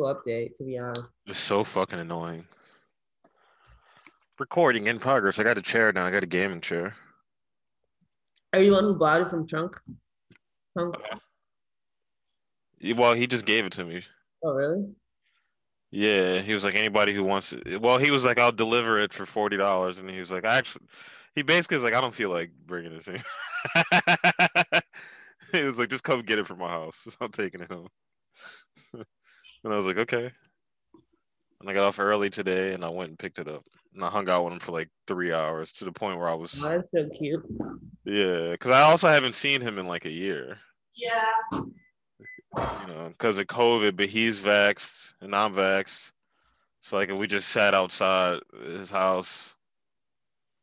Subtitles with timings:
[0.00, 1.08] new update, to be honest.
[1.26, 2.46] It's so fucking annoying.
[4.38, 5.38] Recording in progress.
[5.38, 6.06] I got a chair now.
[6.06, 6.94] I got a gaming chair.
[8.52, 9.78] Are you the one who bought it from Trunk?
[10.76, 10.96] Trunk?
[12.96, 14.02] Well, he just gave it to me.
[14.42, 14.86] Oh, really?
[15.90, 17.82] Yeah, he was like anybody who wants it.
[17.82, 20.56] Well, he was like, I'll deliver it for forty dollars, and he was like, I
[20.56, 20.86] actually,
[21.34, 23.20] he basically was like, I don't feel like bringing this in.
[25.52, 27.16] he was like, just come get it from my house.
[27.20, 27.88] I'm taking it home.
[29.64, 30.30] and I was like, okay.
[31.60, 33.64] And I got off early today, and I went and picked it up.
[33.94, 36.34] And I hung out with him for like three hours to the point where I
[36.34, 36.62] was.
[36.64, 37.44] Oh, that's so cute.
[38.04, 40.58] Yeah, because I also haven't seen him in like a year.
[40.94, 41.26] Yeah.
[41.52, 46.12] You know, because of COVID, but he's vaxxed and I'm vaxxed.
[46.80, 49.56] So like, we just sat outside his house,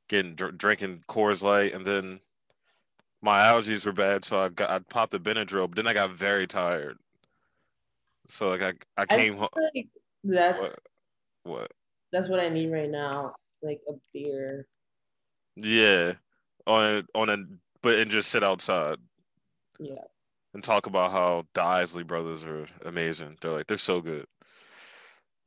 [0.09, 2.19] getting dr- drinking Coors Light, and then
[3.21, 5.67] my allergies were bad, so I got I popped the Benadryl.
[5.67, 6.97] But then I got very tired.
[8.27, 9.49] So like I I came home.
[9.55, 9.87] Like
[10.23, 10.79] that's What?
[11.43, 11.71] What?
[12.11, 13.35] that's what I need right now.
[13.61, 14.67] Like a beer.
[15.55, 16.13] Yeah,
[16.67, 17.37] on a, on a
[17.81, 18.97] but and just sit outside
[19.79, 20.07] Yes.
[20.53, 23.37] and talk about how the Isley brothers are amazing.
[23.41, 24.25] They're like they're so good.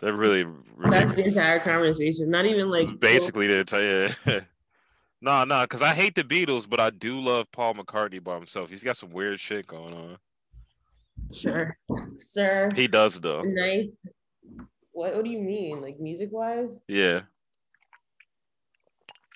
[0.01, 0.47] They're really
[0.89, 2.31] That's the entire conversation.
[2.31, 4.09] Not even like basically the entire.
[4.27, 4.41] Yeah.
[5.21, 8.71] nah, nah, because I hate the Beatles, but I do love Paul McCartney by himself.
[8.71, 10.17] He's got some weird shit going on.
[11.35, 11.77] Sure.
[12.17, 12.69] Sir.
[12.75, 13.43] He does though.
[13.43, 13.89] Nice.
[14.93, 15.81] What what do you mean?
[15.81, 16.79] Like music wise?
[16.89, 17.23] Yeah,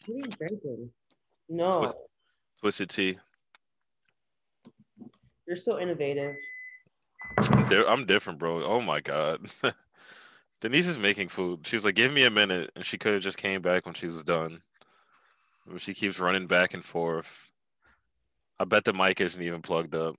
[0.07, 0.91] What are you drinking?
[1.48, 1.95] No.
[2.61, 3.19] Twisted Tea.
[5.47, 6.35] You're so innovative.
[7.39, 8.64] I'm, I'm different, bro.
[8.64, 9.47] Oh my god.
[10.61, 11.67] Denise is making food.
[11.67, 13.95] She was like, "Give me a minute," and she could have just came back when
[13.95, 14.63] she was done.
[15.67, 17.51] But she keeps running back and forth.
[18.58, 20.17] I bet the mic isn't even plugged up.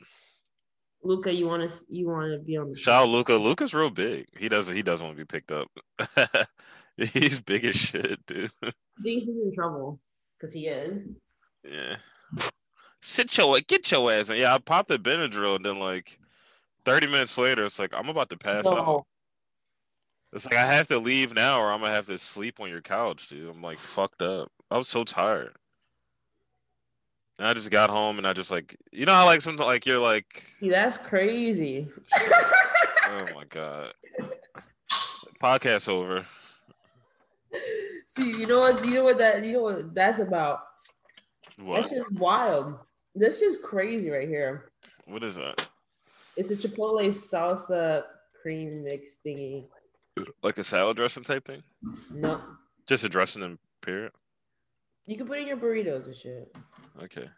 [1.05, 2.83] Luca, you wanna you wanna be on the show.
[2.83, 3.33] Shout out Luca.
[3.35, 4.25] Luca's real big.
[4.37, 4.75] He doesn't.
[4.75, 5.69] He doesn't want to be picked up.
[6.97, 8.51] He's big as shit, dude.
[9.03, 9.99] thinks he's in trouble.
[10.39, 11.03] Because he is.
[11.63, 11.97] Yeah.
[13.01, 14.29] Sit your get your ass.
[14.29, 14.37] in.
[14.37, 16.17] Yeah, I popped the Benadryl, and then like
[16.85, 19.05] thirty minutes later, it's like I'm about to pass out.
[20.33, 22.81] It's like I have to leave now, or I'm gonna have to sleep on your
[22.81, 23.49] couch, dude.
[23.53, 24.51] I'm like fucked up.
[24.71, 25.55] I was so tired.
[27.37, 29.85] And I just got home, and I just like you know how like something like
[29.85, 31.87] you're like, See, that's crazy.
[32.13, 33.93] oh my god,
[35.41, 36.25] podcast over.
[38.07, 38.85] See, you know what?
[38.85, 39.43] You know what that?
[39.43, 40.59] You know what that's about?
[41.57, 41.81] What?
[41.81, 42.79] That's just wild.
[43.15, 44.69] That's just crazy right here.
[45.07, 45.67] What is that?
[46.37, 48.03] It's a chipotle salsa
[48.41, 49.65] cream mix thingy.
[50.43, 51.63] Like a salad dressing type thing?
[52.13, 52.41] No,
[52.87, 54.11] Just a dressing in period.
[55.07, 56.55] You can put in your burritos and shit.
[57.01, 57.29] Okay.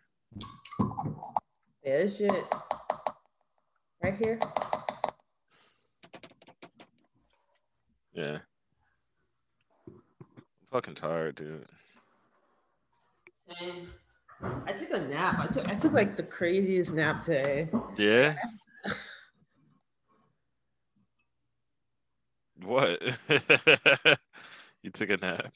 [1.83, 2.31] Yeah, this shit
[4.03, 4.39] right here.
[8.13, 8.39] Yeah.
[9.88, 9.94] I'm
[10.72, 11.66] fucking tired, dude.
[13.59, 13.89] Same.
[14.66, 15.39] I took a nap.
[15.39, 17.69] I took I took like the craziest nap today.
[17.97, 18.35] Yeah.
[22.63, 23.01] what?
[24.83, 25.53] you took a nap.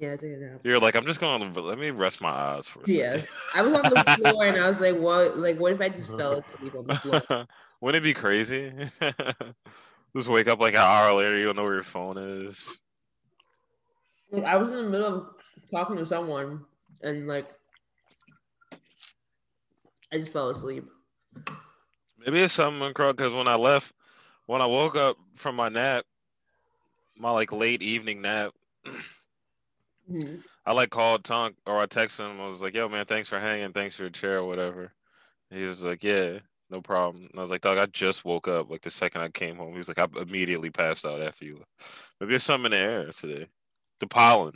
[0.00, 0.60] Yeah, I took a nap.
[0.64, 3.02] You're like, I'm just going to let me rest my eyes for a second.
[3.20, 5.36] Yes, I was on the floor and I was like, "What?
[5.36, 7.46] Like, what if I just fell asleep on the floor?"
[7.82, 8.72] Wouldn't it be crazy?
[10.16, 12.78] just wake up like an hour later, you don't know where your phone is.
[14.30, 15.26] Like, I was in the middle of
[15.70, 16.64] talking to someone
[17.02, 17.50] and like
[20.12, 20.84] I just fell asleep.
[22.18, 23.92] Maybe it's something because when I left,
[24.46, 26.04] when I woke up from my nap,
[27.16, 28.52] my like late evening nap,
[30.10, 30.42] Mhm.
[30.66, 32.40] I like called Tunk or I texted him.
[32.40, 33.72] I was like, "Yo, man, thanks for hanging.
[33.72, 34.92] Thanks for your chair or whatever."
[35.50, 38.70] He was like, "Yeah, no problem." And I was like, "Dog, I just woke up.
[38.70, 41.64] Like the second I came home." He was like, "I immediately passed out after you."
[42.20, 43.48] Maybe there's something in the air today.
[44.00, 44.54] The pollen.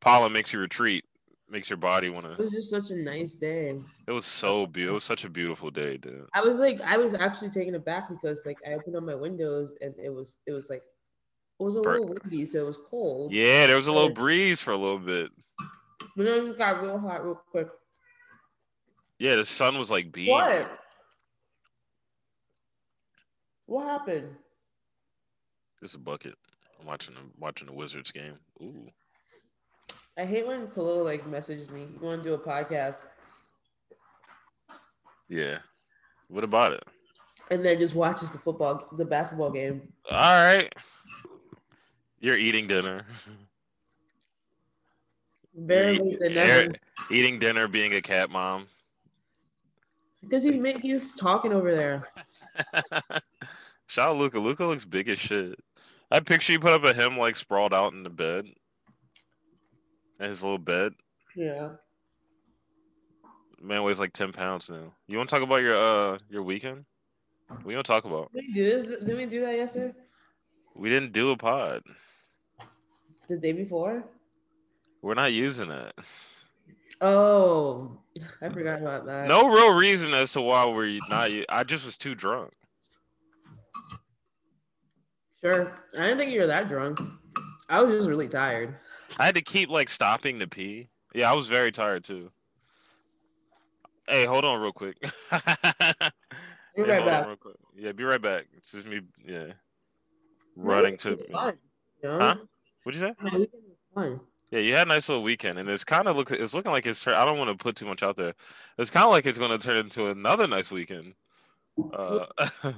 [0.00, 1.04] Pollen makes you retreat.
[1.50, 2.32] Makes your body want to.
[2.32, 3.70] It was just such a nice day.
[4.06, 4.92] It was so beautiful.
[4.92, 6.28] It was such a beautiful day, dude.
[6.34, 9.74] I was like, I was actually taken aback because like I opened up my windows
[9.80, 10.82] and it was it was like
[11.60, 13.32] it was a Bur- little windy, so it was cold.
[13.32, 15.30] Yeah, there was a little breeze for a little bit.
[16.16, 17.68] But then it just got real hot real quick.
[19.18, 20.32] Yeah, the sun was like beating.
[20.34, 20.78] What?
[23.66, 24.28] What happened?
[25.82, 26.34] It's a bucket.
[26.80, 28.34] I'm watching the watching the Wizards game.
[28.62, 28.86] Ooh.
[30.16, 31.82] I hate when Khalil like messages me.
[31.82, 32.96] You want to do a podcast,
[35.28, 35.58] Yeah.
[36.28, 36.82] What about it?
[37.50, 39.80] and then just watches the football, the basketball game.
[40.10, 40.70] All right.
[42.20, 43.04] You're eating dinner.
[45.54, 46.78] Than eat-
[47.10, 48.66] eating dinner, being a cat mom.
[50.22, 52.02] Because he's he's talking over there.
[53.86, 54.38] Shout out Luca.
[54.38, 55.58] Luca looks big as shit.
[56.10, 58.46] I picture you put up a him like sprawled out in the bed.
[60.20, 60.92] In his little bed.
[61.36, 61.70] Yeah.
[63.60, 64.92] Man weighs like ten pounds now.
[65.06, 66.84] You want to talk about your uh your weekend?
[67.64, 68.32] We don't talk about.
[68.32, 68.86] Did we do this?
[69.04, 69.94] Did we do that yesterday?
[70.78, 71.82] We didn't do a pod.
[73.28, 74.04] The day before?
[75.02, 75.92] We're not using it.
[77.00, 77.98] Oh,
[78.42, 79.28] I forgot about that.
[79.28, 81.30] No real reason as to why we're not.
[81.48, 82.52] I just was too drunk.
[85.40, 85.72] Sure.
[85.96, 86.98] I didn't think you were that drunk.
[87.68, 88.74] I was just really tired.
[89.18, 90.88] I had to keep like stopping to pee.
[91.14, 92.30] Yeah, I was very tired too.
[94.08, 94.96] Hey, hold on real quick.
[95.00, 95.08] Be
[96.76, 97.38] Yeah, right back.
[97.76, 98.46] Yeah, be right back.
[98.56, 99.00] It's just me.
[99.26, 99.52] Yeah,
[100.56, 101.16] running to.
[101.16, 101.58] Fun,
[102.02, 102.18] you know?
[102.18, 102.36] Huh?
[102.88, 103.14] What'd you say?
[103.22, 104.20] My weekend was fun.
[104.50, 106.30] Yeah, you had a nice little weekend, and it's kind of look.
[106.30, 107.06] It's looking like it's.
[107.06, 108.32] I don't want to put too much out there.
[108.78, 111.12] It's kind of like it's going to turn into another nice weekend.
[111.92, 112.24] Uh,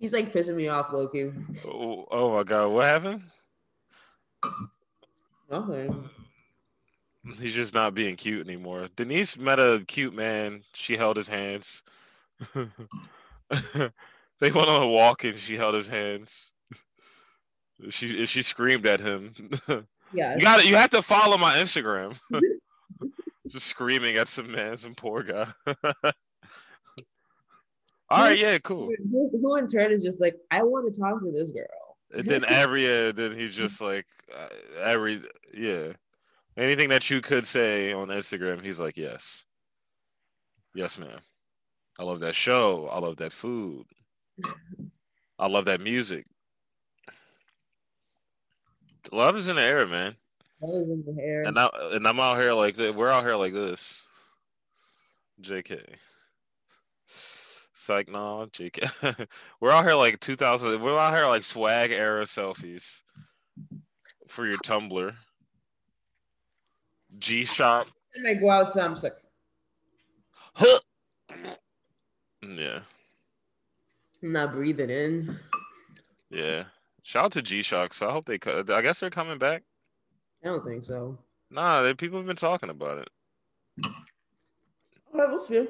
[0.00, 1.30] He's like pissing me off, Loki.
[1.64, 3.22] oh, oh my god, what happened?
[5.48, 6.10] Nothing.
[7.38, 8.88] He's just not being cute anymore.
[8.96, 10.64] Denise met a cute man.
[10.72, 11.84] She held his hands.
[12.54, 12.64] they
[14.50, 16.50] went on a walk and she held his hands.
[17.88, 19.32] She she screamed at him.
[20.12, 20.34] Yeah.
[20.36, 22.18] you got You have to follow my Instagram.
[23.48, 25.46] just screaming at some man, some poor guy.
[28.12, 28.90] All right, yeah, cool.
[29.12, 31.66] Who, who in turn is just like, I want to talk to this girl.
[32.12, 34.06] And then every uh, then he's just like
[34.36, 34.48] uh,
[34.82, 35.22] every
[35.54, 35.92] yeah
[36.56, 39.44] anything that you could say on Instagram he's like yes
[40.74, 41.20] yes ma'am
[41.98, 43.86] I love that show I love that food
[45.38, 46.26] I love that music
[49.12, 50.16] love is in the air man
[50.60, 51.42] That was in the hair.
[51.44, 54.04] and I and I'm out here like th- we're out here like this
[55.42, 55.80] JK
[57.72, 59.26] Psych no JK
[59.60, 63.02] we're out here like 2000 we're out here like swag era selfies
[64.28, 65.14] for your Tumblr.
[67.18, 67.88] G Shop.
[68.14, 69.16] And I go outside, I'm just like,
[72.42, 72.80] Yeah,
[74.22, 75.38] I'm not breathing in.
[76.30, 76.64] yeah.
[77.02, 77.94] Shout out to G Shock.
[77.94, 78.38] So I hope they.
[78.38, 79.62] co- I guess they're coming back.
[80.44, 81.18] I don't think so.
[81.50, 83.08] Nah, they, people have been talking about it.
[85.12, 85.66] All right, we'll see.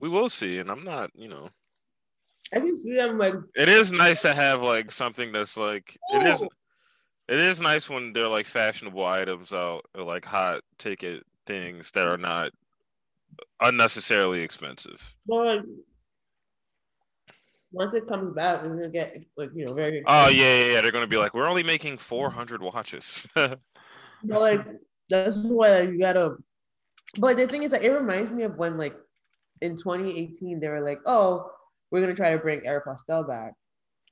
[0.00, 1.10] We will see, and I'm not.
[1.14, 1.48] You know,
[2.52, 5.96] I can see them like, it is nice to have like something that's like.
[6.14, 6.42] It is.
[7.26, 12.06] It is nice when they're like fashionable items out, or like hot ticket things that
[12.06, 12.50] are not
[13.60, 15.14] unnecessarily expensive.
[15.26, 15.60] like,
[17.74, 20.02] once it comes back, it's gonna get like you know very.
[20.06, 20.80] Oh yeah, yeah, yeah.
[20.80, 23.26] They're gonna be like, we're only making 400 watches.
[24.26, 24.66] But like
[25.10, 26.36] that's why like, you gotta.
[27.18, 28.96] But the thing is, like, it reminds me of when like
[29.60, 31.50] in 2018 they were like, "Oh,
[31.90, 33.52] we're gonna try to bring Aeropostale back,"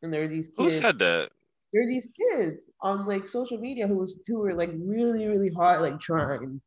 [0.03, 1.31] and there were these Kids, Who said that?
[1.73, 5.51] there were these kids on like social media who was who were like really really
[5.51, 6.61] hard like trying.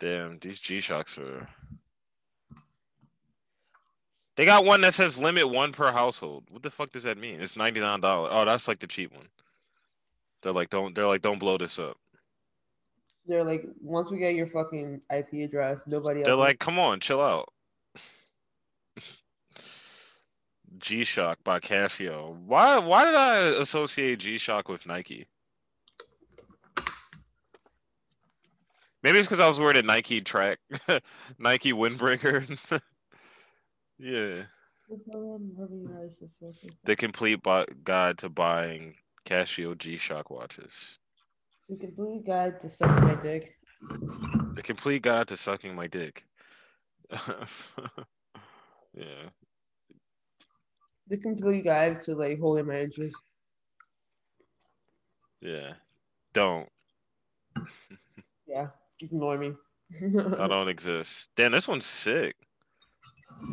[0.00, 1.48] Damn, these G Shocks are.
[4.36, 6.44] They got one that says limit one per household.
[6.50, 7.40] What the fuck does that mean?
[7.40, 8.30] It's ninety nine dollars.
[8.32, 9.28] Oh, that's like the cheap one.
[10.42, 10.94] They're like, don't.
[10.94, 11.96] They're like, don't blow this up.
[13.26, 16.26] They're like, once we get your fucking IP address, nobody else.
[16.26, 17.48] They're like, come on, chill out.
[20.78, 22.36] G Shock by Casio.
[22.36, 22.78] Why?
[22.78, 25.26] Why did I associate G Shock with Nike?
[29.04, 30.58] Maybe it's because I was wearing a Nike track,
[31.38, 32.80] Nike windbreaker.
[33.98, 34.44] yeah.
[36.84, 38.96] The complete bu- guide to buying
[39.26, 40.98] Casio G Shock watches.
[41.68, 43.54] The complete guide to sucking my dick.
[44.54, 46.24] The complete guide to sucking my dick.
[48.94, 49.30] yeah.
[51.08, 53.22] The complete guide to like holding my interest.
[55.40, 55.74] Yeah.
[56.32, 56.68] Don't.
[58.46, 58.68] Yeah,
[59.00, 59.54] ignore me.
[60.38, 61.30] I don't exist.
[61.34, 62.36] Damn, this one's sick.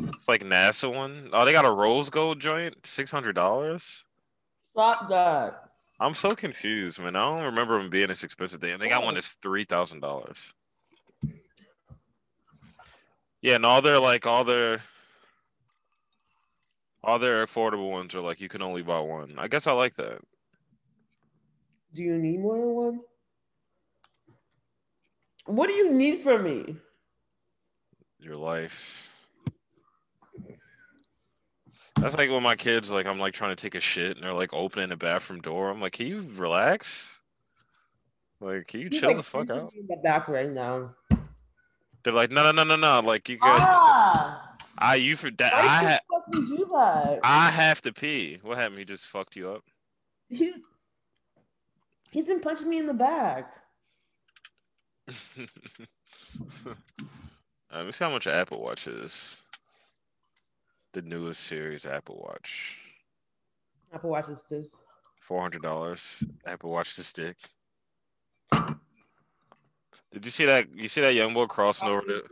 [0.08, 1.30] It's like NASA one.
[1.32, 4.04] Oh, they got a rose gold joint, six hundred dollars.
[4.70, 5.64] Stop that.
[6.00, 7.14] I'm so confused, man.
[7.14, 8.60] I don't remember them being this expensive.
[8.60, 10.52] Damn, they got one that's three thousand dollars.
[13.40, 14.82] Yeah, and all their like all their
[17.04, 19.34] all their affordable ones are like you can only buy one.
[19.38, 20.20] I guess I like that.
[21.94, 23.00] Do you need more than one?
[25.46, 26.76] What do you need from me?
[28.18, 29.11] Your life.
[31.96, 34.32] That's like when my kids like I'm like trying to take a shit and they're
[34.32, 35.70] like opening the bathroom door.
[35.70, 37.20] I'm like, can you relax?
[38.40, 39.72] Like, can you He's, chill like, the fuck out?
[39.78, 40.94] In the back right now.
[42.02, 43.00] They're like, no, no, no, no, no.
[43.08, 44.56] Like you guys, Ah!
[44.78, 47.20] I you for that I ha- fucking do that?
[47.22, 48.38] I have to pee.
[48.42, 48.78] What happened?
[48.78, 49.62] He just fucked you up.
[50.28, 50.54] He,
[52.10, 53.52] he's been punching me in the back.
[57.74, 59.40] Uh, Let me see how much Apple Watch is.
[60.92, 62.78] The newest series Apple Watch.
[63.92, 64.68] Apple Watch is this.
[65.20, 66.22] Four hundred dollars.
[66.44, 67.36] Apple Watch the stick.
[70.12, 70.66] Did you see that?
[70.74, 72.22] You see that young boy crossing over the?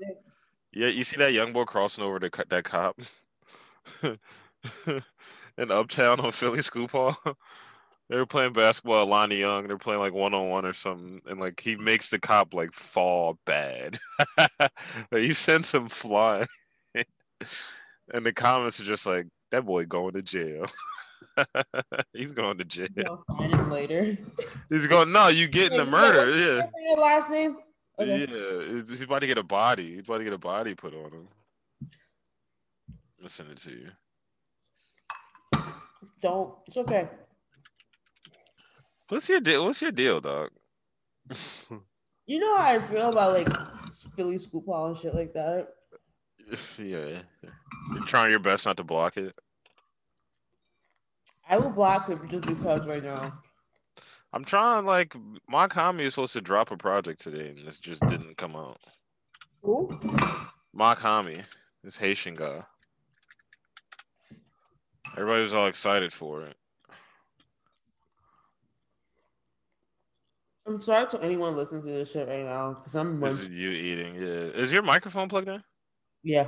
[0.72, 3.00] Yeah, you see that young boy crossing over the co- that cop
[4.02, 7.16] in Uptown on Philly Scoop Hall.
[8.08, 9.68] They were playing basketball at Lonnie Young.
[9.68, 12.72] They're playing like one on one or something, and like he makes the cop like
[12.72, 14.00] fall bad.
[15.12, 16.48] he sends him flying,
[18.12, 20.66] and the comments are just like that boy going to jail.
[22.12, 22.88] He's going to jail.
[23.06, 24.16] I'll find him later.
[24.68, 25.12] He's going.
[25.12, 26.30] No, you getting the murder.
[26.30, 26.62] Yeah.
[26.88, 27.56] Your last name?
[27.98, 28.20] Okay.
[28.20, 29.96] Yeah, he's about to get a body.
[29.96, 31.28] He's about to get a body put on him.
[31.82, 31.88] I'm
[33.18, 33.90] gonna send it to you.
[36.22, 36.54] Don't.
[36.66, 37.08] It's okay.
[39.08, 39.64] What's your deal?
[39.64, 40.50] What's your deal, dog?
[42.26, 43.48] You know how I feel about like
[44.16, 45.68] Philly scoop hall and shit like that.
[46.78, 47.18] yeah,
[47.92, 49.34] you're trying your best not to block it.
[51.48, 53.32] I will block him just because right now.
[54.32, 54.86] I'm trying.
[54.86, 55.16] Like
[55.48, 58.78] my commie is supposed to drop a project today, and this just didn't come out.
[59.62, 59.90] Who?
[60.72, 61.42] My commie,
[61.82, 62.62] this Haitian guy.
[65.16, 66.56] Everybody was all excited for it.
[70.66, 73.18] I'm sorry to anyone listening to this shit right now because I'm.
[73.18, 74.14] This is you eating.
[74.14, 74.20] Yeah.
[74.60, 75.62] Is your microphone plugged in?
[76.22, 76.46] yeah,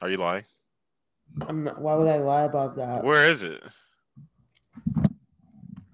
[0.00, 0.44] Are you lying?
[1.46, 1.80] I'm not.
[1.80, 3.04] Why would I lie about that?
[3.04, 3.62] Where is it?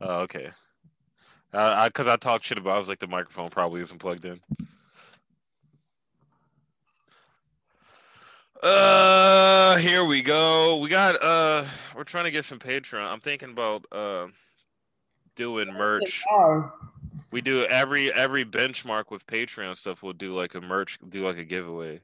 [0.01, 0.51] Oh, okay.
[1.53, 2.75] Uh, I because I talked shit about.
[2.75, 4.41] I was like, the microphone probably isn't plugged in.
[8.63, 10.79] Uh, here we go.
[10.79, 13.07] We got uh, we're trying to get some Patreon.
[13.07, 14.29] I'm thinking about uh,
[15.37, 16.23] doing merch.
[17.31, 20.03] We do every every benchmark with Patreon stuff.
[20.03, 22.01] We'll do like a merch, do like a giveaway.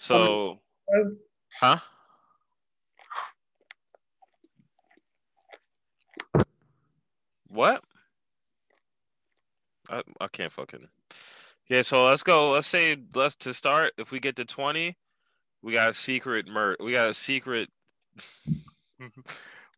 [0.00, 0.60] So,
[1.60, 1.76] huh?
[7.48, 7.84] What?
[9.90, 10.88] I I can't fucking.
[11.68, 12.52] Yeah, so let's go.
[12.52, 13.92] Let's say let's to start.
[13.98, 14.96] If we get to twenty,
[15.62, 16.78] we got a secret merch.
[16.80, 17.68] We got a secret.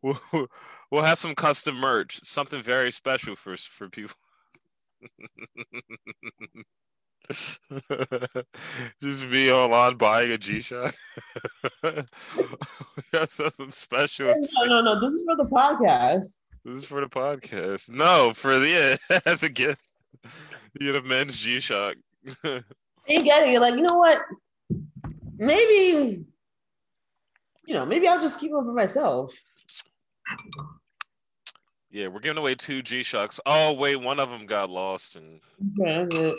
[0.01, 0.21] we'll,
[0.89, 4.15] we'll have some custom merch, something very special for for people.
[9.01, 10.95] Just be online buying a G Shock.
[11.83, 11.93] we
[13.11, 14.27] got something special.
[14.27, 14.99] No, no, no.
[14.99, 16.37] This is for the podcast.
[16.65, 17.89] This is for the podcast.
[17.89, 18.67] No, for the
[19.09, 19.81] yeah, as a gift.
[20.79, 21.95] You get a men's G Shock.
[22.25, 22.63] You
[23.07, 23.51] get it.
[23.51, 24.19] You're like, you know what?
[25.37, 26.23] Maybe,
[27.65, 29.33] you know, maybe I'll just keep them for myself.
[31.91, 33.39] yeah, we're giving away two G Shocks.
[33.45, 35.39] Oh wait, one of them got lost, and
[35.79, 36.33] Okay.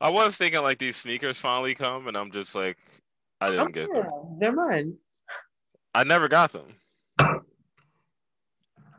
[0.00, 2.78] I was thinking like these sneakers finally come, and I'm just like,
[3.40, 3.88] I didn't oh, get.
[3.92, 4.36] Yeah, Them.
[4.38, 4.94] they're mine.
[5.94, 6.74] I never got them.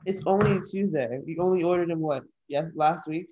[0.05, 1.19] It's only Tuesday.
[1.25, 2.23] You only ordered them what?
[2.47, 3.27] Yes, last week.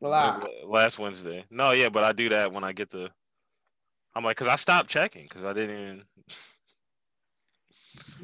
[0.00, 0.44] Relax.
[0.44, 1.44] Uh, last Wednesday.
[1.50, 3.10] No, yeah, but I do that when I get the.
[4.14, 6.04] I'm like, cause I stopped checking, cause I didn't even.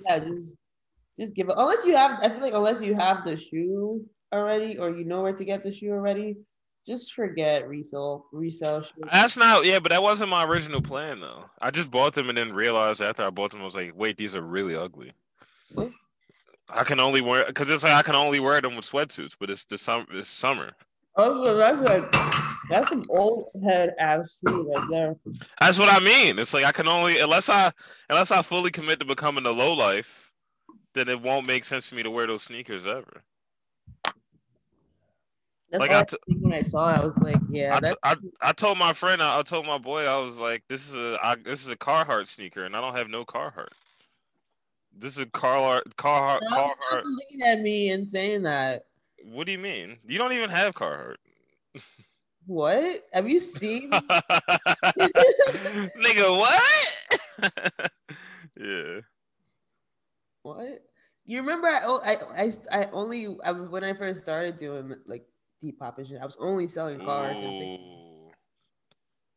[0.07, 0.55] Yeah, just
[1.19, 1.57] just give it.
[1.59, 5.23] Unless you have, I feel like unless you have the shoe already, or you know
[5.23, 6.37] where to get the shoe already,
[6.89, 9.03] just forget resale resale shoe.
[9.13, 11.45] That's not yeah, but that wasn't my original plan though.
[11.61, 14.17] I just bought them and then realized after I bought them, I was like, wait,
[14.17, 15.13] these are really ugly.
[16.71, 19.51] I can only wear because it's like I can only wear them with sweatsuits, but
[19.51, 20.07] it's the summer.
[20.11, 20.73] It's summer.
[21.15, 22.11] Also, that's like
[22.71, 25.17] that's some old head ass shoe right there.
[25.61, 26.39] That's what I mean.
[26.39, 27.71] It's like I can only unless I
[28.09, 30.33] unless I fully commit to becoming a low life,
[30.95, 33.25] then it won't make sense for me to wear those sneakers ever.
[35.71, 36.99] That's Like, I t- when I saw it.
[36.99, 39.77] I was like, yeah, I, t- I, I told my friend, I, I told my
[39.77, 42.81] boy, I was like, this is a I, this is a Carhartt sneaker, and I
[42.81, 43.69] don't have no Carhartt.
[44.97, 48.87] This is a Carhartt Carhartt Stop, stop looking at me and saying that.
[49.25, 49.99] What do you mean?
[50.07, 51.17] You don't even have Carhartt.
[52.47, 53.05] What?
[53.13, 53.91] Have you seen?
[55.99, 56.63] Nigga, what?
[58.59, 59.01] yeah.
[60.43, 60.83] what?
[61.27, 61.69] You remember?
[61.69, 65.27] I, oh, I, I, I only I, was- when I first started doing like
[65.63, 66.21] Depop and shit.
[66.21, 67.43] I was only selling cards.
[67.43, 67.51] And.
[67.53, 68.31] Ooh.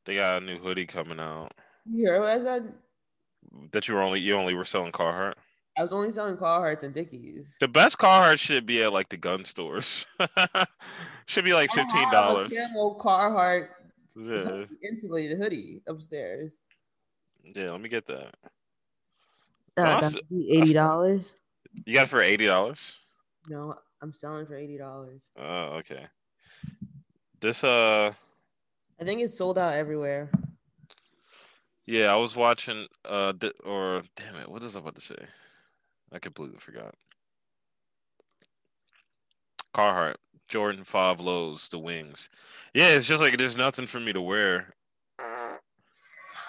[0.06, 1.54] They got a new hoodie coming out.
[1.90, 2.74] You heard what I said?
[3.72, 5.34] That you were only you only were selling Carhartt.
[5.78, 7.56] I was only selling Carhartts and Dickies.
[7.60, 10.06] The best Carhartt should be at like the gun stores.
[11.26, 12.52] should be like fifteen dollars.
[12.54, 13.68] I have a camo Carhartt
[14.16, 14.66] Yeah.
[14.90, 16.52] insulated hoodie upstairs.
[17.44, 18.36] Yeah, let me get that.
[19.78, 20.18] Uh, I'll that's
[20.50, 21.34] eighty dollars.
[21.86, 22.96] You got it for eighty dollars.
[23.48, 25.30] No, I'm selling for eighty dollars.
[25.38, 26.08] Oh, okay.
[27.40, 28.14] This uh,
[29.00, 30.30] I think it's sold out everywhere.
[31.86, 35.16] yeah, I was watching uh, di- or damn it, what was I about to say?
[36.12, 36.94] I completely forgot.
[39.74, 40.16] Carhartt,
[40.48, 42.30] Jordan Five Lows, the wings.
[42.74, 44.74] Yeah, it's just like there's nothing for me to wear.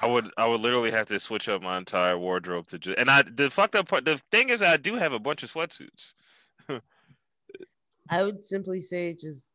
[0.03, 3.09] I would I would literally have to switch up my entire wardrobe to just and
[3.09, 6.15] I the fucked up part the thing is I do have a bunch of sweatsuits.
[8.11, 9.53] I would simply say just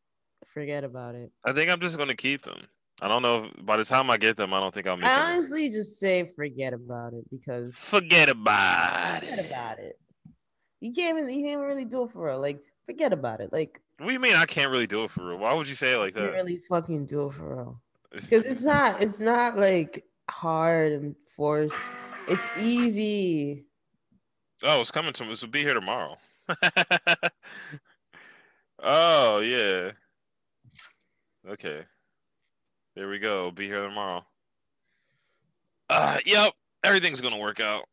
[0.53, 1.31] forget about it.
[1.43, 2.59] I think I'm just gonna keep them.
[3.01, 5.05] I don't know if by the time I get them I don't think I'll make
[5.09, 5.23] I them.
[5.33, 9.45] honestly just say forget about it because Forget about forget it.
[9.45, 9.99] about it.
[10.81, 12.39] You can't even you can't really do it for real.
[12.41, 13.51] Like forget about it.
[13.53, 15.37] Like What do you mean I can't really do it for real?
[15.37, 16.37] Why would you say it like you can't that?
[16.37, 17.81] really fucking do it for real.
[18.11, 21.91] Because it's not it's not like hard and forced.
[22.29, 23.65] It's easy.
[24.63, 26.17] Oh, it's coming to This will be here tomorrow.
[28.79, 29.91] oh yeah.
[31.49, 31.83] Okay.
[32.95, 33.51] There we go.
[33.51, 34.25] Be here tomorrow.
[35.89, 36.53] Uh yep.
[36.83, 37.85] Everything's gonna work out.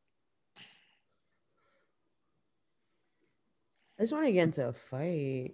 [3.99, 5.53] I just want to get into a fight.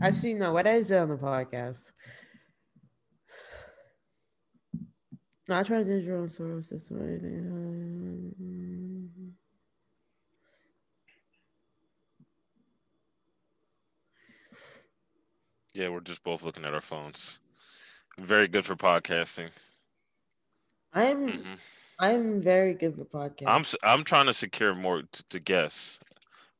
[0.00, 0.52] Actually, no.
[0.52, 1.90] What I say on the podcast?
[5.48, 9.34] Not trying to on source system or anything.
[15.74, 17.40] Yeah, we're just both looking at our phones.
[18.20, 19.50] Very good for podcasting.
[20.92, 21.58] I'm Mhm.
[21.98, 23.74] I'm very good for podcasts.
[23.82, 25.98] I'm I'm trying to secure more t- to guess.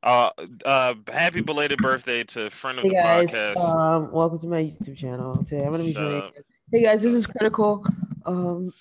[0.03, 0.31] Uh,
[0.65, 3.57] uh, happy belated birthday to friend of Hey the guys, podcast.
[3.59, 5.33] um, welcome to my YouTube channel.
[5.45, 6.35] Today I'm gonna be Shut up.
[6.73, 7.87] Hey guys, this is critical.
[8.27, 8.75] Um,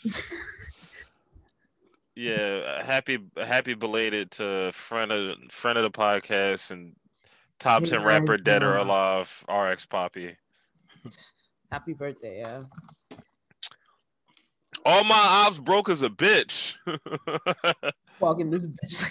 [2.16, 6.96] Yeah, happy happy belated to friend of friend of the podcast and
[7.64, 10.36] top Hey, ten rapper guys, dead or alive, Rx Papi.
[11.72, 12.64] happy birthday, yeah.
[14.86, 16.76] All my ops broke as a bitch.
[18.20, 19.10] Walking this bitch.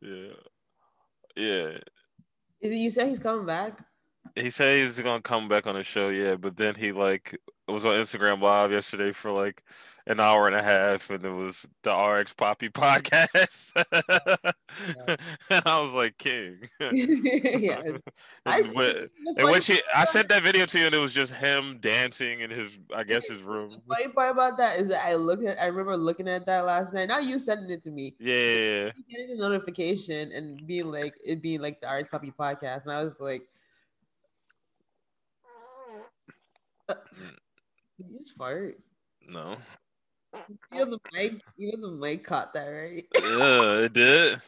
[0.00, 0.32] yeah,
[1.36, 1.78] yeah.
[2.60, 3.78] is it you said he's coming back?
[4.34, 7.38] He said he was gonna come back on the show, yeah, but then he like
[7.68, 9.62] was on Instagram live yesterday for like
[10.08, 13.72] an hour and a half, and it was the Rx Papi podcast.
[15.50, 16.58] and I was like, King.
[16.80, 17.82] yeah.
[18.44, 21.12] I And when- and when she, I sent that video to you, and it was
[21.12, 23.70] just him dancing in his, I guess, his room.
[23.88, 26.64] The funny part about that is that I look at I remember looking at that
[26.64, 27.08] last night.
[27.08, 28.14] Now you sending it to me.
[28.20, 32.84] Yeah, Getting the notification and being like it being like the Rx Papi podcast.
[32.84, 33.42] And I was like
[36.88, 36.94] uh,
[37.98, 38.78] Did you just fart?
[39.28, 39.56] no,
[40.74, 43.04] Even the mic, even the mic caught that, right?
[43.14, 44.40] yeah, it did.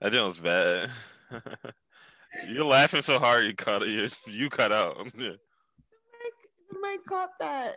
[0.00, 0.90] That joke was bad.
[2.48, 4.96] You're laughing so hard, you cut you, you cut out.
[5.16, 5.30] Yeah.
[6.70, 7.76] The mic caught that.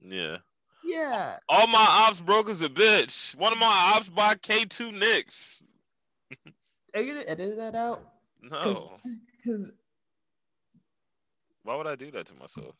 [0.00, 0.38] yeah.
[0.84, 1.36] Yeah.
[1.48, 3.34] All my ops broke as a bitch.
[3.36, 5.62] One of my ops by K2 Knicks.
[6.94, 8.02] Are you gonna edit that out?
[8.42, 8.98] No.
[9.36, 9.70] Because
[11.64, 12.74] Why would I do that to myself?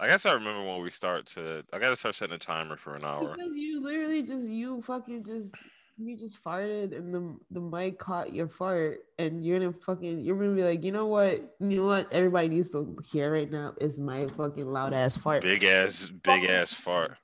[0.00, 1.62] I guess I remember when we start to.
[1.72, 3.34] I gotta start setting a timer for an hour.
[3.36, 5.54] because you literally just you fucking just
[5.96, 10.36] you just farted and the the mic caught your fart and you're gonna fucking you're
[10.36, 13.72] gonna be like you know what you know what everybody needs to hear right now
[13.80, 15.42] is my fucking loud ass fart.
[15.42, 17.16] Big ass, big ass fart.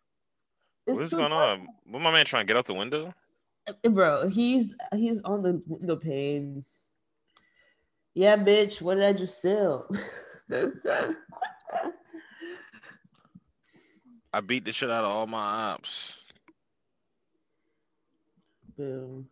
[0.86, 1.58] It's What's going loud.
[1.60, 1.68] on?
[1.86, 3.12] What my man trying to get out the window?
[3.66, 4.28] Eh, bro?
[4.28, 6.64] He's he's on the window pane.
[8.14, 8.80] Yeah, bitch.
[8.80, 9.88] What did I just sell?
[14.32, 15.38] I beat the shit out of all my
[15.72, 16.18] ops.
[18.76, 19.28] Boom.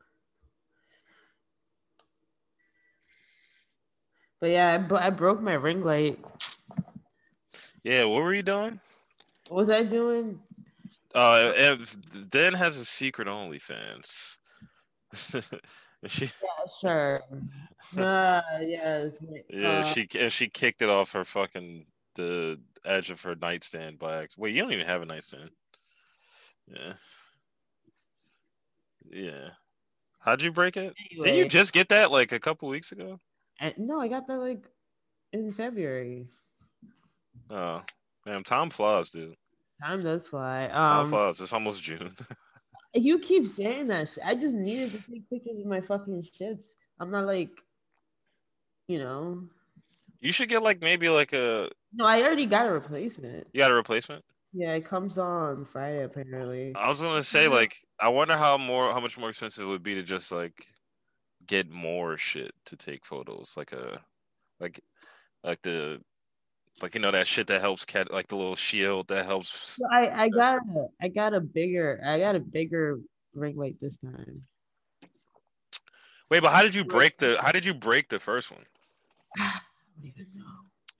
[4.41, 6.19] But yeah, I, I broke my ring light.
[7.83, 8.81] Yeah, what were you doing?
[9.49, 10.41] What was I doing?
[11.15, 11.97] Uh, if
[12.31, 14.37] Dan has a secret OnlyFans.
[16.07, 17.23] she, Yeah, sure.
[17.97, 19.17] Uh, yes.
[19.49, 23.99] yeah, uh, she and she kicked it off her fucking the edge of her nightstand
[23.99, 24.39] by accident.
[24.43, 25.51] Wait, you don't even have a nightstand.
[26.67, 26.93] Yeah.
[29.11, 29.49] Yeah.
[30.21, 30.95] How'd you break it?
[31.23, 33.21] Did you just get that like a couple weeks ago?
[33.61, 34.65] I- no, I got that like
[35.33, 36.27] in February.
[37.51, 37.83] Oh,
[38.27, 39.35] damn, time flies, dude.
[39.83, 40.69] Time does fly.
[40.71, 41.41] Time Um, flies.
[41.41, 42.17] It's almost June.
[42.95, 44.09] you keep saying that.
[44.09, 44.25] Shit.
[44.27, 46.75] I just needed to take pictures of my fucking shits.
[47.01, 47.51] I'm not like,
[48.89, 49.45] you know.
[50.21, 53.47] you should get like maybe like a No, I already got a replacement.
[53.53, 54.25] you got a replacement.
[54.53, 56.73] Yeah, it comes on Friday apparently.
[56.75, 59.83] I was gonna say like I wonder how more how much more expensive it would
[59.83, 60.67] be to just like
[61.47, 64.01] get more shit to take photos like a
[64.61, 64.81] like
[65.45, 66.01] like the
[66.81, 69.79] like you know that shit that helps cat like the little shield that helps.
[69.93, 72.99] I I got a I got a bigger I got a bigger
[73.35, 74.41] ring light this time.
[76.31, 78.65] Wait, but how did you break the how did you break the first one?
[79.39, 79.61] I
[79.97, 80.45] don't even know.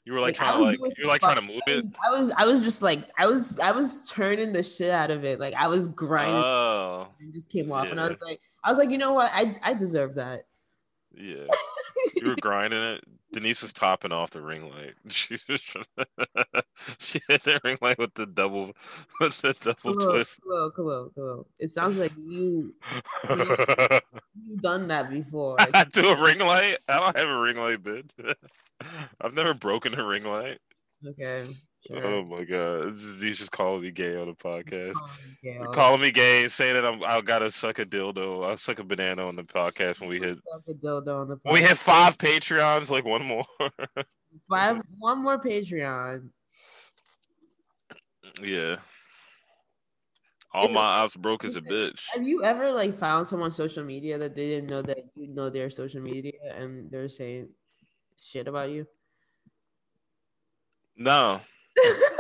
[0.09, 1.85] You were like, Like, trying to like you were like trying to move it.
[2.03, 5.23] I was I was just like I was I was turning the shit out of
[5.23, 5.39] it.
[5.39, 7.89] Like I was grinding Oh, and it just came off.
[7.89, 9.31] And I was like I was like, you know what?
[9.35, 10.47] I I deserve that.
[11.15, 11.45] yeah.
[12.17, 13.05] You were grinding it.
[13.33, 14.95] Denise was topping off the ring light.
[15.09, 15.85] She was trying
[16.99, 18.75] she hit the ring light with the double
[19.21, 20.41] with the double twist.
[20.45, 21.47] hello, hello, hello.
[21.59, 22.75] It sounds like you
[23.29, 25.57] you've done that before.
[25.59, 26.79] Like, to a ring light?
[26.89, 28.13] I don't have a ring light bid.
[29.21, 30.59] I've never broken a ring light.
[31.07, 31.47] okay,
[31.87, 32.05] sure.
[32.05, 32.97] Oh my god.
[33.21, 34.95] He's just calling me gay on the podcast.
[34.97, 35.11] Oh,
[35.43, 35.73] Gail.
[35.73, 38.49] Calling me gay, saying that I'm I gotta suck a dildo.
[38.49, 41.39] I'll suck a banana on the podcast when we hit Suck a dildo on the
[41.43, 43.45] when we hit five Patreons, like one more.
[44.49, 46.29] Five, one more Patreon.
[48.43, 48.77] yeah.
[50.53, 52.01] All my ops broke as a bitch.
[52.15, 55.29] Have you ever like found someone on social media that they didn't know that you
[55.29, 57.49] know their social media and they're saying
[58.21, 58.87] shit about you?
[60.97, 61.41] No.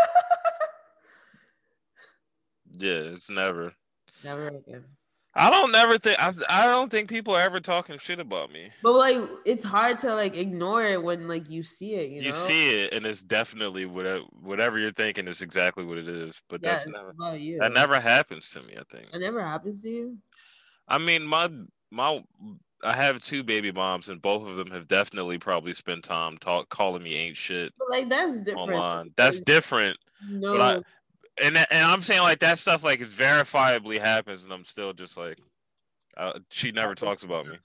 [2.76, 3.72] Yeah, it's never.
[4.22, 4.84] Never again.
[5.34, 8.70] I don't never think I, I don't think people are ever talking shit about me.
[8.82, 12.10] But like, it's hard to like ignore it when like you see it.
[12.10, 12.36] You, You, know?
[12.36, 16.42] see it and it's definitely whatever whatever you're thinking is exactly what it is.
[16.48, 17.14] But Yeah, that's never
[17.60, 19.08] that never happens to me, I think.
[19.12, 20.18] It never happens to you.
[20.88, 21.50] I mean, my
[21.90, 22.22] my
[22.82, 26.68] I have two baby moms, and both of them have definitely probably spent time talk
[26.68, 28.70] calling me ain't shit like that's different.
[28.70, 29.10] online.
[29.16, 33.98] That's different, No, but I and and I'm saying like that stuff like it verifiably
[33.98, 35.38] happens, and I'm still just like,
[36.16, 37.58] uh, she never talks about me.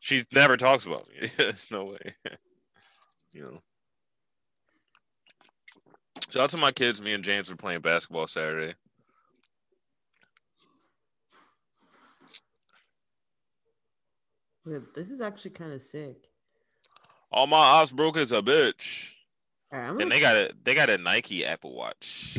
[0.00, 1.30] She never talks about me.
[1.36, 2.14] There's no way,
[3.32, 3.62] you know.
[6.30, 7.00] Shout out to my kids.
[7.00, 8.74] Me and James were playing basketball Saturday.
[14.94, 16.16] This is actually kind of sick.
[17.30, 19.10] All my ops broke as a bitch.
[19.70, 22.38] Right, And they got a they got a Nike Apple Watch.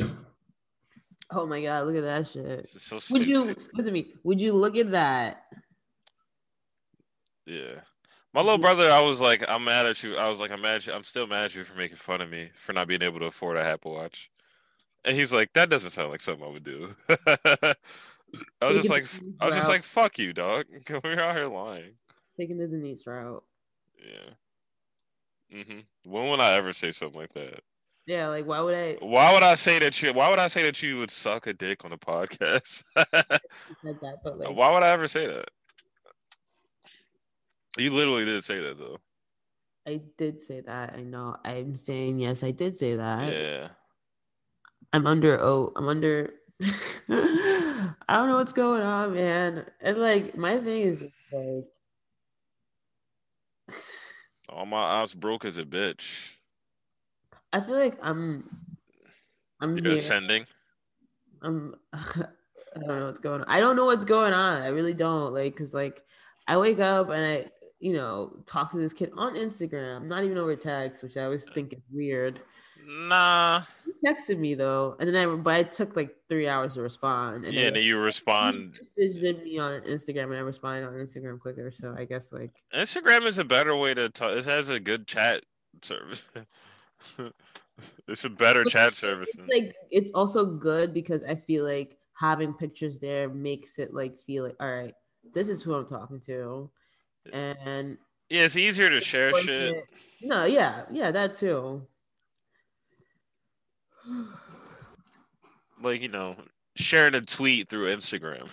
[1.30, 2.62] oh my god, look at that shit.
[2.62, 4.06] This is so Would you listen to me?
[4.24, 5.42] Would you look at that?
[7.44, 7.80] Yeah.
[8.34, 10.16] My little brother, I was like, I'm mad at you.
[10.16, 10.92] I was like, I'm mad at you.
[10.92, 13.26] I'm still mad at you for making fun of me for not being able to
[13.26, 14.30] afford a Apple Watch.
[15.04, 16.94] And he's like, that doesn't sound like something I would do.
[18.60, 19.06] I was just like,
[19.40, 20.66] I was just like, fuck you, dog.
[21.04, 21.92] We're out here lying.
[22.38, 23.44] Taking the Denise route.
[23.98, 25.58] Yeah.
[25.58, 26.10] Mm-hmm.
[26.10, 27.60] When would I ever say something like that?
[28.06, 30.12] Yeah, like why would I Why would I say that you?
[30.12, 32.84] Why would I say that you would suck a dick on a podcast?
[32.94, 33.40] that?
[34.22, 35.48] But like, why would I ever say that?
[37.76, 38.98] You literally did say that though.
[39.86, 40.94] I did say that.
[40.94, 41.36] I know.
[41.44, 42.42] I'm saying yes.
[42.42, 43.32] I did say that.
[43.32, 43.68] Yeah.
[44.92, 45.40] I'm under.
[45.40, 46.30] Oh, I'm under.
[46.62, 49.66] I don't know what's going on, man.
[49.80, 51.66] And like, my thing is like,
[54.48, 56.30] All my ops broke as a bitch.
[57.52, 58.48] I feel like I'm.
[59.60, 59.94] I'm You're here.
[59.94, 60.46] ascending.
[61.42, 61.74] I'm.
[61.92, 63.48] I don't know what's going on.
[63.48, 64.62] I don't know what's going on.
[64.62, 65.32] I really don't.
[65.32, 66.02] Like, cause like,
[66.46, 67.50] I wake up and I,
[67.80, 71.48] you know, talk to this kid on Instagram, not even over text, which I always
[71.48, 72.40] think is weird.
[72.86, 73.62] Nah.
[73.84, 77.44] He texted me though, and then I, but it took like three hours to respond.
[77.44, 78.78] And Yeah, then you respond.
[78.98, 81.72] messaged me on Instagram, and I responded on Instagram quicker.
[81.72, 84.36] So I guess like, Instagram is a better way to talk.
[84.36, 85.44] It has a good chat
[85.82, 86.28] service.
[88.08, 89.30] it's a better chat service.
[89.36, 94.16] it's like it's also good because I feel like having pictures there makes it like
[94.20, 94.94] feel like, all right,
[95.34, 96.70] this is who I'm talking to,
[97.32, 97.98] and
[98.30, 99.74] Yeah, it's easier to share shit.
[100.22, 101.82] No, yeah, yeah, that too.
[105.82, 106.36] Like, you know,
[106.76, 108.48] sharing a tweet through Instagram.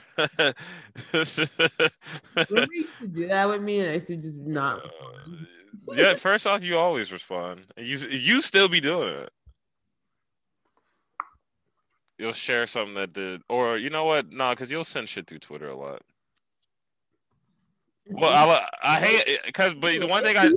[1.13, 1.13] You
[2.73, 4.79] used to do that with me, and I used to just not.
[4.85, 7.65] Uh, yeah, first off, you always respond.
[7.77, 9.29] You you still be doing it.
[12.17, 14.31] You'll share something that did, or you know what?
[14.31, 16.01] No, because you'll send shit through Twitter a lot.
[18.05, 20.49] Well, I, I hate because, but the one thing I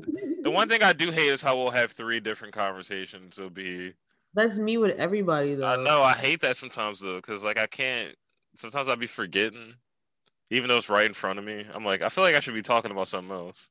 [0.42, 3.38] the one thing I do hate is how we'll have three different conversations.
[3.38, 3.94] It'll be
[4.36, 5.66] That's me with everybody though.
[5.66, 8.14] I know I hate that sometimes though, because like I can't.
[8.54, 9.74] Sometimes I'll be forgetting,
[10.50, 11.66] even though it's right in front of me.
[11.74, 13.70] I'm like, I feel like I should be talking about something else.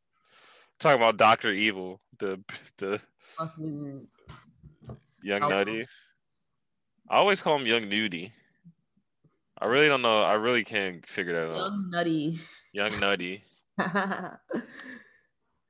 [0.80, 2.42] Talking about Doctor Evil, the
[2.78, 3.00] the
[3.38, 4.08] Fucking-
[5.24, 5.86] young nutty.
[7.10, 8.32] I always call him Young Nudie.
[9.62, 10.24] I really don't know.
[10.24, 11.58] I really can't figure that out.
[11.58, 12.40] Young Nutty.
[12.74, 13.44] Young Nutty.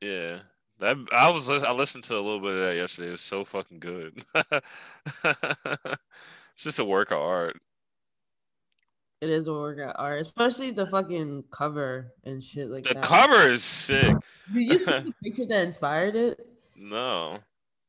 [0.02, 0.40] Yeah.
[0.80, 3.08] That I was I listened to a little bit of that yesterday.
[3.10, 4.26] It was so fucking good.
[4.36, 4.64] it's
[6.58, 7.58] just a work of art.
[9.22, 13.04] it is a work of art, especially the fucking cover and shit like The that.
[13.04, 14.16] cover is sick.
[14.54, 16.46] Did you see the picture that inspired it?
[16.76, 17.40] No.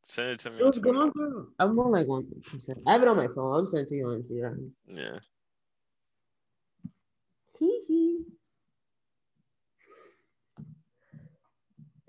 [0.05, 0.59] Send it to me.
[0.59, 0.93] It on was Twitter.
[1.11, 1.47] going.
[1.59, 2.79] I'm on like one percent.
[2.87, 3.53] I have it on my phone.
[3.53, 4.71] I'll just send it to you on Instagram.
[4.87, 5.19] Yeah.
[7.59, 8.25] Hee hee.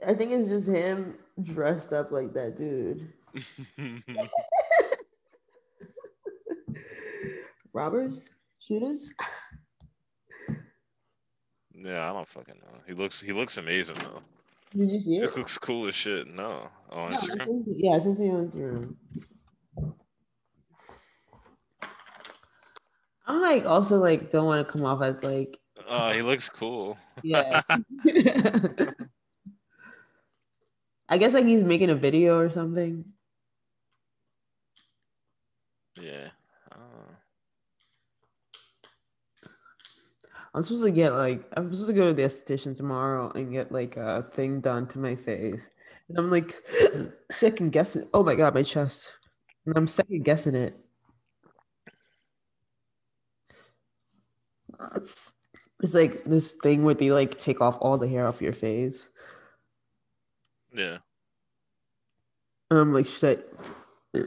[0.05, 3.11] I think it's just him dressed up like that dude.
[7.73, 8.29] Robbers,
[8.59, 9.11] shooters.
[11.75, 12.79] yeah, I don't fucking know.
[12.87, 14.21] He looks he looks amazing though.
[14.75, 15.35] Did you see He it?
[15.37, 16.27] looks cool as shit.
[16.27, 16.69] No.
[16.91, 17.45] On No, Instagram.
[17.45, 18.95] sent it- yeah, I sent it to you on Instagram.
[23.27, 25.57] I'm like also like don't want to come off as like
[25.89, 26.97] Oh, he looks cool.
[27.23, 27.61] yeah.
[31.09, 33.05] I guess like he's making a video or something.
[36.01, 36.29] Yeah.
[40.53, 43.71] I'm supposed to get like I'm supposed to go to the esthetician tomorrow and get
[43.71, 45.69] like a thing done to my face.
[46.09, 46.53] And I'm like
[47.31, 48.09] second guessing.
[48.13, 49.13] Oh my god, my chest.
[49.65, 50.73] And I'm second guessing it.
[55.81, 59.09] It's like this thing where they like take off all the hair off your face.
[60.73, 60.97] Yeah.
[62.69, 63.43] And I'm like, should
[64.15, 64.19] I?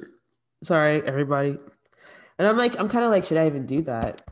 [0.63, 1.59] Sorry, everybody.
[2.39, 4.23] And I'm like, I'm kind of like, should I even do that?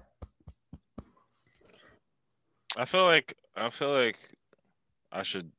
[2.77, 4.19] I feel like I feel like
[5.11, 5.51] I should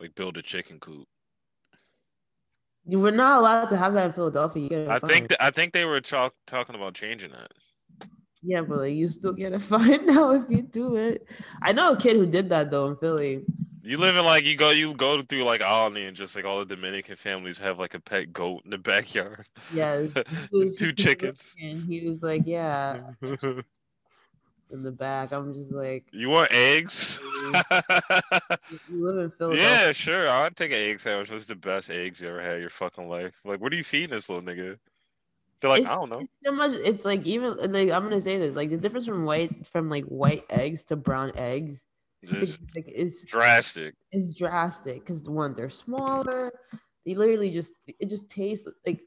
[0.00, 1.06] like build a chicken coop.
[2.86, 4.62] You were not allowed to have that in Philadelphia.
[4.62, 5.10] You get a I fine.
[5.10, 7.52] think th- I think they were talk- talking about changing that.
[8.42, 11.26] Yeah, but like you still get a fine now if you do it.
[11.62, 13.44] I know a kid who did that though in Philly.
[13.82, 16.58] You live in like you go you go through like Albany and just like all
[16.58, 19.46] the Dominican families have like a pet goat in the backyard.
[19.72, 20.06] Yeah,
[20.52, 21.54] was- Two chickens.
[21.60, 25.32] And he was like, "Yeah," in the back.
[25.32, 27.18] I'm just like, you want eggs?
[27.22, 30.28] "You live in Philadelphia." yeah, sure.
[30.28, 31.30] I'd take an egg sandwich.
[31.30, 33.40] What's the best eggs you ever had in your fucking life?
[33.44, 34.78] Like, what are you feeding this little nigga?
[35.60, 36.26] They're like, It's- I don't know.
[36.44, 36.72] So much.
[36.72, 38.54] It's like even like I'm gonna say this.
[38.54, 41.82] Like the difference from white from like white eggs to brown eggs
[42.22, 43.94] It's significant- is drastic.
[44.12, 46.52] is drastic because one they're smaller.
[47.06, 49.00] They literally just it just tastes like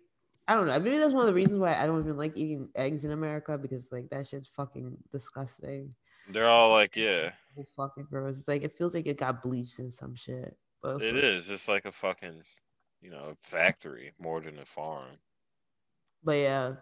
[0.47, 0.79] I don't know.
[0.79, 3.57] Maybe that's one of the reasons why I don't even like eating eggs in America
[3.57, 5.93] because like that shit's fucking disgusting.
[6.29, 8.37] They're all like, yeah, It's fucking gross.
[8.37, 10.55] It's like it feels like it got bleached in some shit.
[10.81, 11.49] But it is.
[11.49, 12.41] It's like a fucking,
[13.01, 15.17] you know, factory more than a farm.
[16.23, 16.73] But yeah,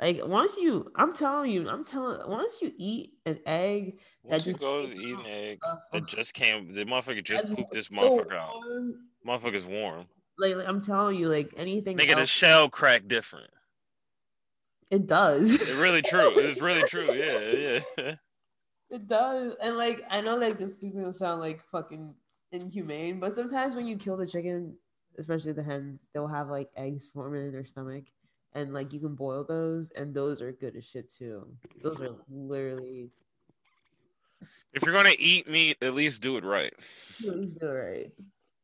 [0.00, 4.52] like once you, I'm telling you, I'm telling, once you eat an egg Once you
[4.52, 5.58] just go to eat an egg,
[5.92, 6.74] it of- just came.
[6.74, 8.50] The motherfucker just pooped this so motherfucker out.
[8.54, 8.94] warm,
[9.26, 10.06] Motherfucker's warm.
[10.38, 13.50] Like, like, I'm telling you, like anything, Nigga, the else, shell crack different.
[14.90, 15.54] it does.
[15.54, 16.38] It's really true.
[16.38, 17.06] It's really true.
[17.14, 18.14] Yeah, yeah.
[18.90, 19.54] It does.
[19.62, 22.14] And like I know like this is gonna sound like fucking
[22.52, 24.76] inhumane, but sometimes when you kill the chicken,
[25.18, 28.04] especially the hens, they'll have like eggs forming in their stomach.
[28.56, 31.46] And like you can boil those, and those are good as shit too.
[31.82, 33.10] Those are literally
[34.72, 36.72] If you're gonna eat meat, at least do it right.
[37.22, 38.10] all right.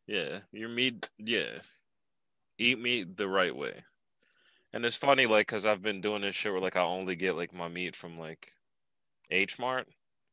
[0.07, 1.11] Yeah, your meat.
[1.19, 1.59] Yeah,
[2.57, 3.85] eat meat the right way.
[4.73, 7.37] And it's funny, like, cause I've been doing this shit where like I only get
[7.37, 8.55] like my meat from like
[9.31, 9.89] H Mart,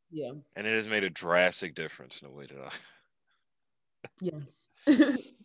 [0.10, 0.32] Yeah.
[0.56, 2.72] and it has made a drastic difference in the way that I.
[4.22, 4.70] Yes.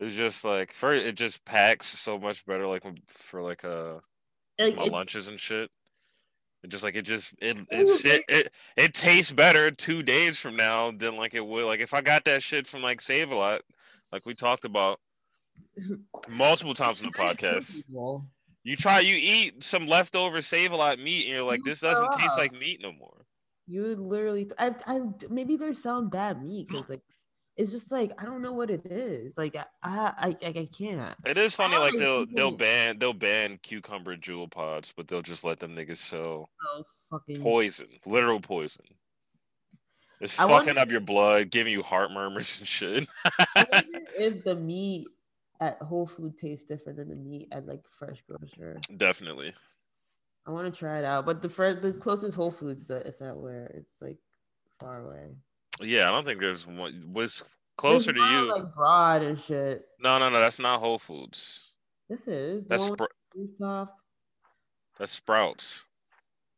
[0.00, 3.96] It's just like for it just packs so much better, like for like uh
[4.58, 5.70] like, my it- lunches and shit.
[6.62, 10.56] It just like it just it It it, it it tastes better two days from
[10.56, 13.36] now than like it would like if I got that shit from like Save a
[13.36, 13.62] Lot,
[14.12, 15.00] like we talked about
[16.28, 18.24] multiple times in the Trying to kill podcast.
[18.62, 22.12] You try you eat some leftover Save a Lot meat and you're like, this doesn't
[22.12, 23.24] taste like meat no more.
[23.66, 27.00] You would literally, I, I, maybe there's some bad meat because like,
[27.60, 29.36] it's just like I don't know what it is.
[29.36, 31.14] Like I, I, I, I I can't.
[31.26, 35.22] It is funny, like like they'll they'll ban they'll ban cucumber Juul pods, but they'll
[35.22, 37.42] just let them niggas sell So fucking.
[37.42, 38.84] poison, literal poison.
[40.20, 43.06] It's I fucking wonder- up your blood, giving you heart murmurs and shit.
[43.56, 45.08] I wonder if the meat
[45.60, 48.78] at Whole Food tastes different than the meat at like fresh grocer.
[48.96, 49.52] Definitely.
[50.46, 53.06] I want to try it out, but the first, the closest Whole Foods is at,
[53.06, 54.16] is at where it's like
[54.78, 55.36] far away.
[55.80, 57.42] Yeah, I don't think there's one was
[57.76, 58.52] closer to you.
[58.52, 59.86] like broad and shit.
[60.00, 61.70] no, no, no, that's not Whole Foods.
[62.08, 63.06] This is That's Spr-.
[64.98, 65.84] That's Sprouts.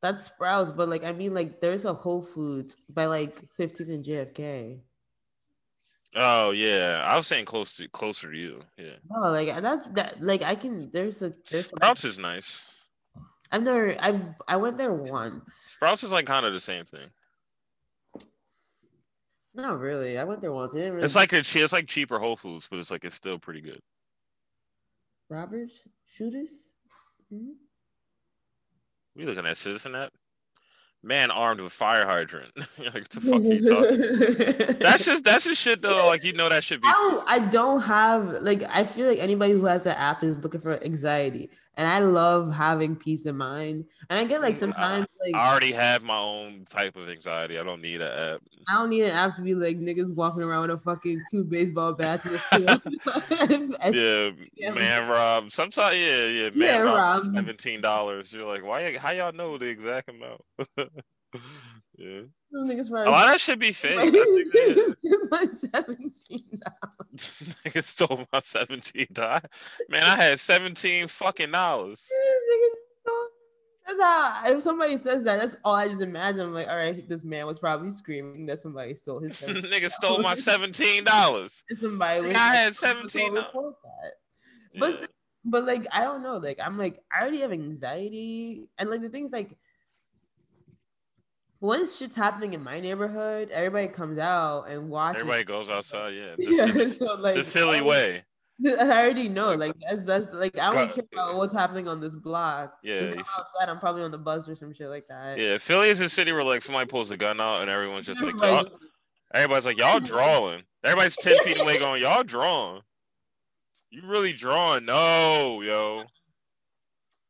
[0.01, 4.05] That's Sprouts, but like I mean, like there's a Whole Foods by like 15th and
[4.05, 4.81] JFK.
[6.15, 8.63] Oh yeah, I was saying close to closer to you.
[8.77, 8.97] Yeah.
[9.11, 10.91] No, like that that like I can.
[10.93, 11.69] There's a there's.
[11.69, 12.65] Sprouts is nice.
[13.51, 13.97] I've never.
[14.01, 15.51] I've I went there once.
[15.75, 17.09] Sprouts is like kind of the same thing.
[19.55, 20.19] Not really.
[20.19, 20.75] I went there once.
[20.75, 23.39] It really It's like a it's like cheaper Whole Foods, but it's like it's still
[23.39, 23.81] pretty good.
[25.29, 25.73] robbers,
[26.07, 26.51] shooters.
[27.33, 27.55] Mhm.
[29.17, 30.13] We looking at Citizen app?
[31.03, 32.53] Man armed with fire hydrant.
[32.79, 34.77] like what the fuck are you talking?
[34.79, 36.07] That's just that's just shit though.
[36.07, 36.87] Like you know that should be.
[36.89, 40.39] I don't, I don't have like I feel like anybody who has that app is
[40.39, 43.87] looking for anxiety, and I love having peace of mind.
[44.11, 47.59] And I get like sometimes like I already have my own type of anxiety.
[47.59, 48.41] I don't need an app.
[48.69, 51.45] I don't need an app to be like niggas walking around with a fucking two
[51.45, 52.25] baseball bats.
[54.55, 55.51] Yeah, man, Rob.
[55.51, 57.23] Sometimes, yeah, yeah, man, Yeah, Rob.
[57.35, 58.33] Seventeen dollars.
[58.33, 58.97] You're like, why?
[58.97, 60.41] How y'all know the exact amount?
[61.99, 63.99] yeah, a lot of that should be fake.
[63.99, 66.61] I think that my seventeen
[67.17, 69.43] nigga stole my seventeen dollars.
[69.89, 72.09] Man, I had seventeen fucking dollars.
[73.87, 76.41] That's how if somebody says that, that's all I just imagine.
[76.41, 80.23] I'm like, all right, this man was probably screaming that somebody stole his nigga stole
[80.23, 81.65] my seventeen dollars.
[81.81, 83.35] somebody was I had seventeen.
[83.35, 84.13] "Don't report that."
[84.79, 85.09] But
[85.45, 89.09] but like I don't know, like I'm like I already have anxiety, and like the
[89.09, 89.57] things like
[91.63, 95.23] once shit's happening in my neighborhood, everybody comes out and watches.
[95.23, 96.11] Everybody goes outside.
[96.11, 98.25] Yeah, the, yeah, Philly, so like the Philly way.
[98.67, 102.17] I already know, like that's that's like I don't care about what's happening on this
[102.17, 102.75] block.
[102.83, 105.39] Yeah, I'm outside, I'm probably on the bus or some shit like that.
[105.39, 108.21] Yeah, Philly is a city where like somebody pulls a gun out and everyone's just
[108.21, 108.75] like, Everybody's-
[109.33, 110.63] everybody's like, y'all drawing.
[110.85, 112.83] Everybody's ten feet away going, y'all drawing.
[113.91, 114.85] You really drawing?
[114.85, 116.05] No, yo.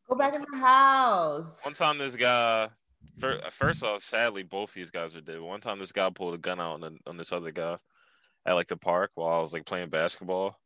[0.09, 1.61] Go back in the house.
[1.65, 2.69] One time, this guy.
[3.19, 5.41] Fir- First off, sadly, both these guys are dead.
[5.41, 7.77] One time, this guy pulled a gun out on, on this other guy
[8.47, 10.59] at like the park while I was like playing basketball,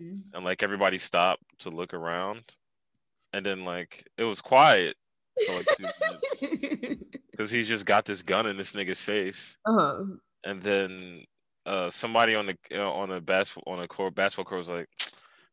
[0.00, 0.22] Mhm.
[0.32, 2.42] and like everybody stopped to look around,
[3.32, 4.96] and then like it was quiet
[5.46, 9.58] for like two minutes because he's just got this gun in this nigga's face.
[9.66, 10.04] uh-huh.
[10.44, 11.24] and then
[11.66, 14.88] uh somebody on the uh, on the basketball on the court basketball court was like,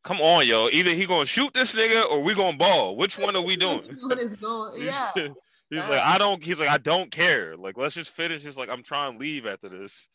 [0.04, 0.68] "Come on, yo!
[0.70, 2.96] Either he gonna shoot this nigga or we gonna ball.
[2.98, 4.82] Which one are we doing?" what is going?
[4.82, 5.10] Yeah.
[5.72, 7.58] He's like, "I don't." He's like, "I don't care.
[7.58, 10.10] Like, let's just finish." He's like, "I'm trying to leave after this,"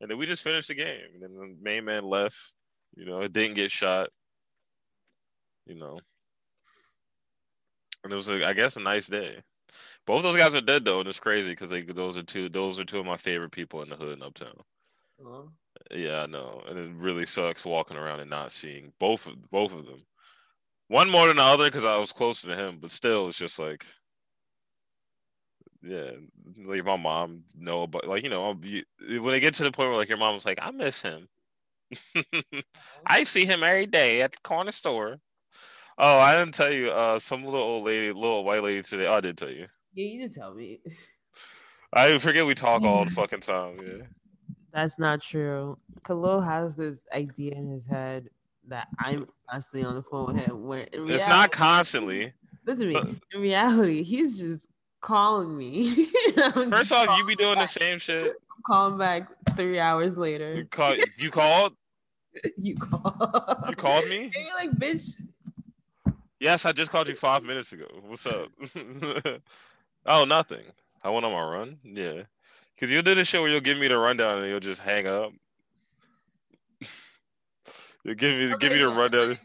[0.00, 1.08] and then we just finished the game.
[1.14, 2.52] And then the main man left.
[2.94, 4.10] You know, it didn't get shot.
[5.66, 5.98] You know,
[8.04, 9.42] and it was, a, I guess, a nice day.
[10.06, 12.78] Both those guys are dead though, and it's crazy because they those are two those
[12.78, 14.60] are two of my favorite people in the hood in Uptown.
[15.24, 15.42] Aw.
[15.90, 19.72] Yeah, I know, and it really sucks walking around and not seeing both of both
[19.72, 20.06] of them.
[20.88, 23.58] One more than the other because I was closer to him, but still, it's just
[23.58, 23.84] like,
[25.82, 26.10] yeah,
[26.64, 28.84] like my mom know, but like you know, you,
[29.22, 31.28] when they get to the point where like your mom's like, I miss him.
[33.06, 35.20] I see him every day at the corner store.
[35.96, 36.90] Oh, I didn't tell you.
[36.90, 39.06] Uh, some little old lady, little white lady today.
[39.06, 39.66] Oh, I did tell you.
[39.94, 40.80] Yeah, you didn't tell me.
[41.92, 43.78] I forget we talk all the fucking time.
[43.82, 44.04] Yeah.
[44.72, 45.78] That's not true.
[46.04, 48.28] Khalil has this idea in his head
[48.68, 50.66] that I'm constantly on the phone with him.
[50.66, 52.32] Where in It's not constantly.
[52.66, 53.20] Listen to me.
[53.32, 54.68] In reality, he's just
[55.00, 56.06] calling me.
[56.34, 58.34] First off, you be doing the same shit.
[58.56, 60.64] I'm calling back three hours You later.
[60.70, 61.74] call, you called?
[62.56, 63.64] You call.
[63.68, 64.24] You called me?
[64.24, 65.20] And you're like, bitch.
[66.38, 67.86] Yes, I just called you five minutes ago.
[68.06, 68.48] What's up?
[70.06, 70.62] oh, nothing.
[71.02, 71.78] I went on my run.
[71.82, 72.22] Yeah,
[72.74, 75.08] because you'll do the show where you'll give me the rundown and you'll just hang
[75.08, 75.32] up.
[78.04, 79.38] you'll give me give me the rundown.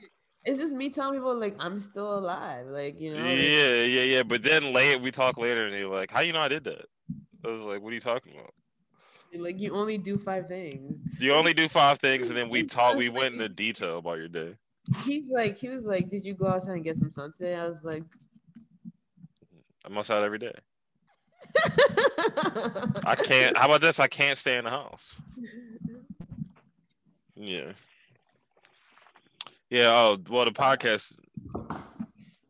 [0.45, 2.67] It's just me telling people like I'm still alive.
[2.67, 3.23] Like you know.
[3.23, 4.23] Yeah, yeah, yeah.
[4.23, 6.85] But then later we talk later and you're like, "How you know I did that?"
[7.45, 8.53] I was like, "What are you talking about?"
[9.35, 11.01] Like you only do five things.
[11.19, 12.95] You only do five things, and then we talk.
[12.95, 14.55] We went into detail about your day.
[15.05, 17.65] He's like, he was like, "Did you go outside and get some sun today?" I
[17.65, 18.03] was like,
[19.85, 20.53] I'm outside every day.
[23.05, 23.57] I can't.
[23.57, 23.99] How about this?
[23.99, 25.21] I can't stay in the house.
[27.35, 27.71] Yeah.
[29.73, 29.91] Yeah.
[29.91, 31.17] Oh, well, the podcast.
[31.55, 31.65] I'm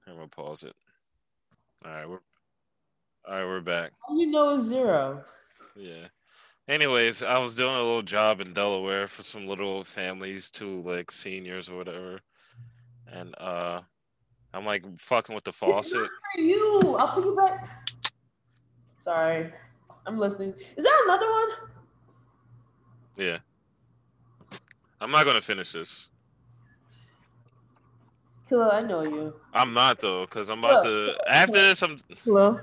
[0.05, 0.73] gonna pause it.
[1.85, 2.19] All right, we're.
[3.25, 3.93] All right, we're back.
[4.09, 5.23] All you know is zero.
[5.73, 6.07] Yeah.
[6.67, 11.11] Anyways, I was doing a little job in Delaware for some little families, two like
[11.11, 12.19] seniors or whatever,
[13.09, 13.79] and uh,
[14.53, 16.09] I'm like fucking with the faucet.
[16.35, 17.87] You, I'll put you back.
[18.99, 19.49] Sorry,
[20.05, 20.55] I'm listening.
[20.75, 21.49] Is that another one?
[23.15, 23.37] Yeah.
[24.99, 26.09] I'm not gonna finish this.
[28.47, 29.33] Kilo, I know you.
[29.53, 31.15] I'm not though, because I'm about to.
[31.29, 31.99] After this, I'm.
[32.23, 32.59] Kilo,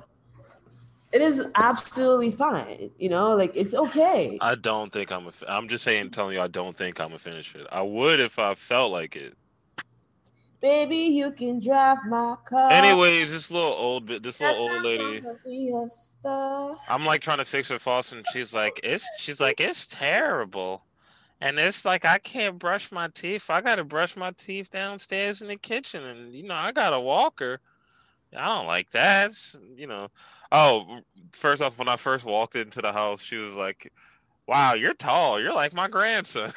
[1.12, 2.90] it is absolutely fine.
[2.98, 4.38] You know, like it's okay.
[4.40, 5.32] I don't think I'm a.
[5.48, 7.66] I'm just saying, telling you, I don't think I'm a finisher.
[7.72, 9.34] I would if I felt like it.
[10.60, 12.70] Baby, you can drive my car.
[12.70, 15.22] Anyways, this little old bit, this little old lady.
[16.86, 20.84] I'm like trying to fix her faucet, and she's like, "It's," she's like, "It's terrible."
[21.40, 23.48] And it's like I can't brush my teeth.
[23.48, 27.00] I gotta brush my teeth downstairs in the kitchen, and you know I got a
[27.00, 27.60] walker.
[28.36, 29.32] I don't like that.
[29.76, 30.08] you know.
[30.52, 31.00] Oh,
[31.32, 33.92] first off, when I first walked into the house, she was like,
[34.46, 35.40] "Wow, you're tall.
[35.40, 36.52] You're like my grandson."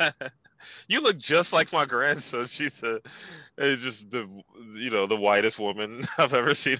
[0.88, 2.46] you look just like my grandson.
[2.50, 3.00] She said,
[3.58, 4.28] "It's just the
[4.74, 6.78] you know the whitest woman I've ever seen."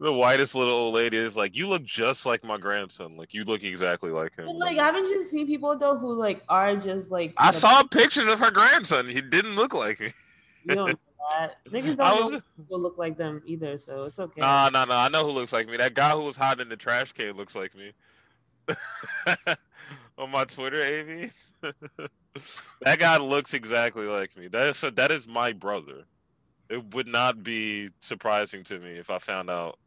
[0.00, 3.16] The whitest little old lady is like, you look just like my grandson.
[3.16, 4.46] Like you look exactly like him.
[4.46, 7.34] like, haven't you seen people though who like are just like?
[7.36, 9.06] I saw pictures of her grandson.
[9.06, 10.12] He didn't look like me.
[10.64, 10.98] You don't know
[11.38, 11.56] that.
[11.70, 12.42] Niggas don't was...
[12.70, 14.40] look like them either, so it's okay.
[14.40, 15.04] Nah, nah, nah.
[15.04, 15.76] I know who looks like me.
[15.76, 17.92] That guy who was hiding in the trash can looks like me.
[20.16, 21.72] On my Twitter, Av.
[22.80, 24.48] that guy looks exactly like me.
[24.48, 26.04] That is that is my brother.
[26.70, 29.78] It would not be surprising to me if I found out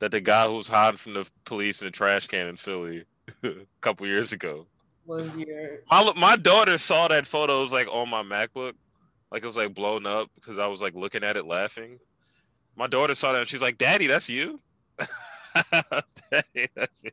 [0.00, 3.04] that the guy who was hiding from the police in a trash can in Philly
[3.42, 4.66] a couple years ago
[5.06, 7.58] was your my my daughter saw that photo.
[7.58, 8.74] It was like on my MacBook,
[9.30, 11.98] like it was like blown up because I was like looking at it laughing.
[12.76, 14.60] My daughter saw that and she's like, "Daddy, that's you."
[16.30, 17.10] Daddy, that's you.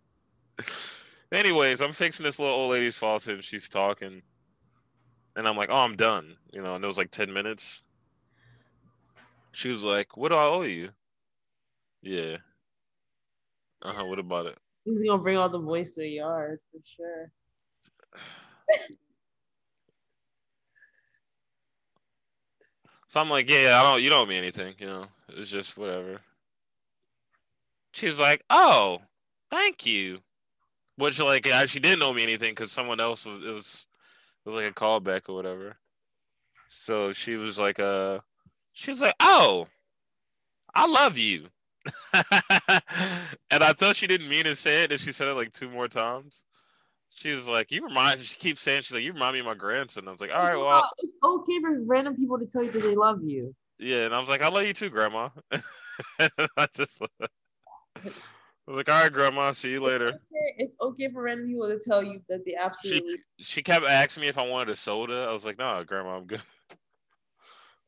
[1.32, 4.22] Anyways, I'm fixing this little old lady's faucet and she's talking,
[5.36, 6.76] and I'm like, "Oh, I'm done," you know.
[6.76, 7.84] And it was like ten minutes.
[9.52, 10.90] She was like, "What do I owe you?"
[12.02, 12.38] Yeah.
[13.82, 14.06] Uh huh.
[14.06, 14.58] What about it?
[14.86, 17.32] He's gonna bring all the boys to the yard for sure.
[23.08, 24.02] so I'm like, yeah, I don't.
[24.02, 24.76] You don't mean anything.
[24.80, 26.22] You know, it's just whatever.
[27.94, 29.02] She's like, oh,
[29.50, 30.20] thank you.
[30.98, 33.44] Which like she didn't owe me anything because someone else was.
[33.44, 33.88] It was.
[34.44, 35.78] It was like a callback or whatever.
[36.68, 38.20] So she was like, uh,
[38.74, 39.68] she was like, oh,
[40.74, 41.48] I love you.
[42.14, 45.70] and I thought she didn't mean to say it, and she said it like two
[45.70, 46.44] more times.
[47.14, 49.54] She was like, "You remind." She keeps saying, "She's like, you remind me of my
[49.54, 52.72] grandson." I was like, "All right, well, it's okay for random people to tell you
[52.72, 55.30] that they love you." Yeah, and I was like, "I love you too, Grandma."
[56.20, 57.28] I just, I
[58.68, 60.20] was like, "All right, Grandma, see you later."
[60.58, 63.18] It's okay, for random people to tell you that they absolutely.
[63.38, 65.26] She, she kept asking me if I wanted a soda.
[65.28, 66.42] I was like, "No, Grandma, I'm good.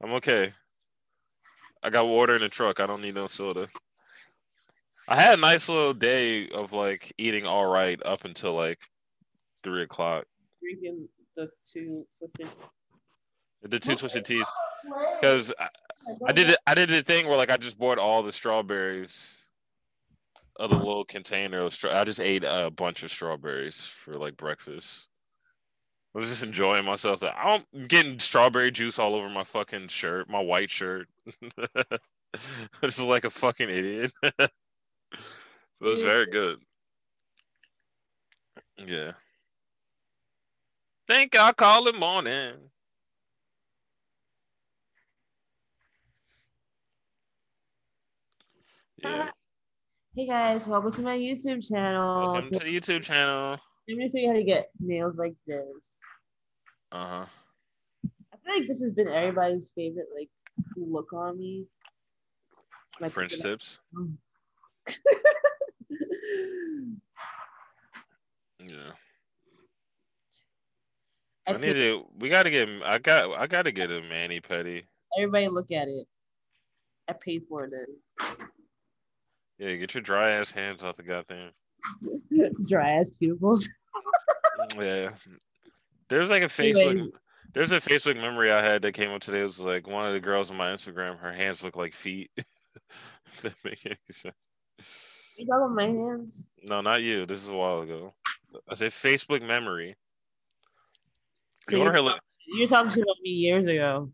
[0.01, 0.53] I'm okay."
[1.83, 2.79] I got water in the truck.
[2.79, 3.67] I don't need no soda.
[5.07, 8.79] I had a nice little day of like eating all right up until like
[9.63, 10.25] three o'clock.
[10.61, 12.47] Drinking the two twisted.
[13.63, 14.47] The two twisted teas,
[15.19, 15.67] because I,
[16.27, 16.57] I did it.
[16.67, 19.43] I did the thing where like I just bought all the strawberries,
[20.57, 21.99] of the little container of straw.
[21.99, 25.09] I just ate a bunch of strawberries for like breakfast.
[26.13, 27.23] I was just enjoying myself.
[27.23, 31.07] I'm getting strawberry juice all over my fucking shirt, my white shirt.
[32.81, 34.11] this is like a fucking idiot.
[34.23, 34.49] it
[35.79, 36.59] was very good.
[38.77, 39.13] Yeah.
[41.07, 42.55] Think I'll call it morning.
[48.97, 49.29] Yeah.
[50.15, 52.33] Hey guys, welcome to my YouTube channel.
[52.33, 53.57] Welcome to the YouTube channel.
[53.87, 55.95] Let me show you how to get nails like this.
[56.91, 57.25] Uh huh.
[58.33, 60.29] I feel like this has been everybody's favorite like
[60.75, 61.65] look on me.
[62.99, 63.79] Like French tips.
[68.59, 68.91] yeah.
[71.47, 72.05] I, I need to.
[72.19, 72.69] We gotta get.
[72.85, 73.31] I got.
[73.37, 74.83] I gotta get a mani pedi.
[75.17, 76.07] Everybody, look at it.
[77.09, 77.89] I paid for this.
[79.59, 81.51] Yeah, get your dry ass hands off the goddamn.
[82.67, 83.67] dry ass cuticles.
[84.77, 85.09] yeah,
[86.09, 87.11] there's like a Facebook.
[87.53, 89.41] There's a Facebook memory I had that came up today.
[89.41, 91.19] It was like one of the girls on my Instagram.
[91.19, 92.31] Her hands look like feet.
[92.37, 94.35] if that make any sense.
[95.37, 96.45] You talking about my hands?
[96.63, 97.25] No, not you.
[97.25, 98.13] This is a while ago.
[98.69, 99.95] I said Facebook memory.
[101.69, 101.93] So you you're,
[102.47, 104.11] you're talking about me years ago.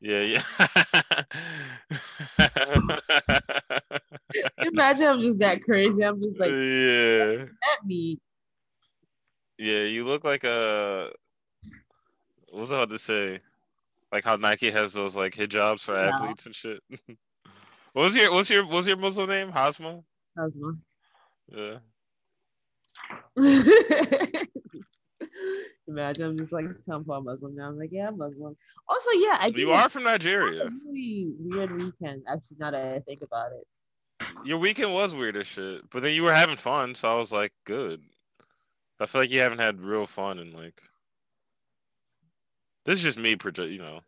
[0.00, 0.42] Yeah, yeah.
[4.58, 6.04] imagine I'm just that crazy.
[6.04, 8.18] I'm just like, yeah, at me.
[9.58, 11.10] Yeah, you look like a.
[12.52, 13.40] What was I about to say?
[14.12, 16.10] Like how Nike has those like hijabs for yeah.
[16.10, 16.82] athletes and shit.
[17.94, 19.50] what was your what's your what's your Muslim name?
[19.50, 20.04] Hasma.
[20.38, 20.76] Hasma.
[21.48, 21.78] Yeah.
[25.88, 27.68] Imagine I'm just like telling Paul Muslim now.
[27.68, 28.54] I'm like, yeah, I'm Muslim.
[28.86, 30.68] Also, yeah, I you are from Nigeria.
[30.84, 32.22] really weird weekend.
[32.30, 33.66] Actually, now that I think about it.
[34.44, 37.32] Your weekend was weird as shit, but then you were having fun, so I was
[37.32, 38.02] like, good.
[39.00, 40.82] I feel like you haven't had real fun in like.
[42.84, 44.00] This is just me, project, you know.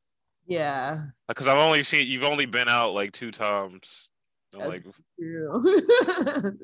[0.46, 1.02] Yeah.
[1.28, 4.08] Because I've only seen you've only been out like two times.
[4.54, 6.54] I'm That's like, true.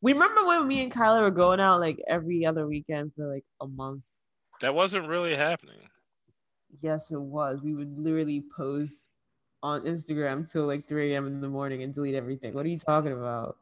[0.00, 3.44] we remember when me and Kyler were going out like every other weekend for like
[3.60, 4.02] a month.
[4.60, 5.78] that wasn't really happening.
[6.82, 7.60] Yes, it was.
[7.62, 9.08] We would literally post
[9.62, 11.26] on Instagram till like 3 a.m.
[11.26, 12.54] in the morning and delete everything.
[12.54, 13.56] What are you talking about?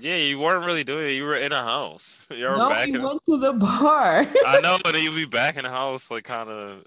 [0.00, 1.12] Yeah, you weren't really doing it.
[1.12, 2.26] You were in a house.
[2.34, 3.02] You were no, back we in.
[3.02, 4.26] went to the bar.
[4.46, 6.84] I know, but you'd be back in the house, like kind of,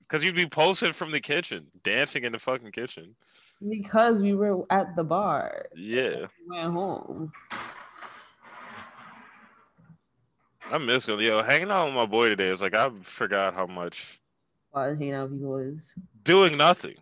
[0.00, 3.14] because you'd be posted from the kitchen, dancing in the fucking kitchen.
[3.68, 5.66] because we were at the bar.
[5.74, 7.32] Yeah, We went home.
[10.70, 11.20] I miss him.
[11.20, 14.20] Yo, hanging out with my boy today is like I forgot how much
[14.70, 15.92] While hanging out with people is
[16.24, 16.96] doing nothing,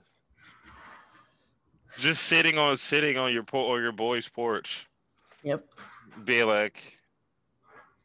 [1.99, 4.87] just sitting on sitting on your po- or your boy's porch,
[5.45, 5.65] yep.
[6.25, 6.83] be like,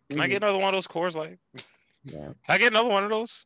[0.09, 0.43] can I get mm-hmm.
[0.43, 1.15] another one of those cores?
[1.15, 1.39] Like,
[2.03, 2.13] Yeah.
[2.25, 3.45] can I get another one of those?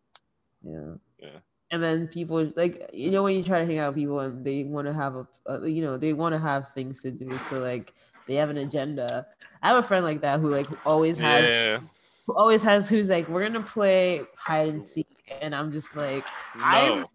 [0.62, 0.96] Yeah.
[1.20, 1.40] Yeah.
[1.72, 4.46] And then people like you know when you try to hang out with people and
[4.46, 7.40] they want to have a, a you know they want to have things to do
[7.50, 7.94] so like
[8.28, 9.26] they have an agenda.
[9.62, 11.80] I have a friend like that who like always has Yeah,
[12.28, 15.08] who always has who's like we're gonna play hide and seek
[15.42, 16.26] and I'm just like
[16.60, 17.06] I'm-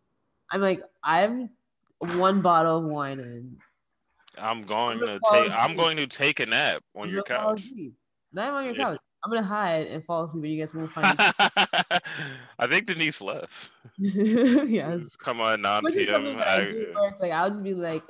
[0.51, 1.51] I'm like I'm
[2.01, 3.59] one bottle of wine in.
[4.41, 5.53] I'm going I'm to take.
[5.53, 7.62] I'm going to take a nap on I'm your couch.
[8.32, 8.84] Not on your Yeah.
[8.84, 8.99] couch.
[9.24, 11.16] I'm gonna hide and fall asleep and you guys won't find me.
[12.59, 13.70] I think Denise left.
[13.99, 15.16] yes.
[15.16, 16.24] Come on 9 Which p.m.
[16.39, 18.05] I, I, it's like I'll just be like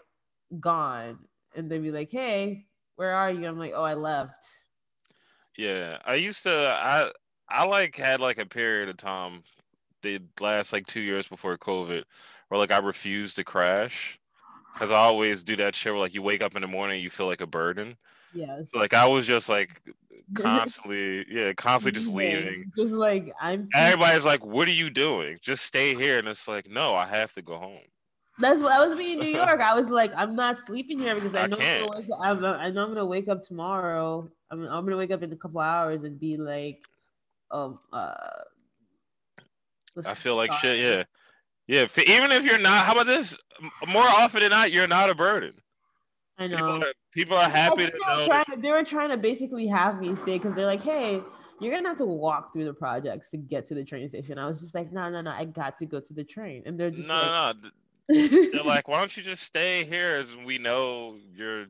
[0.60, 1.18] gone,
[1.56, 2.66] and they'd be like, "Hey,
[2.96, 4.36] where are you?" I'm like, "Oh, I left."
[5.56, 6.50] yeah, I used to.
[6.50, 7.10] I
[7.48, 9.44] I like had like a period of time,
[10.02, 12.04] the last like two years before COVID,
[12.48, 14.17] where like I refused to crash,
[14.78, 17.10] because I always do that shit where like you wake up in the morning, you
[17.10, 17.96] feel like a burden.
[18.32, 18.70] Yes.
[18.70, 19.82] So, like I was just like
[20.34, 22.70] constantly, yeah, constantly just leaving.
[22.76, 23.64] Just like I'm.
[23.64, 25.38] too- Everybody's like, "What are you doing?
[25.42, 27.80] Just stay here." And it's like, "No, I have to go home."
[28.38, 29.60] That's what I was being in New York.
[29.60, 32.20] I was like, I'm not sleeping here because I I know I'm gonna wake up,
[32.20, 34.30] I'm, I know I'm gonna wake up tomorrow.
[34.50, 36.80] I'm, I'm gonna wake up in a couple hours and be like,
[37.50, 38.14] um, uh.
[40.06, 40.78] I feel like shit.
[40.78, 41.02] Yeah,
[41.68, 41.82] yeah.
[41.82, 43.36] If, even if you're not, how about this?
[43.86, 45.52] More often than not, you're not a burden.
[46.38, 46.56] I know.
[46.56, 48.26] People are, people are happy to they were know.
[48.26, 51.20] trying to- they were trying to basically have me stay because they're like, hey,
[51.60, 54.38] you're gonna have to walk through the projects to get to the train station.
[54.38, 56.78] I was just like, no, no, no, I got to go to the train, and
[56.78, 57.70] they're just no, like, no.
[58.52, 60.16] They're like, why don't you just stay here?
[60.16, 61.66] As we know you're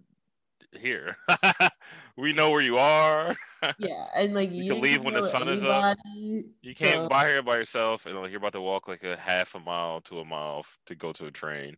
[0.72, 1.16] here.
[2.16, 3.36] we know where you are.
[3.78, 5.96] yeah, and like You you, can leave when the sun is up.
[6.14, 9.16] You can't so- buy here by yourself, and like, you're about to walk like a
[9.16, 11.76] half a mile to a mile to go to a train.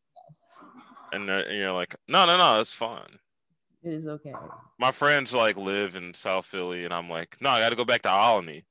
[1.13, 3.19] And, uh, and you're like, no, no, no, it's fine.
[3.83, 4.35] It is okay.
[4.79, 7.85] My friends like live in South Philly, and I'm like, no, I got to go
[7.85, 8.65] back to Albany.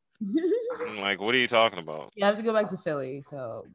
[0.87, 2.11] I'm like, what are you talking about?
[2.15, 3.65] you have to go back to Philly, so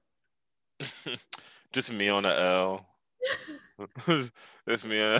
[1.72, 2.86] Just me on the L.
[4.66, 5.18] it's me.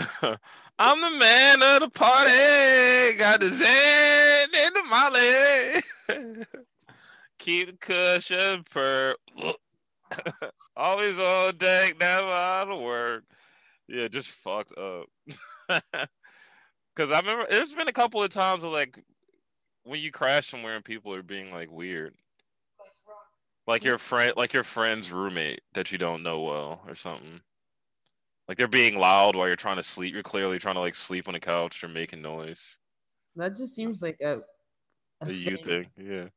[0.77, 3.17] I'm the man of the party.
[3.17, 6.45] Got the Zen in the Molly.
[7.39, 9.15] Keep the cushion per.
[10.75, 13.23] Always on deck, never out of work.
[13.87, 15.05] Yeah, just fucked up.
[16.95, 18.97] Cause I remember there's been a couple of times where like
[19.83, 22.15] when you crash somewhere and people are being like weird
[23.67, 27.41] like your friend like your friend's roommate that you don't know well or something
[28.47, 30.13] like they're being loud while you're trying to sleep.
[30.13, 32.77] You're clearly trying to like sleep on a couch or making noise.
[33.35, 34.39] That just seems like a,
[35.21, 35.87] a a you thing.
[35.97, 36.31] thing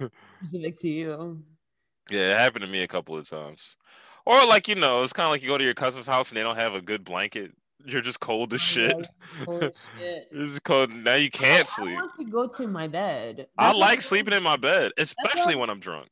[0.00, 0.06] yeah.
[0.44, 1.42] Specific to you.
[2.10, 3.76] yeah it happened to me a couple of times.
[4.24, 6.36] Or like you know it's kind of like you go to your cousin's house and
[6.38, 7.52] they don't have a good blanket.
[7.84, 9.06] You're just cold as oh, shit
[9.44, 10.28] Holy shit.
[10.30, 11.94] it's cold now you can't I sleep.
[11.96, 13.48] want to go to my bed.
[13.58, 16.08] i like sleeping in my bed especially when i'm drunk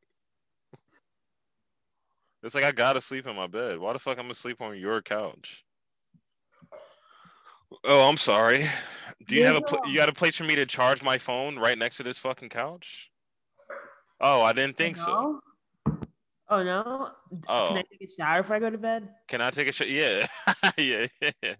[2.42, 4.78] it's like i gotta sleep in my bed why the fuck i'm gonna sleep on
[4.78, 5.64] your couch
[7.84, 8.68] oh i'm sorry
[9.26, 11.58] do you have a pl- you got a place for me to charge my phone
[11.58, 13.10] right next to this fucking couch
[14.20, 15.40] oh i didn't think so
[16.52, 17.10] Oh no!
[17.46, 17.68] Oh.
[17.68, 19.08] Can I take a shower before I go to bed?
[19.28, 19.86] can i take a shower?
[19.86, 20.26] yeah
[20.76, 21.54] yeah yeah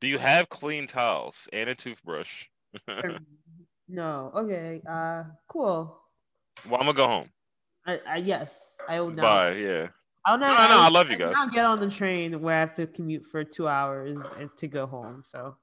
[0.00, 2.44] do you have clean towels and a toothbrush
[3.88, 4.32] no.
[4.34, 4.82] Okay.
[4.88, 5.98] Uh, cool.
[6.68, 7.28] well i'm gonna go home
[7.86, 9.22] I, I yes, I will not.
[9.22, 9.88] bye yeah
[10.26, 10.48] I'll not.
[10.50, 11.34] No, no, I'll- I love you guys.
[11.36, 14.66] I'll get on the train where I have to commute for two hours and to
[14.68, 15.22] go home.
[15.24, 15.56] So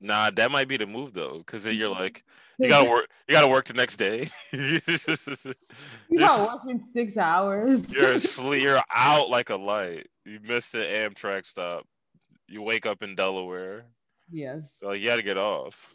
[0.00, 2.22] Nah, that might be the move though, because then you're like,
[2.58, 3.08] you gotta work.
[3.26, 4.28] You gotta work the next day.
[4.52, 7.92] You got working six hours.
[7.94, 8.62] you're asleep.
[8.62, 10.06] You're out like a light.
[10.24, 11.84] You missed the Amtrak stop.
[12.46, 13.86] You wake up in Delaware.
[14.30, 14.76] yes.
[14.80, 15.94] So you gotta get off.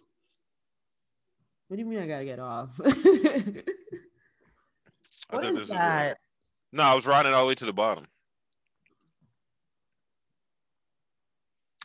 [1.67, 2.79] What do you mean I gotta get off?
[5.29, 6.17] I What is that?
[6.71, 8.07] No, I was riding all the way to the bottom.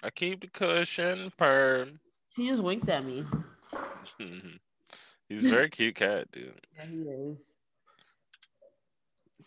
[0.02, 2.00] I keep the cushion perm.
[2.36, 3.24] He just winked at me.
[5.28, 6.54] He's a very cute cat, dude.
[6.76, 7.56] Yeah, he is.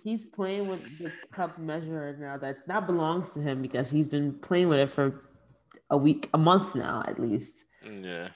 [0.04, 4.34] He's playing with the cup measure now that now belongs to him because he's been
[4.34, 5.24] playing with it for
[5.90, 7.66] a week, a month now at least.
[7.84, 8.30] Yeah.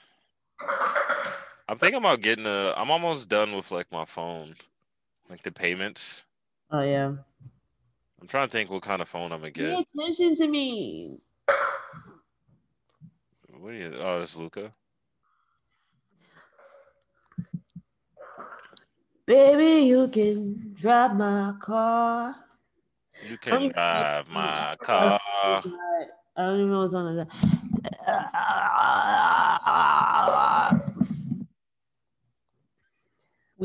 [1.67, 2.73] I'm thinking about getting a.
[2.77, 4.55] I'm almost done with like my phone,
[5.29, 6.25] like the payments.
[6.71, 7.13] Oh yeah.
[8.21, 11.19] I'm trying to think what kind of phone I'm gonna Pay attention to me.
[13.59, 13.95] What are you?
[13.99, 14.73] Oh, it's Luca.
[19.25, 22.35] Baby, you can drive my car.
[23.27, 25.19] You can Um, drive my car.
[25.37, 25.61] I
[26.37, 27.27] don't even know what's on that.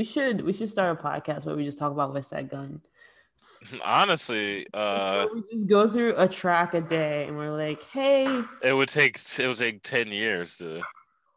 [0.00, 2.80] We should we should start a podcast where we just talk about Westside Gunn.
[3.84, 8.24] Honestly, uh, we just go through a track a day, and we're like, hey,
[8.62, 10.80] it would take it would take ten years to.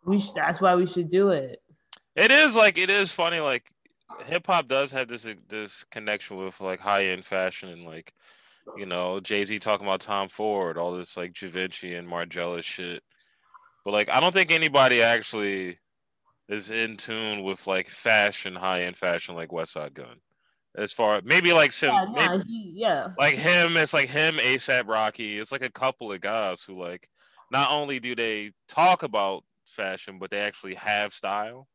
[0.06, 1.62] we sh- that's why we should do it.
[2.16, 3.42] It is like it is funny.
[3.42, 3.70] Like
[4.28, 8.14] hip hop does have this this connection with like high end fashion and like
[8.78, 13.04] you know Jay Z talking about Tom Ford, all this like Givenchy and Margiela shit.
[13.84, 15.80] But like I don't think anybody actually
[16.54, 20.22] is in tune with like fashion, high end fashion like Westside Gunn.
[20.76, 23.08] As far maybe like some Yeah, maybe, nah, he, yeah.
[23.20, 25.40] like him, it's like him, ASAP Rocky.
[25.40, 27.10] It's like a couple of guys who like
[27.52, 31.68] not only do they talk about fashion, but they actually have style.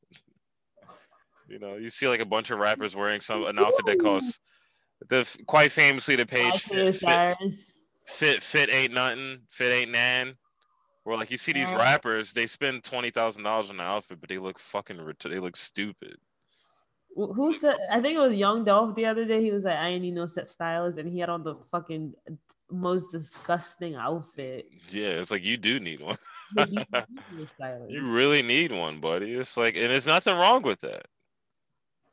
[1.48, 4.40] you know, you see like a bunch of rappers wearing some an outfit that costs
[5.08, 7.36] the quite famously the page fit, fit
[8.06, 10.34] fit fit ain't nothing, fit ain't nan.
[11.08, 14.28] Where like you see these rappers, they spend twenty thousand dollars on an outfit, but
[14.28, 16.18] they look fucking they look stupid.
[17.16, 17.76] Who said?
[17.90, 19.42] I think it was Young Dolph the other day.
[19.42, 22.12] He was like, "I ain't need no set stylist," and he had on the fucking
[22.70, 24.68] most disgusting outfit.
[24.90, 26.18] Yeah, it's like you do need one.
[26.56, 26.66] You
[27.32, 27.46] need.
[27.88, 29.32] You really need one, buddy.
[29.32, 31.06] It's like, and there's nothing wrong with that.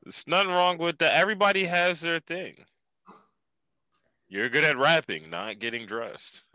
[0.03, 1.15] There's nothing wrong with that.
[1.15, 2.65] Everybody has their thing.
[4.29, 6.43] You're good at rapping, not getting dressed.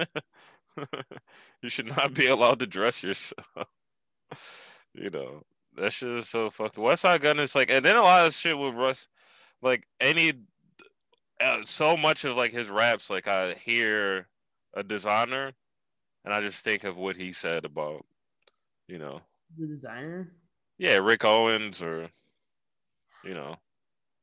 [1.63, 3.47] you should not be allowed to dress yourself.
[4.95, 5.43] you know,
[5.77, 6.77] that shit is so fucked.
[6.77, 9.09] Westside Gunn is like, and then a lot of shit with Russ,
[9.63, 10.35] like any,
[11.41, 14.29] uh, so much of like his raps, like I hear
[14.75, 15.53] a designer,
[16.25, 18.05] and I just think of what he said about,
[18.89, 19.21] you know,
[19.59, 20.33] the designer.
[20.79, 22.11] yeah, Rick Owens or
[23.25, 23.57] you know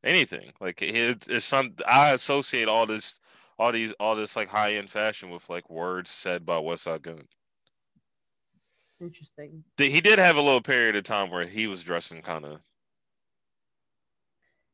[0.03, 1.73] anything like it, it's some.
[1.87, 3.19] I associate all this,
[3.59, 7.27] all these, all this like high end fashion with like words said by Westside Gunn.
[8.99, 9.63] Interesting.
[9.77, 12.59] He did have a little period of time where he was dressing kind of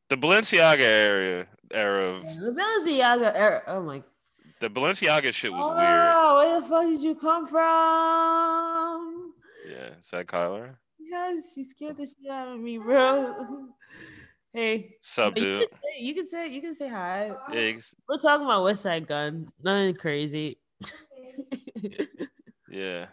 [0.08, 3.62] the Balenciaga area era of The Balenciaga era.
[3.66, 4.02] Oh my.
[4.60, 6.12] the Balenciaga shit was weird.
[6.14, 9.32] Oh, where the fuck did you come from?
[9.68, 10.76] Yeah, is that Kyler?
[10.98, 13.66] Yes, you scared the shit out of me, bro.
[14.54, 15.68] Hey, Sub you dude.
[15.68, 17.32] can, say, you can say you can say hi.
[17.52, 19.48] Yeah, he's- We're talking about Westside Gunn.
[19.62, 20.58] Nothing crazy.
[22.70, 23.06] yeah.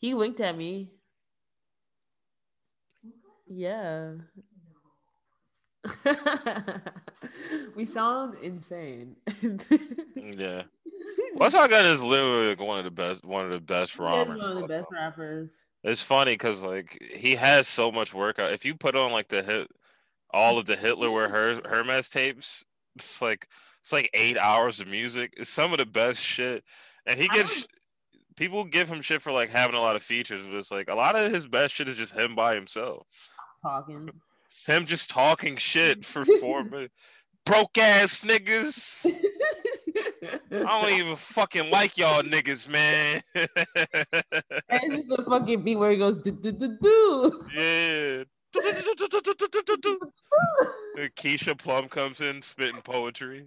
[0.00, 0.92] he winked at me.
[3.46, 4.12] Yeah.
[7.76, 9.16] we sound insane.
[10.16, 10.62] Yeah.
[11.36, 14.38] Westside Gunn is literally like one of the best, one of the best rappers.
[14.40, 15.50] one of the best rappers.
[15.84, 18.50] It's funny because like he has so much workout.
[18.50, 19.68] Uh, if you put on like the hit,
[20.32, 22.64] all of the Hitler wear Her- Hermes tapes,
[22.96, 23.46] it's like
[23.80, 25.34] it's like eight hours of music.
[25.36, 26.64] It's some of the best shit,
[27.06, 27.70] and he gets don't-
[28.36, 30.94] people give him shit for like having a lot of features, but it's like a
[30.94, 33.30] lot of his best shit is just him by himself.
[33.62, 34.10] Talking.
[34.68, 36.94] Him just talking shit for four minutes.
[37.44, 39.06] Broke ass niggas.
[40.50, 43.22] I don't even fucking like y'all niggas, man.
[44.70, 47.46] It's just a fucking beat where he goes do do do do.
[47.54, 48.24] Yeah.
[51.16, 53.46] Keisha Plum comes in spitting poetry.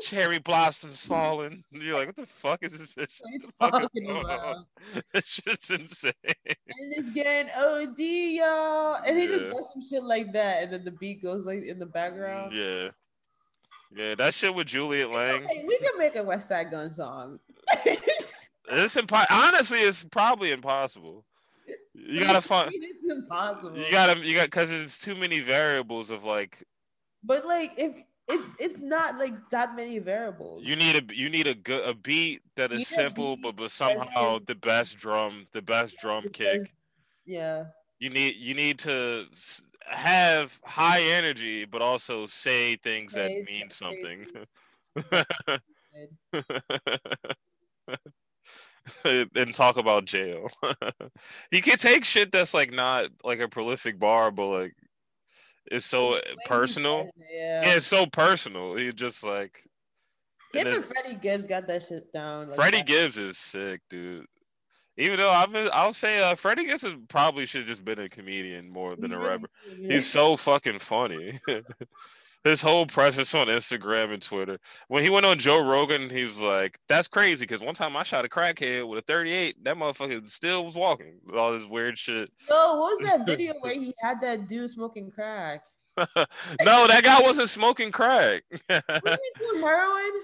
[0.00, 1.64] Cherry blossoms falling.
[1.70, 3.20] You're like, what the fuck is this bitch?
[3.58, 4.66] What the Talking about.
[5.12, 6.12] This shit's insane.
[6.24, 6.56] And
[6.96, 9.02] it's getting OD, y'all.
[9.06, 11.78] And he just does some shit like that, and then the beat goes like in
[11.78, 12.52] the background.
[12.54, 12.88] Yeah.
[13.96, 15.44] Yeah, that shit with Juliet Lang.
[15.44, 17.40] Hey, we can make a Westside Gunn song.
[18.70, 21.24] It's impo- honestly, it's probably impossible.
[21.94, 22.70] You gotta find.
[22.74, 23.78] It's impossible.
[23.78, 26.66] You gotta, you got, because it's too many variables of like.
[27.24, 27.92] But like, if
[28.28, 30.64] it's it's not like that many variables.
[30.64, 33.70] You need a you need a good a beat that is simple, beat but but
[33.70, 36.74] somehow the best drum, the best drum kick.
[37.24, 37.64] Yeah.
[37.98, 39.26] You need you need to
[39.86, 44.26] have high energy, but also say things that mean something.
[49.34, 50.50] and talk about jail.
[51.50, 54.74] he can take shit that's like not like a prolific bar, but like
[55.70, 57.10] it's so he personal.
[57.30, 57.62] Yeah.
[57.62, 58.74] Yeah, it's so personal.
[58.76, 59.64] He just like
[60.52, 62.48] Him and and Freddie Gibbs got that shit down.
[62.48, 64.26] Like, Freddie that- Gibbs is sick, dude.
[64.96, 68.00] Even though I've been, I'll say uh, Freddie Gibbs is, probably should have just been
[68.00, 69.46] a comedian more than a rapper.
[69.76, 71.38] He's so fucking funny.
[72.48, 74.58] His whole presence on Instagram and Twitter.
[74.88, 78.04] When he went on Joe Rogan, he was like, "That's crazy." Because one time I
[78.04, 79.62] shot a crackhead with a 38.
[79.64, 82.32] That motherfucker still was walking with all this weird shit.
[82.48, 85.62] Yo, what was that video where he had that dude smoking crack?
[85.96, 88.44] no, that guy wasn't smoking crack.
[88.50, 88.80] Was he
[89.38, 90.22] doing heroin?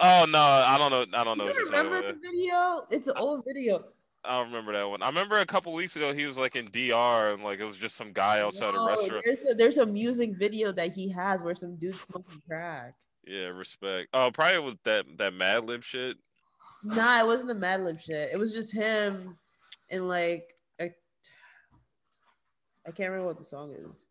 [0.00, 1.18] oh no, I don't know.
[1.18, 1.46] I don't know.
[1.46, 2.86] You remember the video?
[2.90, 3.84] It's an old video.
[4.24, 5.02] I don't remember that one.
[5.02, 7.78] I remember a couple weeks ago he was like in DR and like it was
[7.78, 9.22] just some guy outside a restaurant.
[9.24, 12.94] There's a, there's a music video that he has where some dude smoking crack.
[13.26, 14.08] Yeah, respect.
[14.12, 16.16] Oh, probably with that that Madlib shit.
[16.82, 18.30] Nah, it wasn't the Mad Madlib shit.
[18.32, 19.36] It was just him
[19.90, 20.90] and like I
[22.86, 24.04] I can't remember what the song is.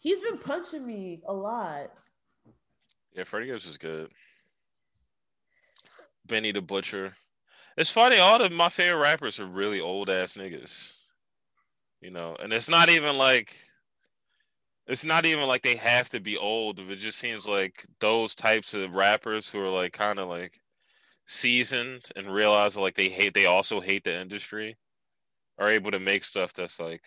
[0.00, 1.90] He's been punching me a lot.
[3.14, 4.10] Yeah, Freddie Gibbs is good.
[6.26, 7.16] Benny the Butcher.
[7.78, 10.96] It's funny, all of my favorite rappers are really old ass niggas.
[12.00, 13.56] You know, and it's not even like
[14.86, 16.80] it's not even like they have to be old.
[16.80, 20.60] It just seems like those types of rappers who are like kind of like
[21.26, 24.76] seasoned and realize like they hate they also hate the industry
[25.58, 27.02] are able to make stuff that's like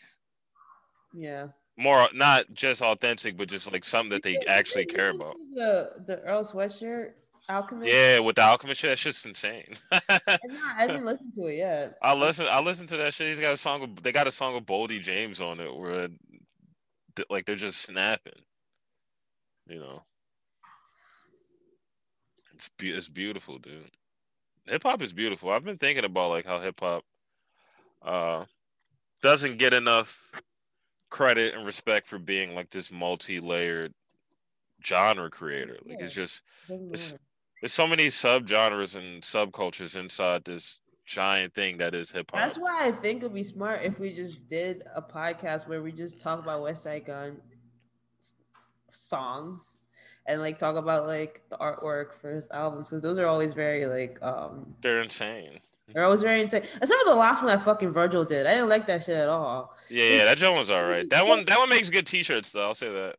[1.14, 1.50] Yeah.
[1.78, 5.38] more not just authentic but just like something that they actually care about.
[5.56, 7.14] The the Earl Sweatshirt
[7.50, 7.92] Alchemist.
[7.92, 9.74] Yeah, with the Alchemist shit, that's just insane.
[9.92, 11.98] I didn't listen to it yet.
[12.02, 12.48] I listen.
[12.50, 13.28] I listen to that shit.
[13.28, 13.82] He's got a song.
[13.82, 16.08] With, they got a song with Boldy James on it, where
[17.30, 18.42] like they're just snapping.
[19.68, 20.04] You know,
[22.54, 23.92] it's be- it's beautiful, dude.
[24.70, 25.50] Hip hop is beautiful.
[25.50, 27.04] I've been thinking about like how hip hop
[28.04, 28.46] uh
[29.22, 30.32] doesn't get enough
[31.10, 33.94] credit and respect for being like this multi-layered
[34.84, 35.78] genre creator.
[35.86, 37.16] Like it's just It's-.
[37.62, 42.40] There's so many subgenres and subcultures inside this giant thing that is hip hop.
[42.40, 45.92] That's why I think it'd be smart if we just did a podcast where we
[45.92, 47.38] just talk about Westside Gunn
[48.92, 49.78] songs
[50.26, 53.86] and like talk about like the artwork for his albums because those are always very
[53.86, 55.60] like um They're insane.
[55.94, 56.64] they're always very insane.
[56.82, 58.46] Except for the last one that fucking Virgil did.
[58.48, 59.76] I didn't like that shit at all.
[59.90, 61.10] Yeah, yeah, that joint was all right.
[61.10, 62.64] That one, that one makes good T-shirts though.
[62.64, 63.16] I'll say that.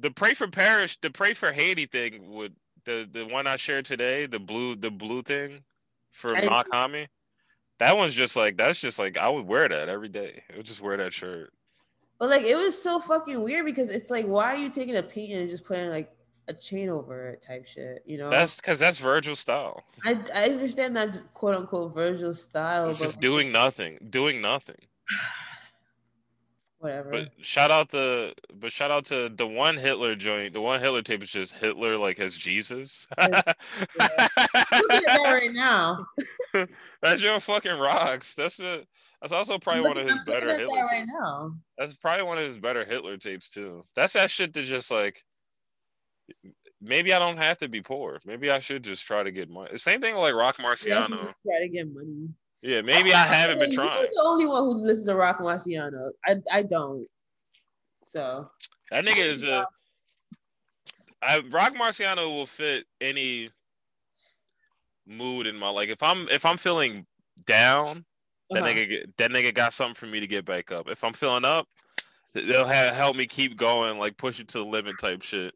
[0.00, 2.54] The pray for Paris, the pray for Haiti thing would
[2.88, 5.60] the the one I shared today, the blue the blue thing
[6.10, 7.06] for I-.
[7.78, 10.42] That one's just like that's just like I would wear that every day.
[10.52, 11.52] I would just wear that shirt.
[12.18, 15.02] But like it was so fucking weird because it's like why are you taking a
[15.02, 16.10] painting and just putting like
[16.48, 18.30] a chain over it type shit, you know?
[18.30, 19.84] That's because that's Virgil's style.
[20.06, 24.40] I, I understand that's quote unquote Virgil's style, It's but just like, doing nothing, doing
[24.40, 24.80] nothing.
[26.78, 27.10] whatever.
[27.10, 30.52] But shout out to but shout out to the one Hitler joint.
[30.52, 33.06] The one Hitler tape is just Hitler like as Jesus.
[33.18, 33.46] Look at
[33.98, 36.06] that right now.
[37.02, 38.34] That's your fucking rocks.
[38.34, 38.84] That's a
[39.20, 41.10] that's also probably Look one of his I'm better Hitler that right tapes.
[41.18, 41.54] now.
[41.76, 43.82] That's probably one of his better Hitler tapes too.
[43.94, 45.24] That's that shit to just like
[46.80, 48.20] maybe I don't have to be poor.
[48.24, 49.76] Maybe I should just try to get money.
[49.76, 51.34] Same thing with like Rock Marciano.
[51.44, 52.28] Try to get money.
[52.62, 54.08] Yeah, maybe I haven't been You're trying.
[54.12, 56.10] the only one who listens to Rock Marciano.
[56.26, 57.06] I I don't.
[58.04, 58.50] So
[58.90, 59.66] That nigga is a
[61.22, 63.50] I, Rock Marciano will fit any
[65.06, 67.06] mood in my like if I'm if I'm feeling
[67.46, 68.04] down,
[68.50, 68.70] that uh-huh.
[68.70, 70.88] nigga get, that nigga got something for me to get back up.
[70.88, 71.66] If I'm feeling up,
[72.34, 75.54] they'll have, help me keep going, like push it to the limit type shit.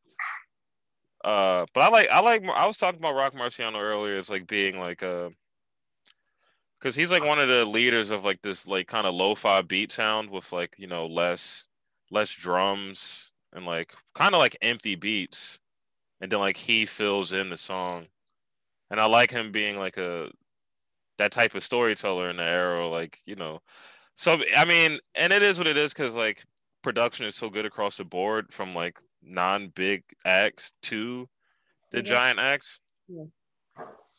[1.24, 4.46] Uh, but I like I like I was talking about Rock Marciano earlier as like
[4.46, 5.30] being like a
[6.82, 9.92] because he's like one of the leaders of like this like kind of lo-fi beat
[9.92, 11.68] sound with like you know less
[12.10, 15.60] less drums and like kind of like empty beats,
[16.20, 18.06] and then like he fills in the song,
[18.90, 20.30] and I like him being like a
[21.18, 23.60] that type of storyteller in the era, like you know.
[24.14, 26.44] So I mean, and it is what it is because like
[26.82, 31.28] production is so good across the board from like non-big acts to
[31.92, 32.80] the Big giant acts.
[33.08, 33.24] Yeah.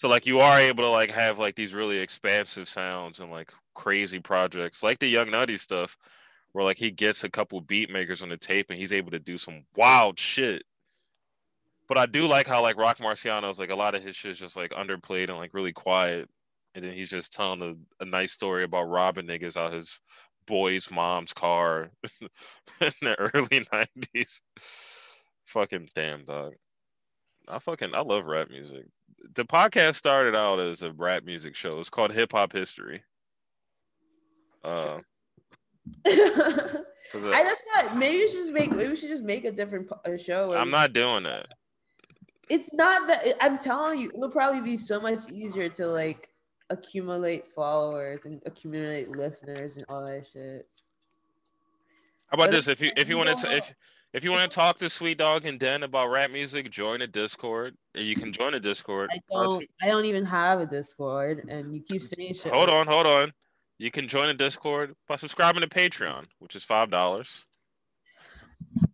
[0.03, 3.53] So like you are able to like have like these really expansive sounds and like
[3.73, 5.95] crazy projects like the Young Nudy stuff,
[6.51, 9.19] where like he gets a couple beat makers on the tape and he's able to
[9.19, 10.63] do some wild shit.
[11.87, 14.39] But I do like how like Rock Marciano's like a lot of his shit is
[14.39, 16.29] just like underplayed and like really quiet,
[16.75, 20.01] and then he's just telling a, a nice story about robbing niggas out his
[20.45, 21.91] boy's mom's car
[22.81, 24.41] in the early nineties.
[25.45, 26.55] Fucking damn dog.
[27.47, 28.87] I fucking I love rap music
[29.35, 31.79] the podcast started out as a rap music show.
[31.79, 33.03] It's called Hip Hop History.
[34.63, 34.99] Uh,
[36.05, 39.89] I just got maybe we should just make maybe we should just make a different
[40.17, 40.53] show.
[40.53, 41.47] I'm not doing that.
[42.49, 46.29] It's not that I'm telling you, it'll probably be so much easier to like
[46.69, 50.67] accumulate followers and accumulate listeners and all that shit.
[52.27, 52.67] How about but this?
[52.67, 53.73] If you if you want to if
[54.13, 57.07] if you want to talk to Sweet Dog and Den about rap music, join a
[57.07, 57.75] Discord.
[57.95, 59.09] You can join a Discord.
[59.11, 62.53] I don't, I don't even have a Discord, and you keep saying shit.
[62.53, 63.33] Hold on, hold on.
[63.79, 67.45] You can join a Discord by subscribing to Patreon, which is five dollars.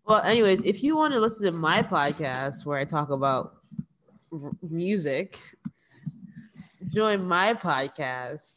[0.06, 3.58] Well, anyways, if you want to listen to my podcast where I talk about
[4.32, 5.38] r- music,
[6.88, 8.56] join my podcast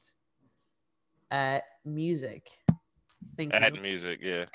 [1.31, 2.49] at music.
[3.37, 3.81] Thank at you.
[3.81, 4.45] music, yeah.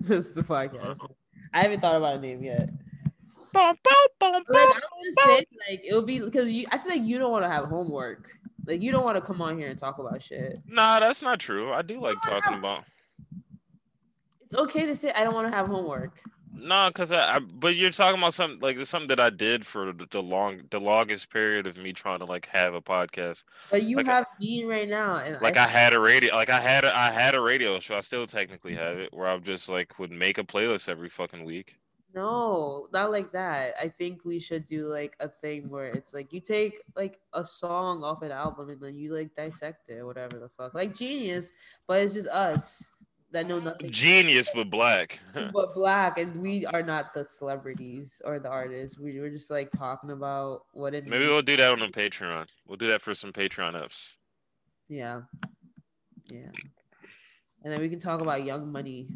[0.00, 1.00] That's the podcast.
[1.54, 2.68] I haven't thought about a name yet.
[3.54, 6.66] Like I was say, like it'll be because you.
[6.72, 8.28] I feel like you don't want to have homework.
[8.66, 10.60] Like you don't want to come on here and talk about shit.
[10.66, 11.72] Nah, that's not true.
[11.72, 12.84] I do like talking have, about.
[14.42, 16.20] It's okay to say I don't want to have homework.
[16.56, 19.92] No, because I, I, But you're talking about something like something that I did for
[19.92, 23.44] the, the, long, the longest period of me trying to like have a podcast.
[23.70, 26.50] But you like, have me right now, and like I, I, had a radio, like
[26.50, 27.96] I had, a, I had a radio show.
[27.96, 31.44] I still technically have it, where I just like would make a playlist every fucking
[31.44, 31.76] week.
[32.14, 33.74] No, not like that.
[33.80, 37.44] I think we should do like a thing where it's like you take like a
[37.44, 40.94] song off an album and then you like dissect it, or whatever the fuck, like
[40.94, 41.50] Genius,
[41.88, 42.90] but it's just us
[43.34, 43.90] that know nothing.
[43.90, 45.20] Genius, but black.
[45.52, 48.98] but black, and we are not the celebrities or the artists.
[48.98, 51.04] We were just like talking about what it.
[51.04, 51.30] Maybe means.
[51.30, 52.46] we'll do that on the Patreon.
[52.66, 54.16] We'll do that for some Patreon ups.
[54.88, 55.22] Yeah,
[56.30, 56.50] yeah,
[57.64, 59.08] and then we can talk about Young Money.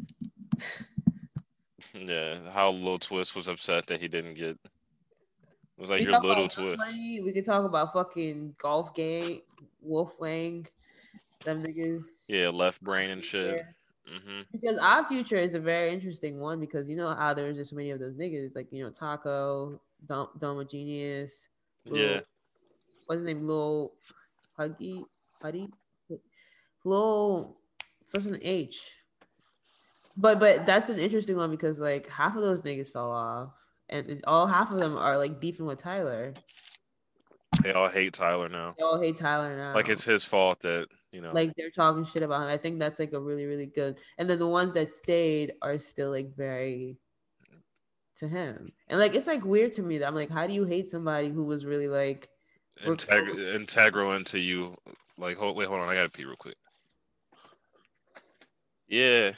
[1.93, 4.57] yeah, how Lil Twist was upset that he didn't get.
[4.57, 6.77] It was like we your little twist.
[6.77, 7.21] Money.
[7.21, 9.41] We could talk about fucking golf gang,
[9.81, 10.67] Wolf Lang,
[11.45, 12.25] them niggas.
[12.27, 13.55] Yeah, left brain and shit.
[13.55, 13.63] Yeah.
[14.11, 14.41] Mm-hmm.
[14.51, 17.75] Because our future is a very interesting one because you know how there's just so
[17.75, 21.49] many of those niggas like you know Taco, Dom, Domo Genesis,
[21.85, 22.19] Lil, yeah,
[23.05, 23.93] what's his name, Lil
[24.57, 25.03] Huggy,
[25.41, 25.69] Huddy,
[26.83, 27.57] Lil,
[28.05, 28.91] such an H.
[30.17, 33.51] But but that's an interesting one because like half of those niggas fell off,
[33.89, 36.33] and all half of them are like beefing with Tyler.
[37.61, 38.75] They all hate Tyler now.
[38.77, 39.75] They all hate Tyler now.
[39.75, 41.31] Like it's his fault that you know?
[41.33, 44.29] like they're talking shit about him i think that's like a really really good and
[44.29, 46.97] then the ones that stayed are still like very
[48.15, 50.65] to him and like it's like weird to me that i'm like how do you
[50.65, 52.29] hate somebody who was really like
[52.85, 54.75] Integ- integral into you
[55.17, 56.55] like hold, wait hold on i gotta pee real quick.
[58.87, 59.31] Yeah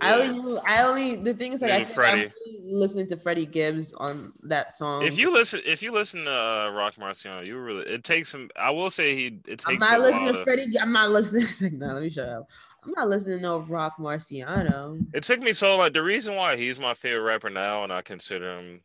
[0.00, 2.32] I only knew, I only the thing is like I Freddie.
[2.62, 5.02] listening to Freddie Gibbs on that song.
[5.02, 8.50] If you listen, if you listen to uh, Rock Marciano, you really it takes him.
[8.56, 9.66] I will say he it takes.
[9.66, 10.78] I'm not listening to Freddie.
[10.80, 11.78] I'm not listening.
[11.78, 12.48] no, let me shut up.
[12.84, 15.04] I'm not listening to no Rock Marciano.
[15.12, 18.02] It took me so like the reason why he's my favorite rapper now, and I
[18.02, 18.80] consider him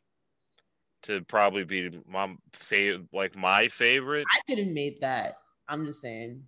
[1.04, 4.26] to probably be my favorite, like my favorite.
[4.32, 5.38] I could have made that.
[5.68, 6.44] I'm just saying.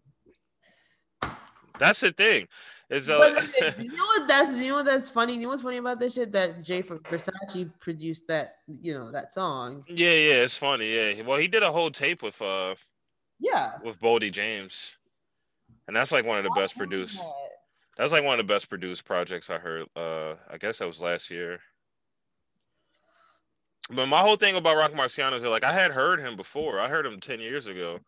[1.80, 2.47] That's the thing.
[2.89, 3.45] Is uh,
[3.77, 5.33] you know what that's you know what that's funny.
[5.33, 9.11] You know what's funny about this shit that Jay from Versace produced that you know
[9.11, 9.83] that song.
[9.89, 10.95] Yeah, yeah, it's funny.
[10.95, 12.75] Yeah, well, he did a whole tape with uh,
[13.41, 14.95] yeah, with Boldy James,
[15.88, 17.17] and that's like one of the best produced.
[17.17, 17.33] That.
[17.97, 19.88] That's like one of the best produced projects I heard.
[19.93, 21.59] Uh, I guess that was last year.
[23.89, 26.79] But my whole thing about Rock Marciano is that like I had heard him before.
[26.79, 27.99] I heard him ten years ago,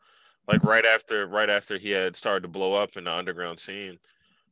[0.48, 4.00] like right after right after he had started to blow up in the underground scene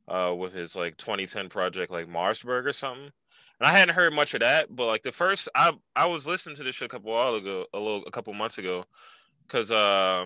[0.07, 3.11] uh, with his like 2010 project like Marcberg or something.
[3.59, 6.55] And I hadn't heard much of that, but like the first I I was listening
[6.57, 8.85] to this shit a couple while ago, a little a couple months ago,
[9.47, 10.25] because uh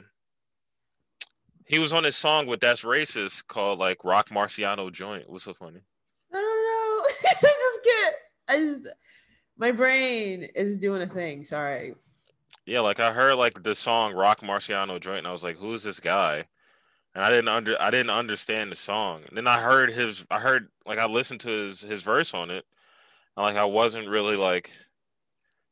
[1.66, 5.30] he was on this song with Das Racist called like Rock Marciano Joint.
[5.30, 5.80] What's so funny?
[6.34, 7.30] I don't know.
[7.30, 8.16] I just get
[8.50, 8.90] I just
[9.58, 11.46] my brain is doing a thing.
[11.46, 11.94] Sorry.
[12.66, 15.84] Yeah, like I heard like the song Rock Marciano Joint, and I was like, who's
[15.84, 16.46] this guy?
[17.16, 19.24] And I didn't under I didn't understand the song.
[19.28, 22.49] And then I heard his I heard like I listened to his his verse on
[22.49, 22.66] it.
[23.36, 24.72] And like I wasn't really like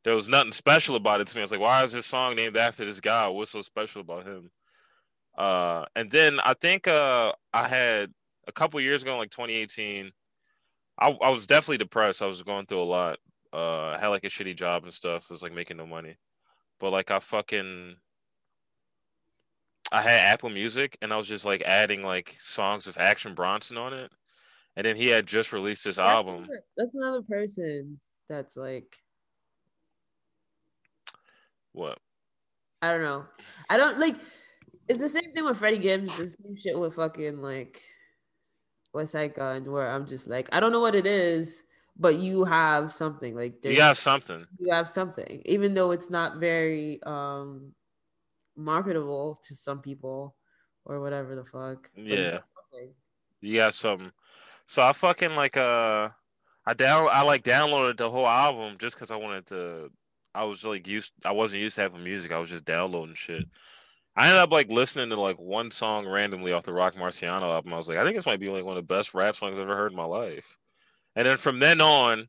[0.04, 1.42] there was nothing special about it to me.
[1.42, 3.28] I was like, why is this song named after this guy?
[3.28, 4.52] What's so special about him?
[5.38, 8.12] Uh, and then I think uh, I had
[8.48, 10.12] a couple years ago, like 2018.
[11.02, 12.22] I, I was definitely depressed.
[12.22, 13.20] I was going through a lot.
[13.54, 15.28] Uh, I had like a shitty job and stuff.
[15.30, 16.18] I was like making no money,
[16.80, 17.96] but like I fucking
[19.92, 23.78] I had Apple Music and I was just like adding like songs of Action Bronson
[23.78, 24.12] on it,
[24.76, 26.36] and then he had just released this That's album.
[26.44, 28.96] another- That's another person that's like
[31.72, 31.98] What?
[32.82, 33.26] I don't know.
[33.70, 34.16] I don't like.
[34.88, 36.18] It's the same thing with Freddie Gibbs.
[36.20, 37.82] It's the same shit with fucking like
[38.96, 41.64] Westside Gunn, where I'm just like, I don't know what it is,
[41.98, 43.36] but you have something.
[43.36, 44.46] Like You there's something.
[44.60, 47.74] you have something, even though it's not very um
[48.60, 50.36] marketable to some people
[50.86, 51.90] or whatever the fuck.
[51.96, 52.40] Yeah.
[53.42, 54.12] You got something.
[54.68, 56.10] So I fucking like uh
[56.66, 59.92] I down I like downloaded the whole album just because I wanted to
[60.36, 62.32] I was like used I wasn't used to having music.
[62.32, 63.46] I was just downloading shit.
[64.16, 67.74] I ended up like listening to like one song randomly off the Roc Marciano album.
[67.74, 69.58] I was like, I think this might be like one of the best rap songs
[69.58, 70.58] I've ever heard in my life.
[71.16, 72.28] And then from then on,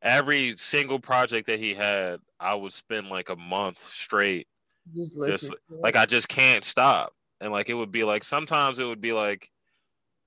[0.00, 4.46] every single project that he had, I would spend like a month straight
[4.94, 5.50] Just listen.
[5.50, 7.12] to like I just can't stop.
[7.40, 9.48] And like it would be like sometimes it would be like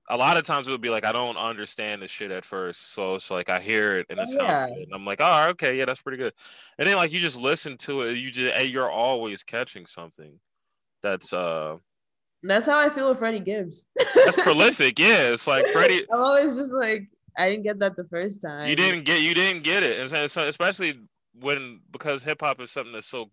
[0.10, 2.92] a lot of times it would be like I don't understand the shit at first.
[2.94, 4.68] So it's like I hear it and it Oh, sounds yeah.
[4.68, 4.84] good.
[4.84, 6.34] And I'm like, oh okay, yeah, that's pretty good.
[6.78, 10.40] And then like you just listen to it, you just and you're always catching something
[11.04, 11.78] that's uh
[12.44, 13.88] That's how I feel with Freddie Gibbs.
[14.14, 15.00] that's prolific.
[15.00, 15.30] Yeah.
[15.30, 18.70] It's like Freddie I'm always just like, I didn't get that the first time.
[18.70, 20.00] you didn't get you didn't get it.
[20.14, 21.00] And so especially
[21.40, 23.30] when because hip hop is something that's so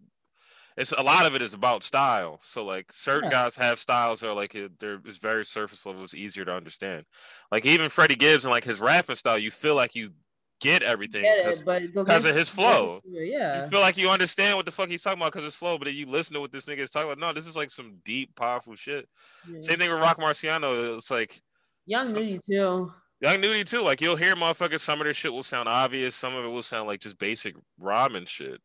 [0.77, 2.39] it's a lot of it is about style.
[2.43, 3.45] So like certain Yeah.
[3.45, 6.05] guys have styles that are like they're it's very surface level.
[6.05, 7.05] It's easier to understand.
[7.51, 10.13] Like even Freddie Gibbs and like his rapping style, you feel like you
[10.61, 13.01] get everything because it, but the 'cause of his flow.
[13.05, 13.65] Yeah.
[13.65, 15.77] you feel like you understand what the fuck he's talking about because it's flow.
[15.77, 17.19] But then you listen to what this nigga is talking about.
[17.19, 19.09] No, this is like some deep, powerful shit.
[19.51, 19.61] yeah.
[19.61, 20.97] Same thing with Roc Marciano.
[20.97, 21.43] It's like
[21.85, 22.93] Young Nudy too.
[23.21, 23.81] Young Nudy too.
[23.83, 24.81] Like you'll hear motherfuckers.
[24.81, 26.15] Some of their shit will sound obvious.
[26.15, 28.61] Some of it will sound like just basic ramen shit.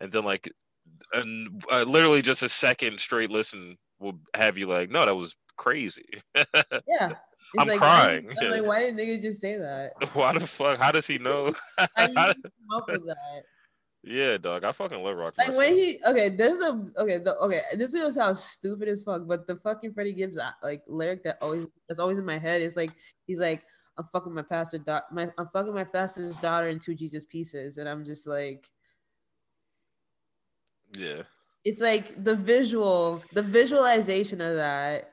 [0.00, 0.48] And then like,
[1.12, 5.34] and uh, literally just a second straight listen will have you like, no, that was
[5.56, 6.20] crazy.
[6.34, 7.12] Yeah.
[7.56, 8.28] It's I'm like, crying.
[8.42, 9.92] I'm like, why didn't niggas just say that?
[10.12, 10.76] Why the fuck?
[10.76, 11.54] How does he know?
[11.96, 13.44] I need to come up with that.
[14.02, 14.64] yeah, dog.
[14.64, 15.34] I fucking love Roc.
[15.38, 15.56] Like Marciano.
[15.58, 17.60] when he okay, there's a okay, the, okay.
[17.76, 21.38] This is how stupid as fuck, but the fucking Freddie Gibbs uh, like lyric that
[21.40, 22.90] always that's always in my head is like
[23.28, 23.62] he's like
[23.96, 27.78] I'm fucking my pastor da- my I'm fucking my pastor's daughter in two Jesus pieces,
[27.78, 28.68] and I'm just like
[30.96, 31.22] yeah,
[31.64, 35.10] it's like the visual, the visualization of that.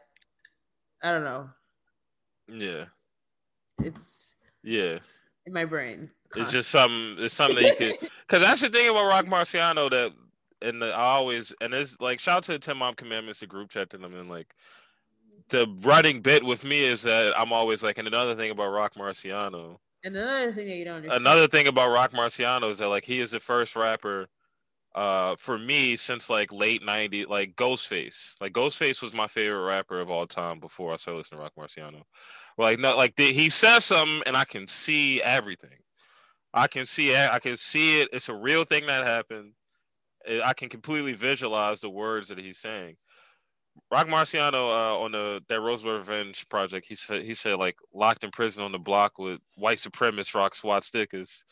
[1.03, 1.49] I don't know.
[2.47, 2.85] yeah,
[3.83, 4.99] It's yeah.
[5.45, 6.09] in my brain.
[6.35, 7.23] It's just something.
[7.23, 8.09] It's something that you could.
[8.27, 10.13] Because that's the thing about Roc Marciano that,
[10.61, 13.47] and the, I always and it's like shout out to the Ten Mom Commandments, the
[13.47, 14.53] group chat to them, and like
[15.49, 18.93] the running bit with me is that I'm always like, and another thing about Roc
[18.95, 21.21] Marciano, And another thing that you don't understand.
[21.21, 24.29] another thing about Roc Marciano is that like he is the first rapper,
[24.93, 28.39] uh, for me since like late '90s, like Ghostface.
[28.41, 31.53] Like Ghostface was my favorite rapper of all time before I started listening to Roc
[31.57, 32.03] Marciano.
[32.57, 35.77] Like no, like he says something and I can see everything.
[36.53, 37.15] I can see.
[37.15, 38.09] I can see it.
[38.11, 39.53] It's a real thing that happened.
[40.43, 42.97] I can completely visualize the words that he's saying.
[43.89, 48.23] Roc Marciano uh, on the that Rosebudd's Revenge project, he said he said like locked
[48.23, 51.45] in prison on the block with white supremacist rock SWAT stickers.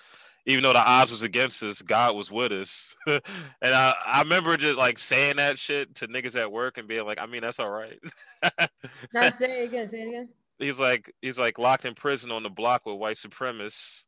[0.49, 2.95] Even though the odds was against us, God was with us.
[3.07, 3.21] and
[3.63, 7.21] I, I remember just like saying that shit to niggas at work and being like,
[7.21, 7.99] I mean, that's all right.
[9.13, 9.89] Now say it again.
[9.91, 10.29] Say it again.
[10.57, 14.03] he's like he's like locked in prison on the block with white supremacists,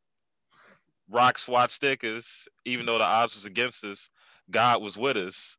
[1.08, 2.48] rock SWAT stickers.
[2.64, 4.10] Even though the odds was against us,
[4.50, 5.58] God was with us.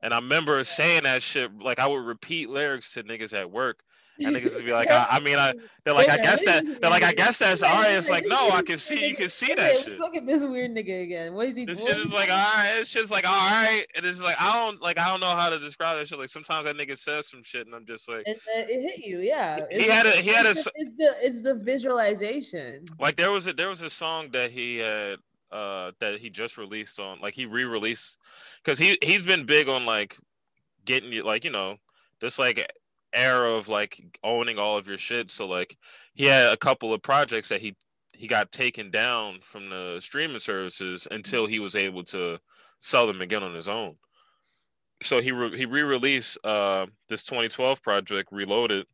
[0.00, 3.80] And I remember saying that shit like I would repeat lyrics to niggas at work,
[4.18, 5.52] and niggas would be like, I, I mean, I
[5.84, 7.92] they're like, I guess that they're like, I guess that's all right.
[7.92, 9.98] It's like, no, I can see you can see that shit.
[9.98, 11.34] Look at this weird nigga again.
[11.34, 11.94] What is he This doing?
[11.94, 12.76] shit is like all right.
[12.80, 15.50] It's just like all right, and it's like I don't like I don't know how
[15.50, 16.18] to describe that shit.
[16.18, 19.18] Like sometimes that nigga says some shit, and I'm just like, uh, it hit you,
[19.20, 19.64] yeah.
[19.70, 22.86] He had a- he had a it's, the- it's the visualization.
[22.98, 25.18] like there was a there was a song that he had
[25.50, 28.18] uh that he just released on like he re-released
[28.62, 30.18] because he he's been big on like
[30.84, 31.76] getting you like you know
[32.20, 32.70] just like
[33.14, 35.76] era of like owning all of your shit so like
[36.14, 37.74] he had a couple of projects that he
[38.14, 42.38] he got taken down from the streaming services until he was able to
[42.78, 43.94] sell them again on his own
[45.02, 48.86] so he re- he re-released uh this 2012 project reloaded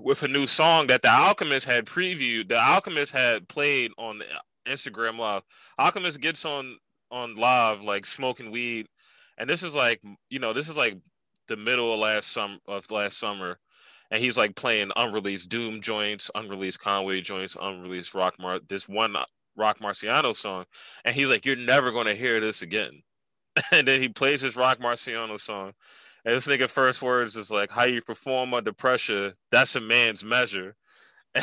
[0.00, 2.48] with a new song that the Alchemist had previewed.
[2.48, 4.22] The Alchemist had played on
[4.66, 5.42] Instagram live.
[5.78, 6.78] Alchemist gets on
[7.10, 8.88] on live like smoking weed,
[9.38, 10.00] and this is like
[10.30, 10.98] you know this is like
[11.48, 13.58] the middle of last summer of last summer,
[14.10, 19.16] and he's like playing unreleased Doom joints, unreleased Conway joints, unreleased Roc Mar this one
[19.56, 20.64] Roc Marciano song,
[21.04, 23.02] and he's like, "You're never gonna hear this again."
[23.72, 25.72] and then he plays his Roc Marciano song,
[26.24, 29.34] and this nigga first words is like, "How you perform under pressure?
[29.50, 30.76] That's a man's measure."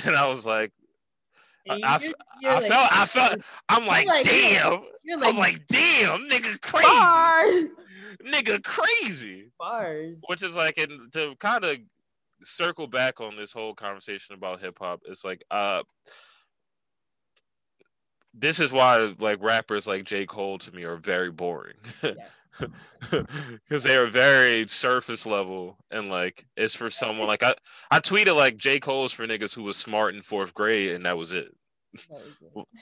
[0.06, 0.72] And I was like,
[1.70, 1.78] I, I,
[2.48, 4.82] I like, felt, I felt, I'm like, like damn.
[5.04, 6.88] You're like, I'm like, damn, nigga, crazy.
[6.88, 7.64] Bars.
[8.26, 9.52] Nigga, crazy.
[9.60, 10.18] Bars.
[10.28, 11.78] Which is like, and to kind of
[12.44, 15.84] circle back on this whole conversation about hip hop, it's like, uh,
[18.34, 20.26] this is why like rappers like J.
[20.26, 21.78] Cole to me are very boring.
[23.00, 27.56] Because they are very surface level and like it's for someone like I
[27.90, 28.80] I tweeted like J.
[28.80, 31.56] Cole's for niggas who was smart in fourth grade and that was it.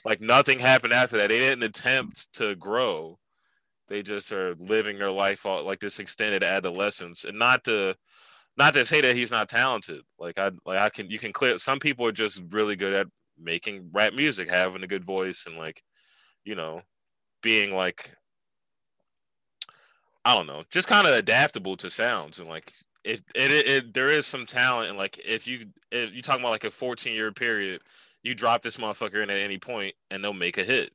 [0.04, 1.30] like nothing happened after that.
[1.30, 3.20] They didn't attempt to grow.
[3.90, 7.26] They just are living their life all, like this extended adolescence.
[7.26, 7.96] And not to
[8.58, 10.02] not to say that he's not talented.
[10.20, 13.08] Like I like I can you can clear some people are just really good at
[13.38, 15.84] making rap music, having a good voice, and like,
[16.46, 16.82] you know,
[17.42, 18.14] being like,
[20.24, 22.74] I don't know, just kind of adaptable to sounds and like.
[23.06, 26.42] If it, it, it, there is some talent and like if you if you talking
[26.42, 27.82] about like a 14 year period
[28.24, 30.92] you drop this motherfucker in at any point and they'll make a hit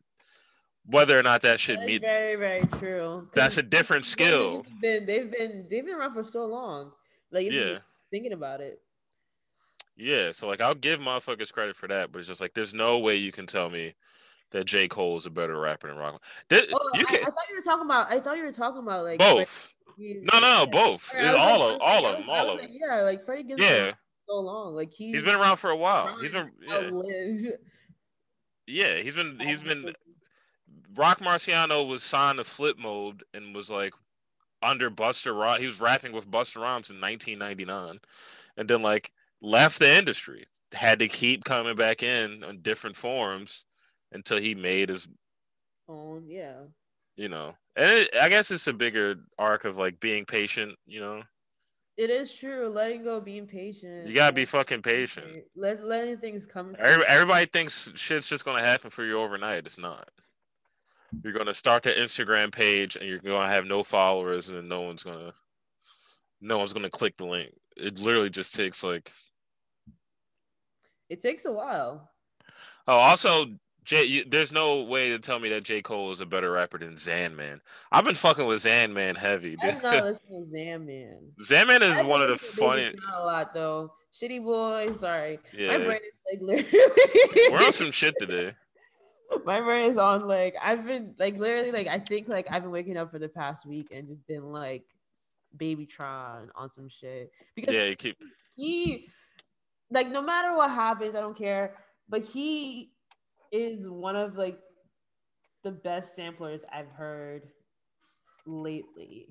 [0.87, 5.07] whether or not that should meet very very true that's a different skill they've been
[5.07, 6.93] they've been they've been around for so long
[7.31, 7.79] like yeah
[8.11, 8.81] thinking about it
[9.97, 12.99] yeah, so like I'll give motherfuckers credit for that, but it's just like there's no
[12.99, 13.95] way you can tell me
[14.51, 14.89] that J.
[14.89, 16.21] Cole is a better rapper than Roc.
[16.49, 18.11] Did, oh, you can, I, I, thought you were talking about.
[18.11, 19.73] I thought you were talking about like both.
[19.97, 21.13] Freddie, no, no, both.
[21.15, 22.29] All like, of all of them.
[22.29, 22.71] All of them.
[22.73, 23.93] yeah, like Freddie Gibbs yeah.
[24.29, 24.75] so long.
[24.75, 26.19] Like he's, he's been around for a while.
[26.21, 27.51] He's been yeah.
[28.67, 29.95] yeah, he's been he's been.
[30.97, 33.95] Roc Marciano was signed to Flip Mode and was like
[34.63, 35.61] under Busta Rhymes.
[35.61, 38.01] He was rapping with Busta Rhymes in 1999,
[38.57, 43.65] and then like left the industry, had to keep coming back in on different forms
[44.13, 45.07] until he made his
[45.89, 46.25] own.
[46.27, 46.63] Yeah.
[47.17, 50.77] You know, and it, I guess it's a bigger arc of like being patient.
[50.87, 51.23] You know.
[51.97, 52.69] It is true.
[52.69, 54.09] Letting go, being patient.
[54.09, 55.45] You gotta be fucking patient.
[55.55, 56.75] Let letting things come.
[56.77, 59.67] Everybody, everybody thinks shit's just gonna happen for you overnight.
[59.67, 60.09] It's not.
[61.23, 65.03] You're gonna start the Instagram page, and you're gonna have no followers, and no one's
[65.03, 65.33] gonna,
[66.41, 67.53] no one's gonna click the link.
[67.77, 69.11] It literally just takes like
[71.11, 72.11] it takes a while.
[72.87, 73.47] Oh, also,
[73.85, 75.83] J, you, there's no way to tell me that J.
[75.83, 77.61] Cole is a better rapper than Zan Man.
[77.93, 79.57] I've been fucking with Zan Man heavy.
[79.57, 79.75] Dude.
[79.75, 81.19] I'm not listening to Zan Man.
[81.43, 82.97] Zan Man is one of the funniest.
[83.07, 83.93] Not a lot though.
[84.15, 85.39] Shitty boy, sorry.
[85.53, 85.77] Yeah.
[85.77, 87.51] My brain is like literally.
[87.51, 88.55] We're on some shit today.
[89.45, 92.71] My brain is on like I've been like literally like I think like I've been
[92.71, 94.85] waking up for the past week and just been like
[95.57, 98.17] baby Babytron on some shit because yeah, keep
[98.57, 99.09] he
[99.91, 101.77] like no matter what happens, I don't care.
[102.09, 102.91] But he
[103.53, 104.59] is one of like
[105.63, 107.49] the best samplers I've heard
[108.47, 109.29] lately.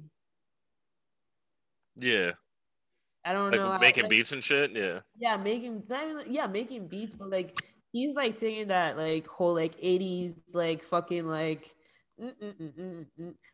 [1.96, 2.32] Yeah.
[3.26, 3.78] I don't like know.
[3.80, 4.72] Making like, beats and shit.
[4.72, 5.00] Yeah.
[5.18, 7.58] Yeah, making not even, yeah, making beats, but like
[7.94, 11.74] he's like taking that like whole like 80s like fucking like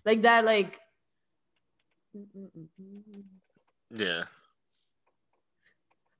[0.06, 0.80] like that like
[3.92, 4.24] yeah.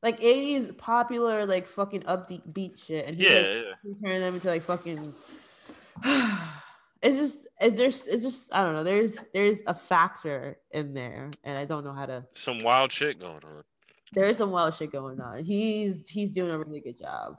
[0.02, 3.94] Like 80s popular like fucking upbeat beat shit and he's yeah, like yeah.
[4.02, 5.14] turning them into like fucking
[7.02, 11.32] it's just it's just it's just I don't know there's there's a factor in there
[11.44, 13.64] and I don't know how to some wild shit going on.
[14.14, 15.44] There is some wild shit going on.
[15.44, 17.36] He's he's doing a really good job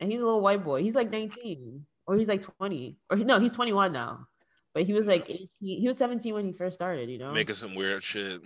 [0.00, 3.38] and he's a little white boy he's like 19 or he's like 20 or no
[3.38, 4.26] he's 21 now
[4.74, 7.54] but he was like 18 he was 17 when he first started you know making
[7.54, 8.40] some weird shit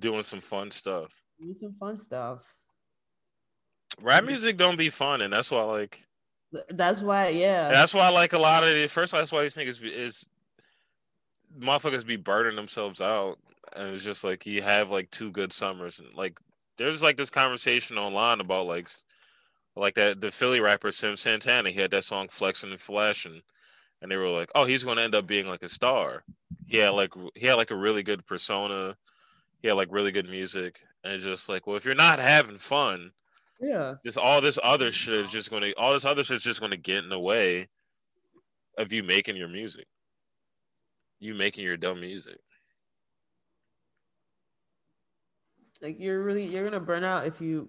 [0.00, 2.42] doing some fun stuff do some fun stuff.
[4.00, 6.04] Rap music don't be fun, and that's why like.
[6.70, 7.70] That's why, yeah.
[7.70, 10.28] That's why, like a lot of the first, that's why these niggas is
[11.58, 13.38] motherfuckers be burning themselves out,
[13.76, 16.40] and it's just like you have like two good summers, and like
[16.76, 18.88] there's like this conversation online about like
[19.78, 21.70] like that the Philly rapper Sim Santana.
[21.70, 23.42] He had that song "Flexing and Flashing,"
[24.02, 26.24] and they were like, "Oh, he's going to end up being like a star."
[26.66, 28.96] He had like he had like a really good persona.
[29.62, 32.58] He had like really good music, and it's just like, well, if you're not having
[32.58, 33.12] fun,
[33.60, 36.60] yeah, just all this other shit is just gonna, all this other shit is just
[36.60, 37.68] gonna get in the way
[38.76, 39.86] of you making your music,
[41.18, 42.38] you making your dumb music.
[45.80, 47.68] Like you're really, you're gonna burn out if you.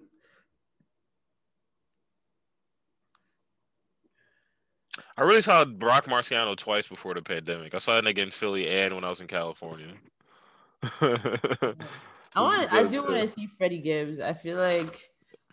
[5.20, 7.74] I really saw Roc Marciano twice before the pandemic.
[7.74, 9.92] I saw that nigga in Philly and when I was in California.
[10.82, 11.74] I
[12.36, 12.72] want.
[12.72, 14.18] I do want to see Freddie Gibbs.
[14.18, 14.98] I feel like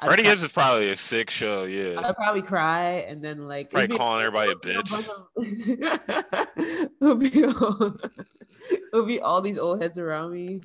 [0.01, 1.65] Freddie Gibbs is probably a sick show.
[1.65, 4.89] Yeah, I'd probably cry and then like probably calling everybody a bitch.
[7.01, 7.97] it'll be all,
[8.93, 10.61] it'll be all these old heads around me,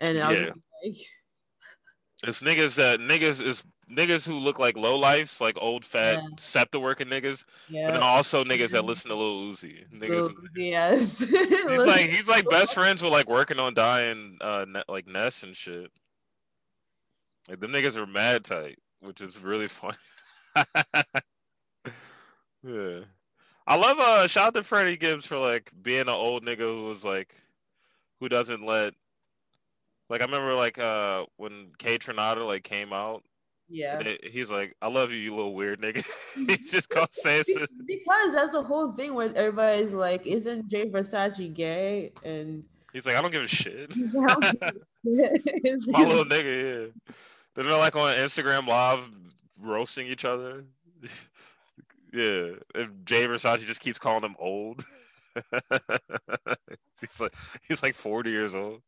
[0.00, 0.50] and I'll Yeah.
[0.82, 0.96] be like,
[2.24, 6.28] It's niggas that niggas is niggas who look like low lifes, like old fat Yeah.
[6.38, 9.88] SEPTA working niggas, but then also niggas that listen to Lil Uzi.
[9.92, 11.18] Niggas, Lil- yes.
[11.20, 15.56] he's like he's like best friends with like working on dying uh like Ness and
[15.56, 15.90] shit.
[17.48, 19.94] Like them niggas are mad tight, which is really fun.
[22.62, 23.00] yeah.
[23.66, 26.86] I love uh shout out to Freddie Gibbs for like being an old nigga who
[26.86, 27.34] was like
[28.18, 28.94] who doesn't let
[30.08, 33.22] like I remember like uh when Kaytranada like came out
[33.70, 33.98] yeah.
[33.98, 36.04] and it- he's like, I love you, you little weird nigga.
[36.34, 37.70] he just Be- shit.
[37.86, 43.14] Because that's the whole thing where everybody's like, "Isn't Jay Versace gay?" And He's like,
[43.16, 43.92] I don't give a shit.
[45.04, 47.14] it's My little nigga, yeah.
[47.54, 49.08] Then they're not like on Instagram live
[49.60, 50.64] roasting each other.
[52.12, 52.50] yeah.
[52.74, 54.84] And Jay Versace just keeps calling him old.
[57.00, 57.34] he's like
[57.68, 58.82] he's like 40 years old.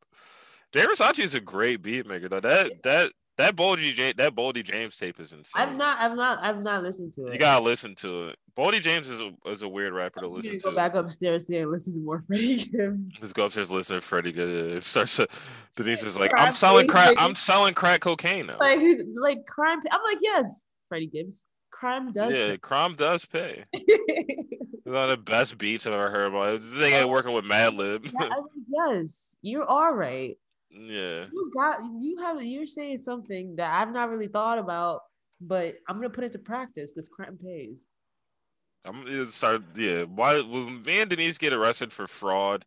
[0.72, 2.40] Jay Versace is a great beat maker though.
[2.40, 5.62] That that that Boldy James that Boldy James tape is insane.
[5.62, 7.32] I've not, I've not, I've not listened to it.
[7.34, 8.38] You gotta listen to it.
[8.56, 11.70] Boldy James is a is a weird rapper to listen gonna go back upstairs and
[11.70, 13.14] listen to more Freddie Gibbs.
[13.20, 14.32] Let's go upstairs, listen to Freddie.
[14.32, 14.76] Good.
[14.76, 15.16] It starts.
[15.16, 15.28] To,
[15.76, 17.14] Denise is like, Crack I'm selling crack.
[17.18, 18.58] I'm selling crack cocaine now.
[18.60, 18.80] Like,
[19.14, 19.80] like crime.
[19.90, 21.46] I'm like, yes, Freddie Gibbs.
[21.70, 22.36] Crime does.
[22.36, 23.64] yeah, crime does pay.
[24.84, 26.60] One of the best beats I've ever heard about.
[26.60, 28.12] This nigga working with Madlib.
[28.12, 28.66] Yeah, I mean,
[29.00, 30.36] yes, you are right.
[30.72, 31.26] Yeah.
[31.32, 35.02] You got you have you're saying something that I've not really thought about,
[35.40, 37.86] but I'm gonna put it to practice because crime pays.
[38.84, 39.62] I'm gonna start.
[39.76, 40.04] Yeah.
[40.04, 40.34] Why?
[40.36, 42.64] Will me and Denise get arrested for fraud?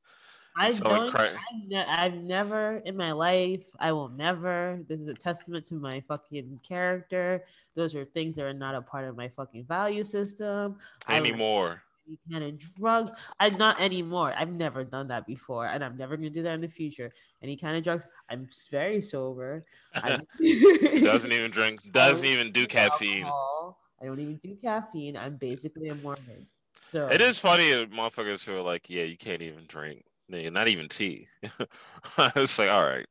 [0.58, 1.12] I selling don't.
[1.12, 1.32] crack.
[1.34, 3.66] I've, ne- I've never in my life.
[3.80, 4.80] I will never.
[4.88, 7.44] This is a testament to my fucking character.
[7.76, 10.78] Those are things that are not a part of my fucking value system.
[11.10, 11.82] Anymore.
[12.08, 13.12] Any kind of drugs.
[13.40, 14.34] I'm not anymore.
[14.38, 17.12] I've never done that before, and I'm never gonna do that in the future.
[17.42, 18.08] Any kind of drugs.
[18.30, 19.66] I'm very sober.
[19.96, 21.92] Doesn't even drink.
[21.92, 23.24] Doesn't even do caffeine.
[23.24, 23.80] alcohol.
[24.02, 25.18] I don't even do caffeine.
[25.18, 26.48] I'm basically a Mormon.
[26.92, 30.06] So It is funny, uh, motherfuckers who are like, yeah, you can't even drink.
[30.32, 31.28] Nigga, not even tea.
[32.18, 33.06] it's like, all right.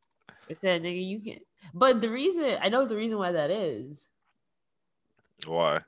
[0.49, 1.43] I said, nigga, you can't.
[1.73, 4.09] But the reason I know the reason why that is
[5.47, 5.81] Why?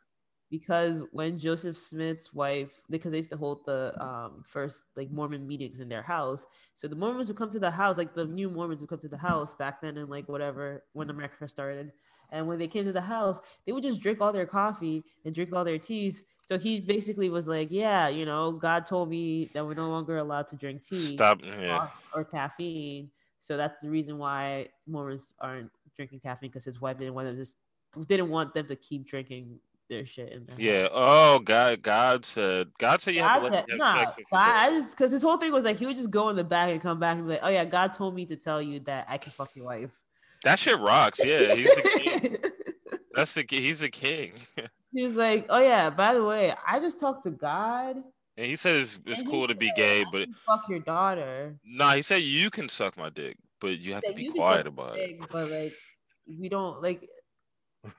[0.51, 5.47] Because when Joseph Smith's wife, because they used to hold the um, first like Mormon
[5.47, 8.49] meetings in their house, so the Mormons would come to the house, like the new
[8.49, 11.93] Mormons would come to the house back then, and like whatever when America first started,
[12.31, 15.35] and when they came to the house, they would just drink all their coffee and
[15.35, 16.23] drink all their teas.
[16.45, 20.19] So he basically was like, "Yeah, you know, God told me that we're no longer
[20.19, 21.41] allowed to drink tea Stop.
[21.43, 21.89] Yeah.
[22.15, 23.11] or, or caffeine."
[23.41, 27.37] So that's the reason why Mormons aren't drinking caffeine because his wife didn't want them
[27.37, 27.57] to just
[28.09, 29.59] didn't want them to keep drinking
[29.89, 30.57] their shit in there.
[30.59, 30.89] Yeah.
[30.93, 31.83] Oh, God.
[31.83, 32.69] God said.
[32.79, 34.13] God said you have God to let said, have nah, sex.
[34.19, 34.39] if God.
[34.41, 36.71] I just because his whole thing was like he would just go in the back
[36.71, 39.07] and come back and be like, "Oh yeah, God told me to tell you that
[39.09, 39.91] I can fuck your wife."
[40.45, 41.21] That shit rocks.
[41.25, 41.55] Yeah.
[41.55, 42.37] He's the king.
[43.15, 44.33] That's the he's the king.
[44.93, 47.97] he was like, "Oh yeah, by the way, I just talked to God.
[48.37, 51.93] And he said it's, it's and cool to be gay, but fuck your daughter." nah,
[51.95, 55.01] he said you can suck my dick, but you have to be quiet about my
[55.01, 55.19] it.
[55.19, 55.73] dick, But like,
[56.29, 57.09] we don't like.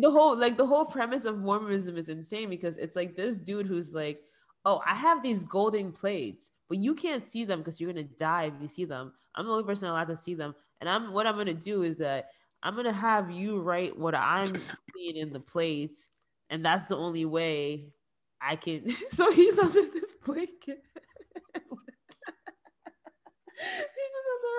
[0.00, 3.66] the whole like the whole premise of Mormonism is insane because it's like this dude
[3.66, 4.20] who's like,
[4.64, 8.44] oh, I have these golden plates, but you can't see them because you're gonna die
[8.44, 9.12] if you see them.
[9.34, 11.96] I'm the only person allowed to see them, and I'm what I'm gonna do is
[11.98, 12.30] that
[12.62, 14.52] I'm gonna have you write what I'm
[14.94, 16.08] seeing in the plates,
[16.50, 17.92] and that's the only way
[18.40, 18.90] I can.
[19.08, 20.82] so he's under this blanket.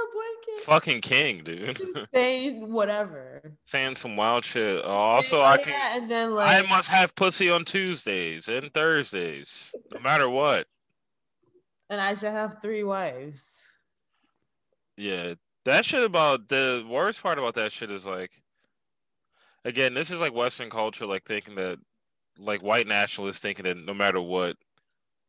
[0.03, 1.01] He's just under a blanket.
[1.01, 1.75] Fucking king, dude.
[1.77, 3.53] Just saying whatever.
[3.65, 4.83] Saying some wild shit.
[4.83, 5.73] Also, Saying, I "Oh, can.
[5.73, 10.67] yeah," and then I must have pussy on Tuesdays and Thursdays, no matter what.
[11.89, 13.67] and I should have three wives.
[14.97, 15.33] Yeah,
[15.65, 18.41] that shit about the worst part about that shit is like,
[19.65, 21.79] again, this is like Western culture, like thinking that,
[22.37, 24.57] like white nationalists thinking that no matter what,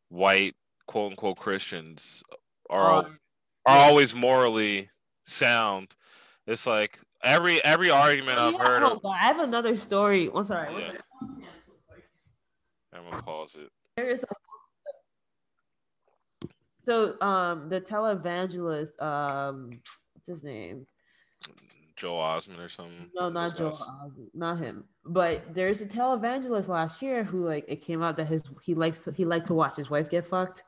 [0.09, 0.55] white
[0.85, 2.23] quote unquote Christians
[2.69, 3.19] are Um,
[3.65, 4.89] are always morally
[5.25, 5.95] sound.
[6.47, 9.05] It's like every every argument oh, I've yeah, heard oh, of.
[9.05, 10.29] I have another story.
[10.33, 10.73] I'm sorry.
[10.77, 10.91] Yeah.
[12.93, 13.69] I'm gonna pause it.
[13.97, 16.47] There is a-
[16.81, 19.71] So um the televangelist, um
[20.13, 20.85] what's his name?
[21.95, 23.09] Joel Osment or something.
[23.15, 24.83] No, not Joel Osment, not him.
[25.05, 28.99] But there's a televangelist last year who like it came out that his he likes
[28.99, 30.63] to he liked to watch his wife get fucked.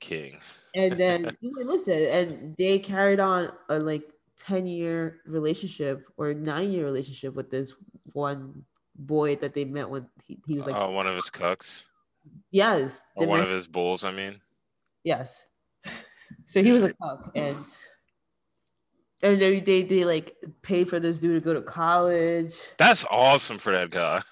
[0.00, 0.38] King.
[0.74, 4.04] And then listen, and they carried on a like
[4.38, 7.74] 10 year relationship or nine year relationship with this
[8.12, 8.64] one
[8.96, 11.86] boy that they met when he, he was like oh one of his cucks
[12.50, 14.38] yes oh, or one met, of his bulls i mean?
[15.04, 15.48] Yes.
[16.44, 17.56] So he was a cuck and
[19.22, 22.54] and they, they they like paid for this dude to go to college.
[22.78, 24.22] That's awesome for that guy.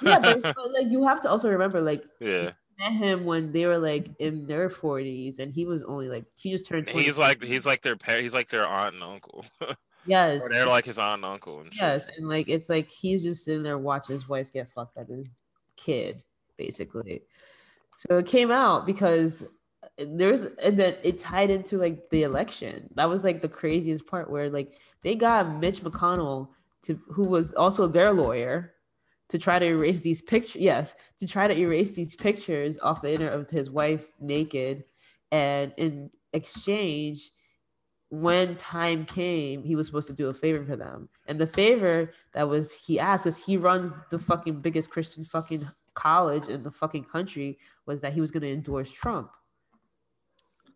[0.00, 2.52] Yeah but, but, like you have to also remember like yeah
[2.82, 6.50] met him when they were like in their 40s and he was only like he
[6.50, 7.04] just turned 20.
[7.04, 9.44] he's like he's like their parent he's like their aunt and uncle.
[10.04, 10.42] Yes.
[10.42, 13.44] Or they're like his aunt and uncle and yes and like it's like he's just
[13.44, 15.28] sitting there watching his wife get fucked by his
[15.76, 16.22] kid
[16.56, 17.22] basically.
[17.96, 19.44] So it came out because
[19.98, 22.88] there's and then it tied into like the election.
[22.96, 24.72] That was like the craziest part where like
[25.02, 26.48] they got mitch mcconnell
[26.82, 28.71] to who was also their lawyer
[29.32, 30.60] to try to erase these pictures.
[30.60, 34.84] Yes, to try to erase these pictures off the internet of his wife naked,
[35.30, 37.30] and in exchange,
[38.10, 41.08] when time came, he was supposed to do a favor for them.
[41.26, 45.66] And the favor that was he asked was he runs the fucking biggest Christian fucking
[45.94, 49.30] college in the fucking country was that he was going to endorse Trump.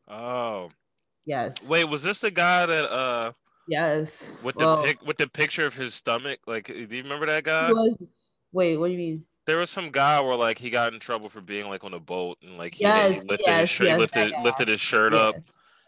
[0.08, 0.70] Oh.
[1.26, 1.68] Yes.
[1.68, 3.32] Wait, was this the guy that uh
[3.68, 4.30] Yes.
[4.42, 7.44] With the well, pic- with the picture of his stomach, like, do you remember that
[7.44, 7.70] guy?
[7.72, 7.98] Was,
[8.56, 9.24] Wait, what do you mean?
[9.44, 12.00] There was some guy where like he got in trouble for being like on a
[12.00, 15.12] boat and like he, yes, he lifted yes, his shirt, yes, lifted lifted his shirt
[15.12, 15.20] yes.
[15.20, 15.34] up,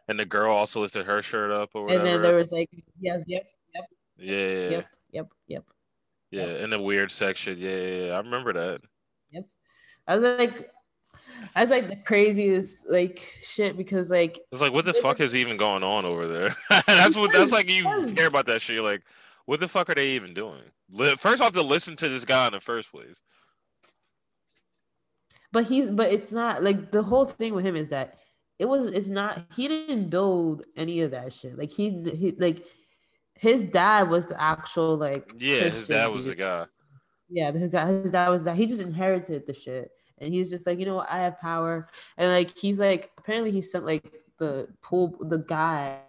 [0.07, 2.05] and the girl also lifted her shirt up or whatever.
[2.05, 2.69] And then there was like
[3.01, 3.85] yes, yep, yep,
[4.19, 5.65] yeah, yep, yep, yep.
[6.31, 6.61] Yeah, yep.
[6.61, 7.57] in the weird section.
[7.59, 8.83] Yeah, yeah, yeah, I remember that.
[9.31, 9.47] Yep.
[10.07, 10.71] I was like,
[11.57, 15.35] I was like the craziest like shit because like it's like what the fuck is
[15.35, 16.55] even going on over there?
[16.87, 18.77] that's what that's like you care about that shit.
[18.77, 19.05] You're like,
[19.49, 20.61] what the fuck are they even doing?
[21.17, 23.23] First off, to listen to this guy in the first place.
[25.53, 28.19] But he's but it's not like the whole thing with him is that
[28.59, 31.57] it was it's not he didn't build any of that shit.
[31.57, 32.63] Like he, he like
[33.37, 36.67] his dad was the actual like yeah Christian his dad was the guy.
[37.31, 40.67] Yeah, his dad, his dad was that he just inherited the shit and he's just
[40.67, 41.89] like you know what I have power
[42.19, 46.01] and like he's like apparently he sent like the pool the guy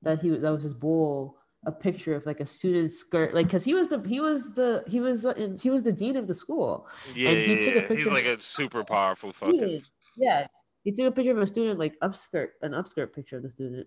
[0.00, 1.36] that he that was his bull
[1.66, 4.84] a picture of like a student's skirt, like because he was the he was the
[4.86, 6.86] he was in, he was the dean of the school.
[7.14, 9.82] Yeah, and he took a picture he's like a super powerful fucking.
[10.16, 10.46] Yeah,
[10.84, 13.86] he took a picture of a student like upskirt, an upskirt picture of the student.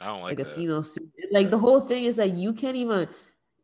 [0.00, 1.12] I don't like, like a female student.
[1.30, 3.08] Like the whole thing is that you can't even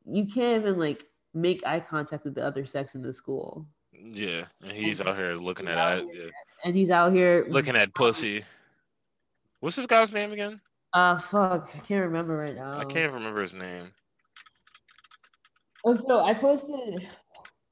[0.06, 1.04] you can't even like
[1.34, 3.66] make eye contact with the other sex in the school.
[3.92, 6.06] Yeah, and he's and out here looking at it.
[6.12, 6.30] Yeah.
[6.64, 8.44] And he's out here looking at pussy.
[9.60, 10.60] What's this guy's name again?
[10.92, 12.78] Uh, fuck, I can't remember right now.
[12.78, 13.92] I can't remember his name.
[15.84, 17.06] Oh, so I posted.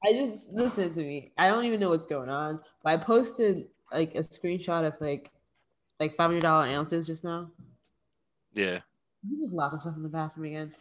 [0.05, 1.33] I just listen to me.
[1.37, 5.31] I don't even know what's going on, but I posted like a screenshot of like
[5.99, 7.51] like five hundred dollar ounces just now.
[8.53, 8.79] Yeah.
[9.29, 10.73] He just locked himself in the bathroom again.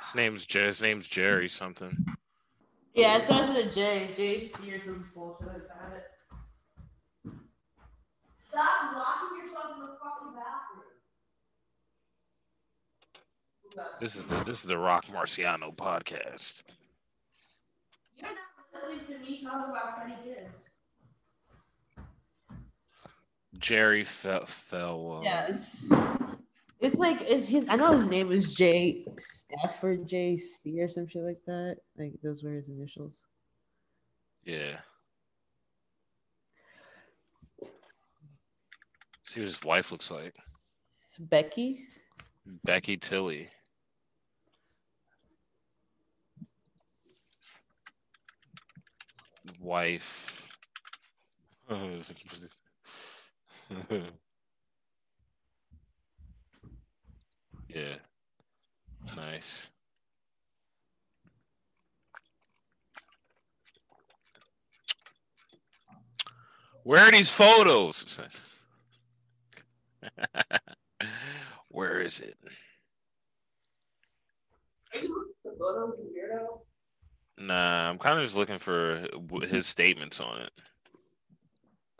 [0.00, 0.66] His name's Jerry.
[0.68, 2.06] His name's Jerry something.
[2.94, 4.10] Yeah, it starts with a J.
[4.16, 6.12] J C or some bullshit like that.
[8.38, 10.80] Stop locking yourself in the fucking bathroom.
[14.00, 16.62] This is the this is the Roc Marciano podcast.
[18.18, 20.68] You're not listening to me talk about Freddie Gibbs.
[23.58, 24.46] Jerry fell.
[24.46, 25.92] fell uh, yes.
[26.80, 27.68] It's like it's his.
[27.68, 29.06] I know his name is J
[29.64, 31.78] F or J C or some shit like that.
[31.96, 33.22] Like those were his initials.
[34.44, 34.76] Yeah.
[39.24, 40.36] See what his wife looks like.
[41.18, 41.86] Becky.
[42.64, 43.48] Becky Tilly.
[49.60, 50.46] Wife.
[57.68, 57.96] yeah.
[59.16, 59.68] Nice.
[66.84, 68.18] Where are these photos?
[71.68, 72.36] Where is it?
[77.38, 79.40] Nah, I'm kind of just looking for mm-hmm.
[79.42, 80.50] his statements on it.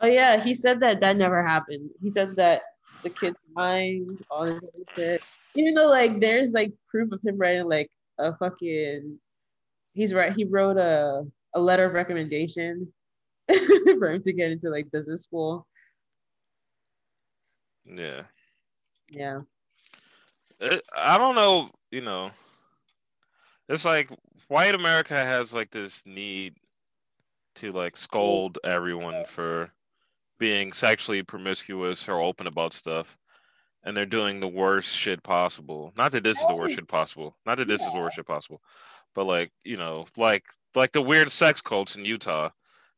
[0.01, 1.89] Oh yeah, he said that that never happened.
[2.01, 2.61] He said that
[3.03, 5.23] the kid's mind, all this other shit.
[5.55, 7.89] Even though like there's like proof of him writing like
[8.19, 9.19] a fucking,
[9.93, 10.33] he's right.
[10.33, 12.91] He wrote a a letter of recommendation
[13.47, 15.65] for him to get into like business school.
[17.85, 18.23] Yeah.
[19.09, 19.41] Yeah.
[20.59, 21.69] it, I don't know.
[21.91, 22.31] You know,
[23.69, 24.09] it's like
[24.47, 26.55] white America has like this need
[27.55, 29.71] to like scold everyone for
[30.39, 33.17] being sexually promiscuous or open about stuff
[33.85, 35.93] and they're doing the worst shit possible.
[35.95, 37.37] Not that this is the worst shit possible.
[37.45, 37.87] Not that this yeah.
[37.87, 38.61] is the worst shit possible.
[39.13, 40.43] But like, you know, like
[40.73, 42.49] like the weird sex cults in Utah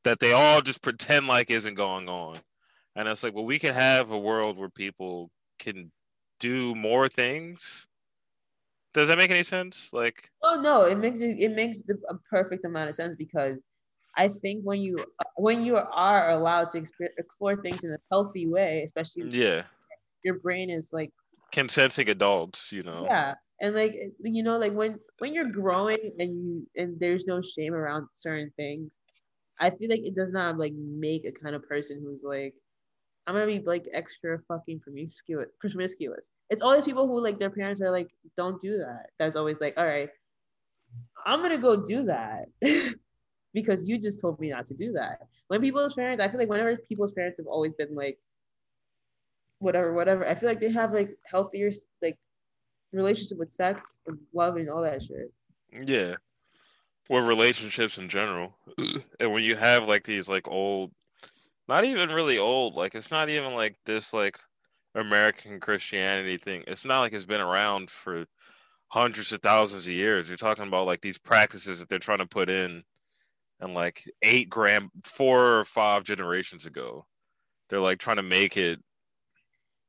[0.06, 2.38] that they all just pretend like isn't going on.
[2.95, 5.30] And it's like, well, we can have a world where people
[5.60, 5.91] can
[6.40, 7.88] do more things.
[8.93, 9.93] Does that make any sense?
[9.93, 13.57] Like, oh no, it makes it, it makes the, a perfect amount of sense because
[14.15, 14.97] I think when you
[15.35, 19.64] when you are allowed to exp- explore things in a healthy way, especially yeah,
[20.23, 21.11] your brain is like
[21.51, 23.05] consenting adults, you know.
[23.05, 23.93] Yeah, and like
[24.23, 28.51] you know, like when when you're growing and you and there's no shame around certain
[28.57, 28.99] things,
[29.59, 32.53] I feel like it does not like make a kind of person who's like
[33.28, 35.49] I'm gonna be like extra fucking promiscuous.
[35.60, 36.32] Promiscuous.
[36.49, 39.08] It's always people who like their parents are like, don't do that.
[39.20, 40.10] That's always like, all right,
[41.26, 42.45] I'm gonna go do that
[43.54, 45.20] because you just told me not to do that.
[45.49, 48.18] When people's parents, I feel like whenever people's parents have always been like,
[49.60, 50.26] whatever, whatever.
[50.26, 51.72] I feel like they have like healthier
[52.02, 52.18] like
[52.94, 55.34] relationship with sex and love and all that shit.
[55.86, 56.16] Yeah.
[57.10, 58.56] With relationships in general.
[59.20, 60.91] and when you have like these like old
[61.68, 62.76] not even really old.
[62.76, 64.39] Like it's not even like this like
[64.95, 66.64] American Christianity thing.
[66.68, 68.26] It's not like it's been around for
[68.89, 70.27] hundreds of thousands of years.
[70.27, 72.84] You're talking about like these practices that they're trying to put in
[73.60, 77.06] and like eight grand four or five generations ago.
[77.69, 78.80] They're like trying to make it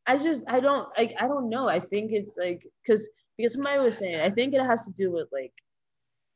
[0.09, 1.69] I just I don't like I don't know.
[1.69, 5.13] I think it's like because because somebody was saying I think it has to do
[5.13, 5.53] with like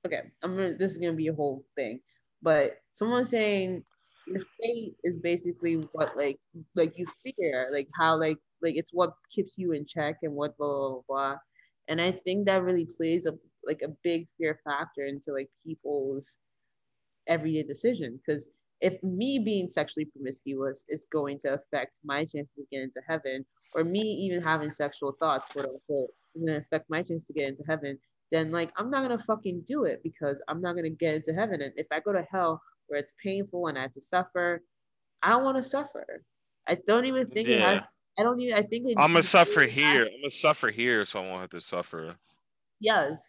[0.06, 2.00] okay, I'm gonna this is gonna be a whole thing.
[2.42, 3.84] But someone's saying
[4.40, 6.38] fate is basically what like
[6.74, 10.56] like you fear like how like like it's what keeps you in check and what
[10.56, 11.36] blah blah blah, blah.
[11.88, 13.32] and i think that really plays a
[13.64, 16.36] like a big fear factor into like people's
[17.28, 18.48] everyday decision because
[18.80, 23.44] if me being sexually promiscuous is going to affect my chances of getting into heaven
[23.74, 27.32] or me even having sexual thoughts quote unquote is going to affect my chance to
[27.32, 27.96] get into heaven
[28.32, 31.14] then like i'm not going to fucking do it because i'm not going to get
[31.14, 32.60] into heaven and if i go to hell
[32.92, 34.62] where it's painful and I have to suffer.
[35.22, 36.22] I don't want to suffer.
[36.68, 37.56] I don't even think yeah.
[37.56, 37.86] it has.
[38.18, 38.54] I don't even.
[38.54, 40.02] I think it, I'm gonna suffer here.
[40.02, 42.14] I'm gonna suffer here, so I won't have to suffer.
[42.80, 43.24] Yes,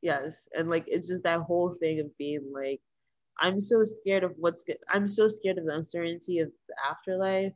[0.00, 2.80] yes, and like it's just that whole thing of being like,
[3.38, 4.64] I'm so scared of what's.
[4.88, 7.52] I'm so scared of the uncertainty of the afterlife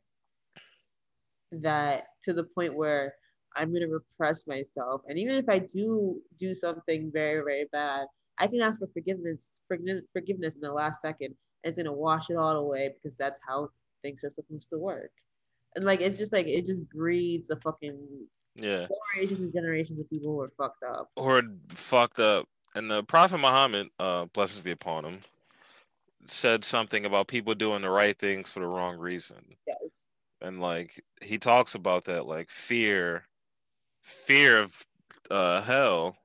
[1.51, 3.15] that to the point where
[3.55, 8.05] I'm gonna repress myself, and even if I do do something very very bad,
[8.39, 11.35] I can ask for forgiveness, forgiveness in the last second.
[11.63, 13.69] And it's gonna wash it all away because that's how
[14.01, 15.11] things are supposed to work.
[15.75, 17.97] And like it's just like it just breeds the fucking
[18.55, 21.09] yeah generations and generations of people who are fucked up.
[21.17, 22.47] Who are fucked up.
[22.75, 25.19] And the Prophet Muhammad, uh, blessings be upon him,
[26.23, 29.55] said something about people doing the right things for the wrong reason.
[29.67, 30.03] Yes.
[30.41, 33.25] And like he talks about that, like fear,
[34.01, 34.85] fear of
[35.29, 36.17] uh, hell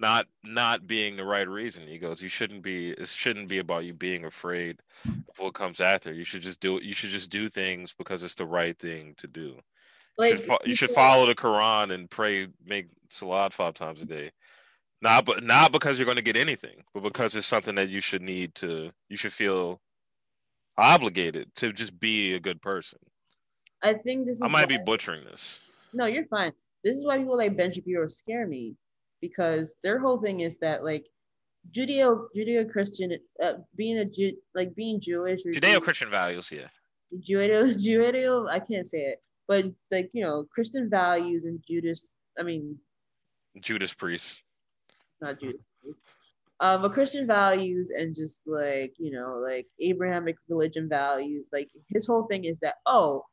[0.00, 1.86] not not being the right reason.
[1.86, 2.90] He goes, you shouldn't be.
[2.90, 6.12] It shouldn't be about you being afraid of what comes after.
[6.12, 6.82] You should just do it.
[6.82, 9.60] You should just do things because it's the right thing to do.
[10.16, 14.06] Like you should, you should follow the Quran and pray, make salat five times a
[14.06, 14.32] day.
[15.02, 18.00] Not but not because you're going to get anything, but because it's something that you
[18.00, 18.90] should need to.
[19.08, 19.80] You should feel
[20.76, 22.98] obligated to just be a good person.
[23.82, 24.42] I think this.
[24.42, 25.60] I might be butchering this.
[25.92, 26.52] No, you're fine.
[26.84, 28.74] This is why people like Ben Shapiro scare me
[29.20, 31.06] because their whole thing is that like
[31.72, 36.68] Judeo Judeo Christian uh, being a Jew like being Jewish Judeo Christian values, yeah.
[37.18, 42.16] Judeo Judeo I can't say it, but like you know Christian values and Judas.
[42.38, 42.78] I mean,
[43.60, 44.42] Judas Priest,
[45.20, 46.04] not Judas Priest.
[46.62, 51.50] Um, but Christian values and just like you know like Abrahamic religion values.
[51.52, 53.24] Like his whole thing is that oh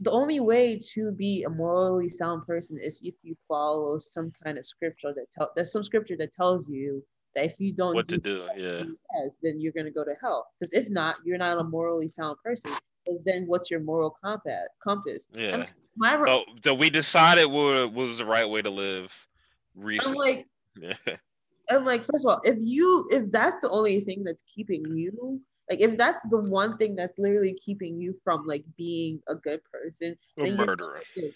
[0.00, 4.58] the only way to be a morally sound person is if you follow some kind
[4.58, 7.04] of scripture that tell there's some scripture that tells you
[7.34, 8.82] that if you don't what do to do, yeah,
[9.16, 10.46] yes, then you're gonna go to hell.
[10.58, 12.72] Because if not, you're not a morally sound person.
[13.04, 14.68] Because then, what's your moral compass?
[14.82, 15.28] Compass.
[15.34, 15.54] Yeah.
[15.54, 19.28] And my re- so, so we decided what was the right way to live.
[19.74, 20.46] Recently.
[20.76, 21.20] I'm like.
[21.70, 25.40] I'm like, first of all, if you if that's the only thing that's keeping you
[25.70, 29.60] like if that's the one thing that's literally keeping you from like being a good
[29.64, 31.00] person, a murderer.
[31.16, 31.30] You're,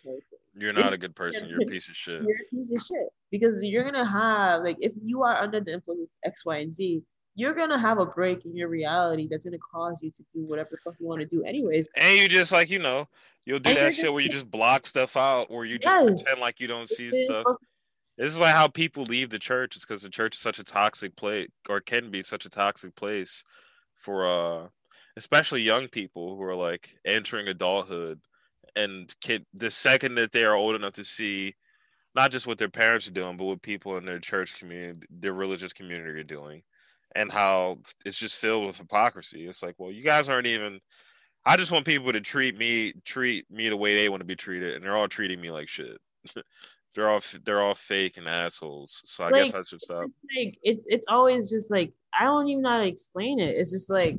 [0.55, 1.49] you're not a good person.
[1.49, 2.23] You're a piece of shit.
[2.23, 5.73] You're a piece of shit because you're gonna have like if you are under the
[5.73, 7.03] influence of X, Y, and Z,
[7.37, 10.71] you're gonna have a break in your reality that's gonna cause you to do whatever
[10.73, 11.89] the fuck you want to do, anyways.
[11.97, 13.09] And you just like you know,
[13.47, 16.25] you'll do And that shit where you just block stuff out, or you just Yes.
[16.25, 17.47] pretend like you don't see It's stuff.
[18.19, 19.75] This is why how people leave the church.
[19.77, 22.95] It's because the church is such a toxic place, or can be such a toxic
[22.95, 23.43] place
[23.99, 24.69] for uh,
[25.17, 28.21] especially young people who are like entering adulthood,
[28.77, 31.55] and kid the second that they are old enough to see
[32.15, 35.33] not just what their parents are doing, but what people in their church community, their
[35.33, 36.63] religious community are doing,
[37.15, 39.47] and how it's just filled with hypocrisy.
[39.47, 40.81] It's like, well, you guys aren't even.
[41.45, 44.37] I just want people to treat me treat me the way they want to be
[44.37, 45.99] treated, and they're all treating me like shit.
[46.95, 49.03] they're all they're all fake and assholes.
[49.05, 50.05] So I guess Like, I should stop.
[50.05, 53.57] It's like it's it's always just like I don't even know how to explain it.
[53.57, 54.19] It's just like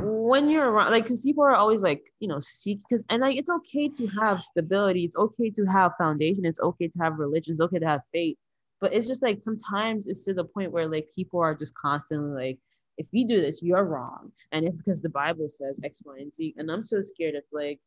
[0.00, 3.36] when you're around, like, because people are always like, you know, seek because and like
[3.36, 5.04] it's okay to have stability.
[5.04, 6.44] It's okay to have foundation.
[6.44, 7.52] It's okay to have religion.
[7.52, 8.36] It's okay to have faith.
[8.80, 12.32] But it's just like sometimes it's to the point where like people are just constantly
[12.32, 12.58] like,
[12.98, 16.32] if you do this, you're wrong, and it's because the Bible says X, Y, and
[16.32, 16.54] Z.
[16.56, 17.80] And I'm so scared of like,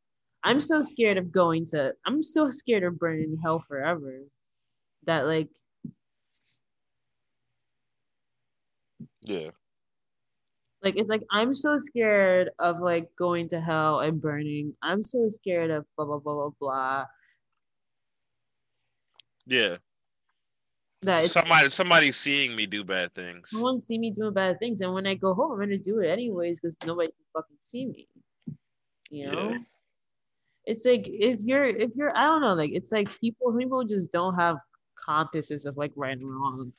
[0.45, 1.93] I'm so scared of going to.
[2.05, 4.19] I'm so scared of burning in hell forever.
[5.05, 5.49] That like
[9.21, 9.49] Yeah,
[10.85, 15.27] like it's like i'm so scared of like going to hell and burning i'm so
[15.29, 17.05] scared of blah blah blah blah blah
[19.47, 19.77] yeah.
[21.01, 23.49] that Somebody somebody seeing me do bad things.
[23.49, 26.07] someone see me doing bad things and when i go home i'm gonna do it
[26.07, 28.07] anyways because nobody can fucking see me
[29.09, 29.57] you know Yeah.
[30.65, 34.11] It's like if you're if you're i don't know like it's like people people just
[34.11, 34.57] don't have
[35.03, 36.71] compasses of like right and wrong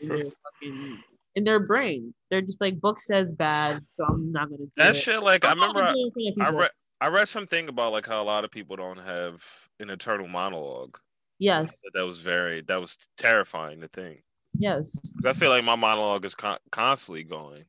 [0.00, 0.98] in their fucking
[1.36, 4.96] in their brain they're just like book says bad so i'm not gonna do That
[4.96, 4.96] it.
[4.96, 6.70] shit, like I I'm not remember, I, gonna do anything that I read
[7.02, 9.42] I read something about like how a lot of people don't have
[9.78, 10.98] an internal monologue.
[11.38, 14.22] yes That was very that was terrifying to think.
[14.58, 17.64] Yes, I feel like my monologue is con- constantly going,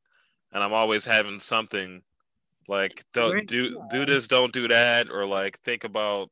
[0.52, 2.02] and I'm always having something
[2.72, 6.30] like don't do do this, don't do that, or like think about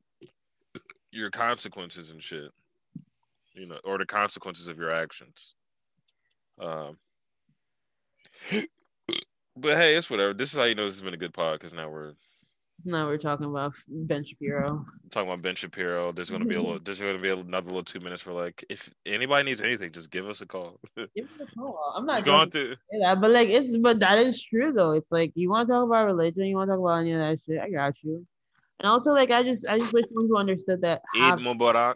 [1.11, 2.49] your consequences and shit,
[3.53, 5.53] you know, or the consequences of your actions.
[6.57, 6.97] Um,
[9.57, 10.33] but hey, it's whatever.
[10.33, 12.13] This is how you know this has been a good pod because now we're
[12.85, 16.11] now we're talking about ben shapiro talking about Ben Shapiro.
[16.11, 18.93] There's gonna be a little, there's gonna be another little two minutes for like if
[19.05, 20.79] anybody needs anything, just give us a call.
[20.95, 21.93] Give me a call.
[21.95, 24.91] I'm not Going to that, but like it's but that is true though.
[24.91, 27.19] It's like you want to talk about religion, you want to talk about any of
[27.19, 27.59] that shit.
[27.59, 28.25] I got you.
[28.79, 31.95] And also like I just I just wish people understood that Eid Mubarak.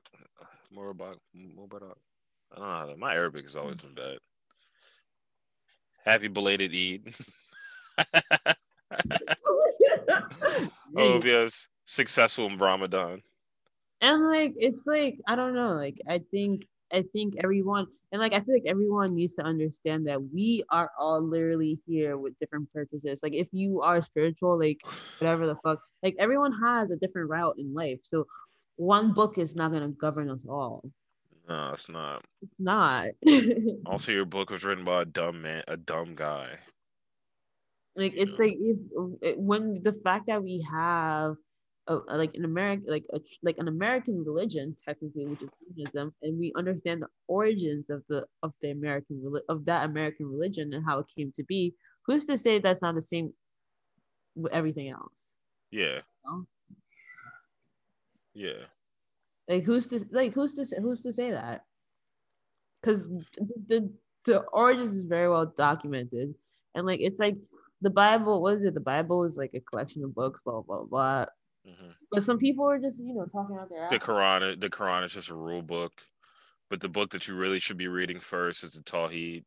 [0.75, 1.17] Mubarak.
[1.35, 1.95] Mubarak.
[2.55, 2.95] I don't know.
[2.97, 4.17] My Arabic has always been bad.
[6.05, 7.13] Happy belated Eid.
[10.97, 11.69] oh, yes.
[11.85, 13.21] Successful in Ramadan.
[14.01, 18.33] and like it's like I don't know, like I think I think everyone and like
[18.33, 22.71] I feel like everyone needs to understand that we are all literally here with different
[22.71, 23.21] purposes.
[23.23, 24.81] Like if you are spiritual, like
[25.19, 27.99] whatever the fuck, like everyone has a different route in life.
[28.03, 28.27] So
[28.75, 30.83] one book is not gonna govern us all.
[31.49, 32.23] No, it's not.
[32.41, 33.07] It's not.
[33.85, 36.59] Also, your book was written by a dumb man, a dumb guy.
[37.95, 38.77] Like it's like if
[39.21, 41.35] it- when the fact that we have
[41.87, 46.13] a, a- like an American like a, like an American religion technically which is Judaism
[46.21, 50.85] and we understand the origins of the of the American of that American religion and
[50.85, 51.75] how it came to be
[52.05, 53.33] who's to say that's not the same
[54.35, 55.13] with everything else
[55.71, 56.01] Yeah.
[56.25, 56.45] No?
[58.33, 58.65] Yeah.
[59.47, 61.61] like who's to like who's to say, who's to say that
[62.81, 63.07] because
[63.67, 63.91] the
[64.25, 66.33] the origins is very well documented
[66.75, 67.35] and like it's like
[67.83, 70.83] the bible what is it the bible is like a collection of books blah blah
[70.83, 71.25] blah
[71.65, 73.97] hmm but some people are just you know talking out their The.
[73.97, 75.93] Quran, the Quran is just a rule book,
[76.69, 79.45] but the book that you really should be reading first is the Tawheed.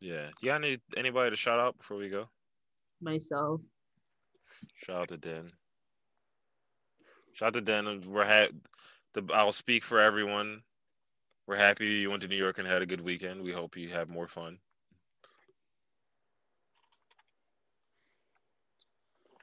[0.00, 0.26] Yeah.
[0.26, 2.28] Do you got any anybody to shout out before we go?
[3.00, 3.60] myself
[4.84, 5.52] Shout out to Den.
[7.34, 8.00] Shout out to Den.
[8.06, 8.48] We're ha-
[9.14, 10.62] the I'll speak for everyone.
[11.50, 13.42] We're happy you went to New York and had a good weekend.
[13.42, 14.58] We hope you have more fun.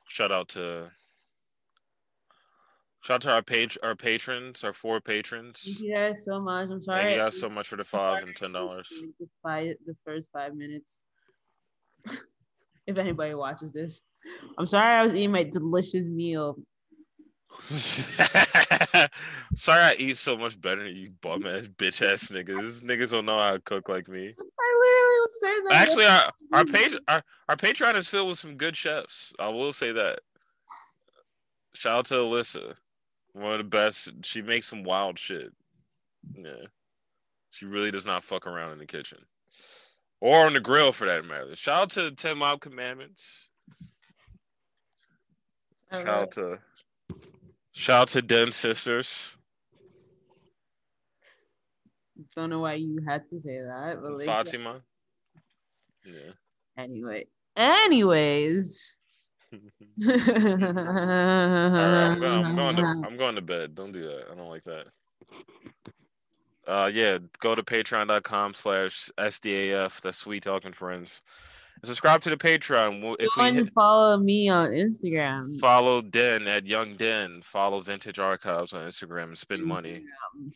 [0.07, 0.91] Shout out to
[3.03, 5.59] shout out to our page our patrons, our four patrons.
[5.65, 8.23] thank you guys so much i'm sorry Thank you guys so much for the five
[8.23, 8.88] and ten dollars.
[9.19, 11.01] the five the first five minutes
[12.88, 14.01] if anybody watches this
[14.57, 16.55] i'm sorry i was eating my delicious meal
[19.56, 22.61] Sorry I eat so much better than you bum ass bitch ass niggas.
[22.61, 24.36] These niggas don't know how to cook like me.
[24.38, 28.40] i literally was saying that Actually, our our page our, our Patreon is filled with
[28.40, 29.34] some good chefs.
[29.40, 30.19] I will say that.
[31.74, 32.76] Shout out to Alyssa.
[33.34, 34.14] One of the best.
[34.24, 35.53] She makes some wild shit.
[36.34, 36.68] Yeah.
[37.52, 39.19] She really does not fuck around in the kitchen.
[40.19, 41.56] Or on the grill for that matter.
[41.56, 43.49] Shout out to the 10 Mile Commandments.
[45.91, 46.60] Shout out to
[47.77, 49.37] Shout out to Den Sisters.
[52.35, 54.81] Don't know why you had to say that, but like, Fatima.
[56.03, 56.31] Yeah.
[56.75, 57.27] anyway.
[57.55, 58.95] Anyways.
[59.53, 60.19] All right,
[62.03, 63.75] I'm going, I'm going to I'm going to bed.
[63.75, 64.25] Don't do that.
[64.31, 64.87] I don't like that.
[66.67, 71.21] Uh yeah, go to patreon.com slash SDAF, that's sweet talking friends.
[71.83, 73.15] Subscribe to the Patreon.
[73.19, 75.59] If Go we and hit, follow me on Instagram.
[75.59, 80.03] follow Den at Young Den, follow Vintage Archives on Instagram and spend money.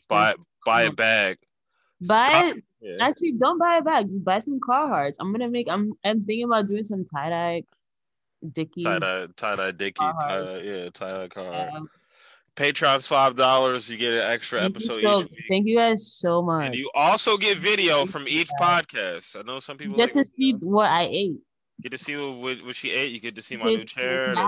[0.09, 0.33] Buy
[0.65, 1.37] buy a bag.
[2.07, 2.97] Buy Yeah.
[2.99, 4.07] actually don't buy a bag.
[4.07, 5.17] Just buy some Carhartts.
[5.19, 5.67] I'm gonna make.
[5.69, 5.93] I'm.
[6.03, 7.63] I'm thinking about doing some tie dye,
[8.51, 8.83] Dickie.
[8.83, 11.69] Tie dye, tie dye Dickie, tie yeah, tie dye car.
[11.69, 11.89] Um,
[12.55, 13.89] Patreon's five dollars.
[13.89, 16.67] You get an extra thank, episode so, each week, thank you guys so much.
[16.67, 19.37] and you also get video from each podcast.
[19.37, 21.37] I know some people get like, to see you know, what I ate.
[21.81, 23.11] get to see what, what she ate.
[23.11, 24.35] You get to see my new get to see chair.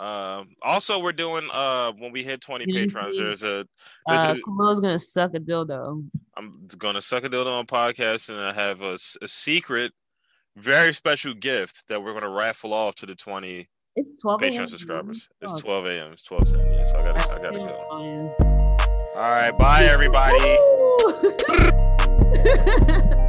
[0.00, 3.18] Um, also, we're doing uh when we hit twenty didn't patrons.
[3.18, 3.66] There's a
[4.06, 6.08] there's Uh, a, gonna suck a dildo.
[6.38, 9.92] I'm gonna suck a dildo on podcast, and I have a, a secret,
[10.56, 14.52] very special gift that we're gonna raffle off to the twenty It's 12 a.m.
[14.52, 15.28] Patreon subscribers.
[15.40, 15.58] It's Oh.
[15.58, 16.12] 12 a.m.
[16.12, 16.72] It's 12 a.m.
[16.72, 18.34] Yeah, so I gotta, I gotta go.
[19.16, 20.58] All right, bye everybody.